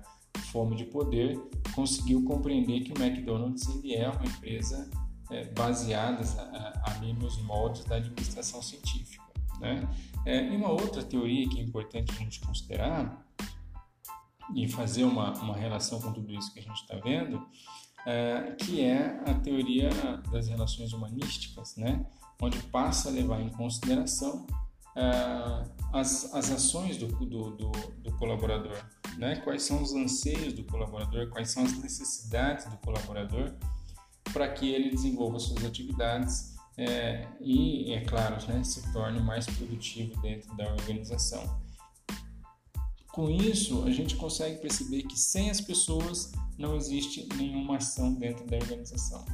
Fome 0.51 0.75
de 0.75 0.85
Poder, 0.85 1.39
conseguiu 1.73 2.23
compreender 2.23 2.81
que 2.81 2.91
o 2.91 3.01
McDonald's 3.01 3.67
ele 3.69 3.95
é 3.95 4.09
uma 4.09 4.25
empresa 4.25 4.89
é, 5.29 5.45
baseada 5.45 6.23
ali 6.83 7.13
nos 7.13 7.41
moldes 7.43 7.85
da 7.85 7.95
administração 7.95 8.61
científica. 8.61 9.23
Né? 9.59 9.87
É, 10.25 10.51
e 10.51 10.55
uma 10.55 10.69
outra 10.69 11.03
teoria 11.03 11.47
que 11.47 11.59
é 11.59 11.63
importante 11.63 12.11
a 12.11 12.15
gente 12.15 12.39
considerar 12.41 13.25
e 14.55 14.67
fazer 14.67 15.03
uma, 15.03 15.31
uma 15.39 15.55
relação 15.55 16.01
com 16.01 16.11
tudo 16.11 16.33
isso 16.33 16.53
que 16.53 16.59
a 16.59 16.63
gente 16.63 16.81
está 16.81 16.95
vendo, 16.97 17.45
é, 18.05 18.55
que 18.57 18.81
é 18.81 19.21
a 19.25 19.33
teoria 19.35 19.89
das 20.31 20.47
relações 20.47 20.91
humanísticas, 20.91 21.75
né? 21.77 22.05
onde 22.41 22.57
passa 22.63 23.09
a 23.09 23.11
levar 23.11 23.39
em 23.39 23.49
consideração 23.49 24.45
é, 24.95 25.63
as, 25.93 26.33
as 26.33 26.51
ações 26.51 26.97
do, 26.97 27.07
do, 27.07 27.51
do, 27.51 27.71
do, 27.71 28.11
colaborador, 28.17 28.77
né? 29.17 29.37
quais 29.37 29.63
são 29.63 29.81
os 29.81 29.93
anseios 29.93 30.53
do 30.53 30.63
colaborador, 30.63 31.29
quais 31.29 31.49
são 31.49 31.63
as 31.63 31.77
necessidades 31.77 32.65
do 32.65 32.77
colaborador 32.77 33.53
para 34.33 34.47
que 34.49 34.69
ele 34.69 34.89
desenvolva 34.89 35.39
suas 35.39 35.63
atividades 35.65 36.55
é, 36.77 37.27
e, 37.39 37.93
é 37.93 38.01
claro, 38.01 38.35
né, 38.47 38.63
se 38.63 38.91
torne 38.93 39.19
mais 39.19 39.45
produtivo 39.45 40.19
dentro 40.21 40.55
da 40.55 40.71
organização. 40.71 41.59
Com 43.11 43.29
isso, 43.29 43.83
a 43.83 43.91
gente 43.91 44.15
consegue 44.15 44.59
perceber 44.61 45.03
que 45.03 45.19
sem 45.19 45.49
as 45.49 45.59
pessoas 45.59 46.31
não 46.57 46.75
existe 46.77 47.27
nenhuma 47.35 47.77
ação 47.77 48.13
dentro 48.13 48.45
da 48.45 48.55
organização. 48.55 49.25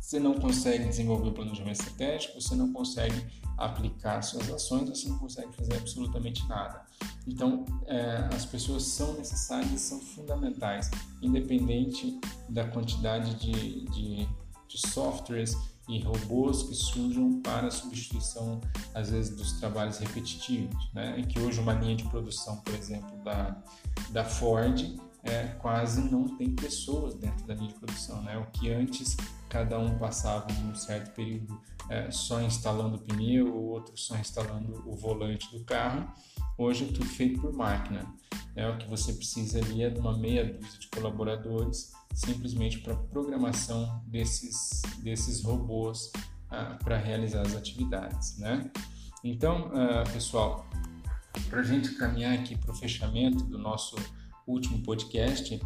Você 0.00 0.20
não 0.20 0.34
consegue 0.34 0.86
desenvolver 0.86 1.28
o 1.28 1.32
planejamento 1.32 1.80
estratégico, 1.80 2.40
você 2.40 2.54
não 2.54 2.72
consegue 2.72 3.26
aplicar 3.58 4.22
suas 4.22 4.48
ações, 4.50 4.88
você 4.88 5.08
não 5.08 5.18
consegue 5.18 5.52
fazer 5.54 5.76
absolutamente 5.76 6.46
nada. 6.48 6.86
Então, 7.26 7.64
é, 7.86 8.28
as 8.32 8.46
pessoas 8.46 8.84
são 8.84 9.14
necessárias, 9.14 9.80
são 9.80 10.00
fundamentais, 10.00 10.90
independente 11.20 12.18
da 12.48 12.66
quantidade 12.68 13.34
de, 13.34 13.84
de 13.90 14.28
de 14.68 14.78
softwares 14.86 15.56
e 15.88 16.00
robôs 16.00 16.62
que 16.64 16.74
surjam 16.74 17.40
para 17.40 17.70
substituição, 17.70 18.60
às 18.94 19.10
vezes, 19.10 19.34
dos 19.34 19.52
trabalhos 19.52 19.98
repetitivos. 19.98 20.90
Né? 20.92 21.18
Em 21.18 21.24
que 21.24 21.40
hoje 21.40 21.58
uma 21.58 21.72
linha 21.72 21.96
de 21.96 22.04
produção, 22.04 22.58
por 22.58 22.74
exemplo, 22.74 23.16
da, 23.24 23.56
da 24.10 24.24
Ford, 24.24 24.96
é, 25.30 25.56
quase 25.58 26.00
não 26.10 26.36
tem 26.36 26.50
pessoas 26.50 27.14
dentro 27.14 27.46
da 27.46 27.54
linha 27.54 27.68
de 27.68 27.74
produção. 27.74 28.22
Né? 28.22 28.36
O 28.38 28.46
que 28.50 28.70
antes 28.70 29.16
cada 29.48 29.78
um 29.78 29.98
passava 29.98 30.46
um 30.52 30.74
certo 30.74 31.14
período 31.14 31.60
é, 31.88 32.10
só 32.10 32.40
instalando 32.40 32.96
o 32.96 32.98
pneu, 32.98 33.54
o 33.54 33.68
outro 33.68 33.96
só 33.96 34.16
instalando 34.16 34.82
o 34.86 34.94
volante 34.94 35.50
do 35.56 35.64
carro, 35.64 36.06
hoje 36.56 36.84
é 36.84 36.92
tudo 36.92 37.06
feito 37.06 37.40
por 37.40 37.52
máquina. 37.52 38.06
É, 38.54 38.68
o 38.68 38.76
que 38.76 38.88
você 38.88 39.12
precisa 39.12 39.58
ali 39.58 39.82
é 39.82 39.90
de 39.90 40.00
uma 40.00 40.16
meia 40.16 40.44
dúzia 40.44 40.78
de 40.80 40.88
colaboradores 40.88 41.92
simplesmente 42.12 42.78
para 42.80 42.96
programação 42.96 44.02
desses, 44.06 44.82
desses 44.98 45.42
robôs 45.42 46.10
ah, 46.50 46.76
para 46.82 46.96
realizar 46.96 47.42
as 47.42 47.54
atividades. 47.54 48.36
Né? 48.38 48.70
Então, 49.22 49.70
ah, 49.72 50.04
pessoal, 50.12 50.66
para 51.48 51.60
a 51.60 51.62
gente 51.62 51.94
caminhar 51.94 52.34
aqui 52.34 52.56
para 52.56 52.72
o 52.72 52.74
fechamento 52.74 53.44
do 53.44 53.58
nosso 53.58 53.96
último 54.52 54.82
podcast, 54.82 55.60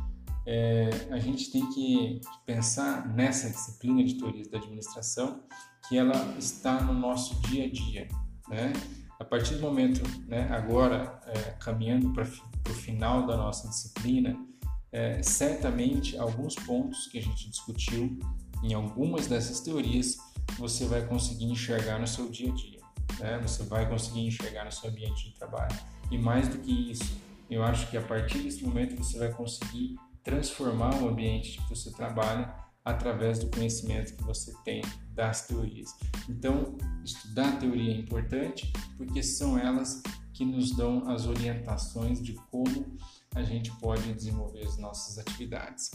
é, 0.46 0.90
a 1.10 1.18
gente 1.18 1.50
tem 1.50 1.68
que 1.70 2.20
pensar 2.44 3.08
nessa 3.08 3.48
disciplina 3.48 4.02
de 4.02 4.14
teorias 4.14 4.48
da 4.48 4.58
administração 4.58 5.42
que 5.88 5.96
ela 5.96 6.34
está 6.38 6.80
no 6.80 6.92
nosso 6.92 7.40
dia 7.42 7.66
a 7.66 7.70
dia, 7.70 8.08
né? 8.48 8.72
A 9.20 9.24
partir 9.24 9.54
do 9.54 9.60
momento, 9.60 10.02
né, 10.26 10.48
agora 10.50 11.20
é, 11.26 11.38
caminhando 11.60 12.12
para 12.12 12.24
o 12.24 12.74
final 12.74 13.24
da 13.24 13.36
nossa 13.36 13.68
disciplina, 13.68 14.36
é, 14.90 15.22
certamente 15.22 16.18
alguns 16.18 16.56
pontos 16.56 17.06
que 17.06 17.18
a 17.18 17.22
gente 17.22 17.48
discutiu 17.48 18.18
em 18.64 18.74
algumas 18.74 19.28
dessas 19.28 19.60
teorias 19.60 20.16
você 20.58 20.84
vai 20.86 21.06
conseguir 21.06 21.44
enxergar 21.44 21.98
no 21.98 22.06
seu 22.06 22.28
dia 22.28 22.50
a 22.50 22.54
dia, 22.54 22.80
né? 23.18 23.38
Você 23.42 23.62
vai 23.62 23.88
conseguir 23.88 24.26
enxergar 24.26 24.64
no 24.64 24.72
seu 24.72 24.90
ambiente 24.90 25.30
de 25.30 25.34
trabalho. 25.34 25.78
E 26.10 26.18
mais 26.18 26.48
do 26.48 26.58
que 26.58 26.90
isso, 26.90 27.16
eu 27.54 27.62
acho 27.62 27.90
que 27.90 27.96
a 27.96 28.02
partir 28.02 28.38
desse 28.38 28.64
momento 28.64 28.96
você 28.96 29.18
vai 29.18 29.32
conseguir 29.32 29.96
transformar 30.22 31.02
o 31.02 31.08
ambiente 31.08 31.60
que 31.60 31.68
você 31.68 31.90
trabalha 31.90 32.54
através 32.84 33.38
do 33.38 33.48
conhecimento 33.48 34.16
que 34.16 34.24
você 34.24 34.52
tem 34.64 34.82
das 35.10 35.46
teorias. 35.46 35.94
Então, 36.28 36.76
estudar 37.04 37.58
teoria 37.58 37.92
é 37.92 37.96
importante 37.96 38.72
porque 38.96 39.22
são 39.22 39.58
elas 39.58 40.02
que 40.32 40.44
nos 40.44 40.74
dão 40.74 41.08
as 41.08 41.26
orientações 41.26 42.22
de 42.22 42.32
como 42.50 42.96
a 43.34 43.42
gente 43.42 43.70
pode 43.78 44.12
desenvolver 44.12 44.62
as 44.66 44.78
nossas 44.78 45.18
atividades, 45.18 45.90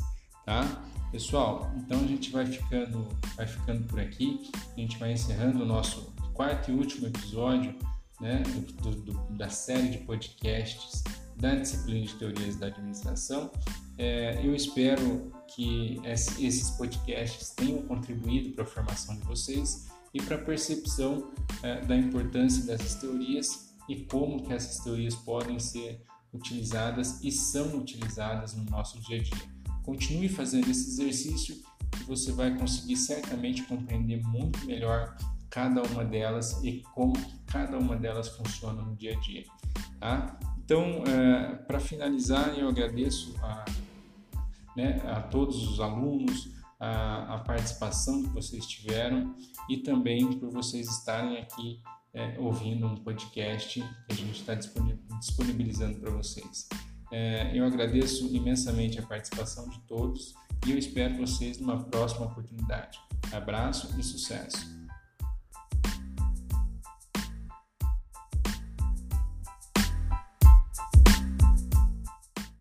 tá? 0.45 0.63
Pessoal, 1.11 1.71
então 1.77 1.99
a 1.99 2.07
gente 2.07 2.31
vai 2.31 2.45
ficando, 2.45 3.07
vai 3.35 3.47
ficando 3.47 3.83
por 3.87 3.99
aqui, 3.99 4.49
a 4.75 4.79
gente 4.79 4.97
vai 4.97 5.13
encerrando 5.13 5.63
o 5.63 5.65
nosso 5.65 6.13
quarto 6.33 6.71
e 6.71 6.73
último 6.75 7.07
episódio 7.07 7.75
né, 8.21 8.43
do, 8.81 8.91
do, 8.91 9.13
da 9.31 9.49
série 9.49 9.89
de 9.89 9.97
podcasts 9.99 11.03
da 11.37 11.55
disciplina 11.55 12.05
de 12.05 12.15
teorias 12.15 12.55
da 12.55 12.67
administração. 12.67 13.51
É, 13.97 14.39
eu 14.45 14.55
espero 14.55 15.31
que 15.55 15.99
esses 16.03 16.71
podcasts 16.71 17.49
tenham 17.51 17.81
contribuído 17.83 18.53
para 18.53 18.63
a 18.63 18.67
formação 18.67 19.15
de 19.15 19.23
vocês 19.23 19.87
e 20.13 20.21
para 20.21 20.35
a 20.35 20.39
percepção 20.39 21.31
é, 21.63 21.81
da 21.81 21.95
importância 21.95 22.63
dessas 22.65 22.95
teorias 22.95 23.75
e 23.87 24.03
como 24.03 24.43
que 24.43 24.53
essas 24.53 24.83
teorias 24.83 25.15
podem 25.15 25.59
ser 25.59 26.03
utilizadas 26.33 27.23
e 27.23 27.31
são 27.31 27.77
utilizadas 27.77 28.53
no 28.53 28.63
nosso 28.65 28.99
dia 29.01 29.19
a 29.19 29.23
dia. 29.23 29.57
Continue 29.83 30.27
fazendo 30.27 30.69
esse 30.69 30.89
exercício 30.89 31.55
que 31.91 32.03
você 32.03 32.31
vai 32.31 32.57
conseguir 32.57 32.97
certamente 32.97 33.63
compreender 33.63 34.21
muito 34.23 34.65
melhor 34.65 35.15
cada 35.49 35.81
uma 35.83 36.03
delas 36.03 36.61
e 36.63 36.83
como 36.93 37.13
cada 37.45 37.77
uma 37.77 37.95
delas 37.95 38.27
funciona 38.27 38.81
no 38.81 38.95
dia 38.95 39.15
a 39.15 39.19
dia. 39.21 39.45
Tá? 39.99 40.37
Então, 40.67 41.01
é, 41.07 41.55
para 41.65 41.79
finalizar, 41.79 42.59
eu 42.59 42.67
agradeço 42.67 43.33
a, 43.41 43.63
né, 44.75 45.01
a 45.05 45.21
todos 45.21 45.65
os 45.65 45.79
alunos, 45.79 46.49
a, 46.77 47.35
a, 47.35 47.39
participação 47.39 48.21
que 48.21 48.29
vocês 48.31 48.65
tiveram 48.65 49.33
e 49.69 49.77
também 49.77 50.37
por 50.37 50.49
vocês 50.49 50.89
estarem 50.89 51.37
aqui 51.37 51.79
é, 52.13 52.37
ouvindo 52.37 52.85
um 52.85 52.95
podcast 52.97 53.79
que 53.79 53.87
a 54.09 54.13
gente 54.13 54.41
está 54.41 54.55
disponibilizando 54.55 55.99
para 55.99 56.11
vocês. 56.11 56.67
É, 57.13 57.57
eu 57.57 57.63
agradeço 57.63 58.27
imensamente 58.35 58.99
a 58.99 59.03
participação 59.03 59.69
de 59.69 59.79
todos 59.87 60.35
e 60.67 60.71
eu 60.71 60.77
espero 60.77 61.15
vocês 61.15 61.59
numa 61.59 61.81
próxima 61.85 62.25
oportunidade. 62.25 62.99
Abraço 63.31 63.97
e 63.97 64.03
sucesso! 64.03 64.76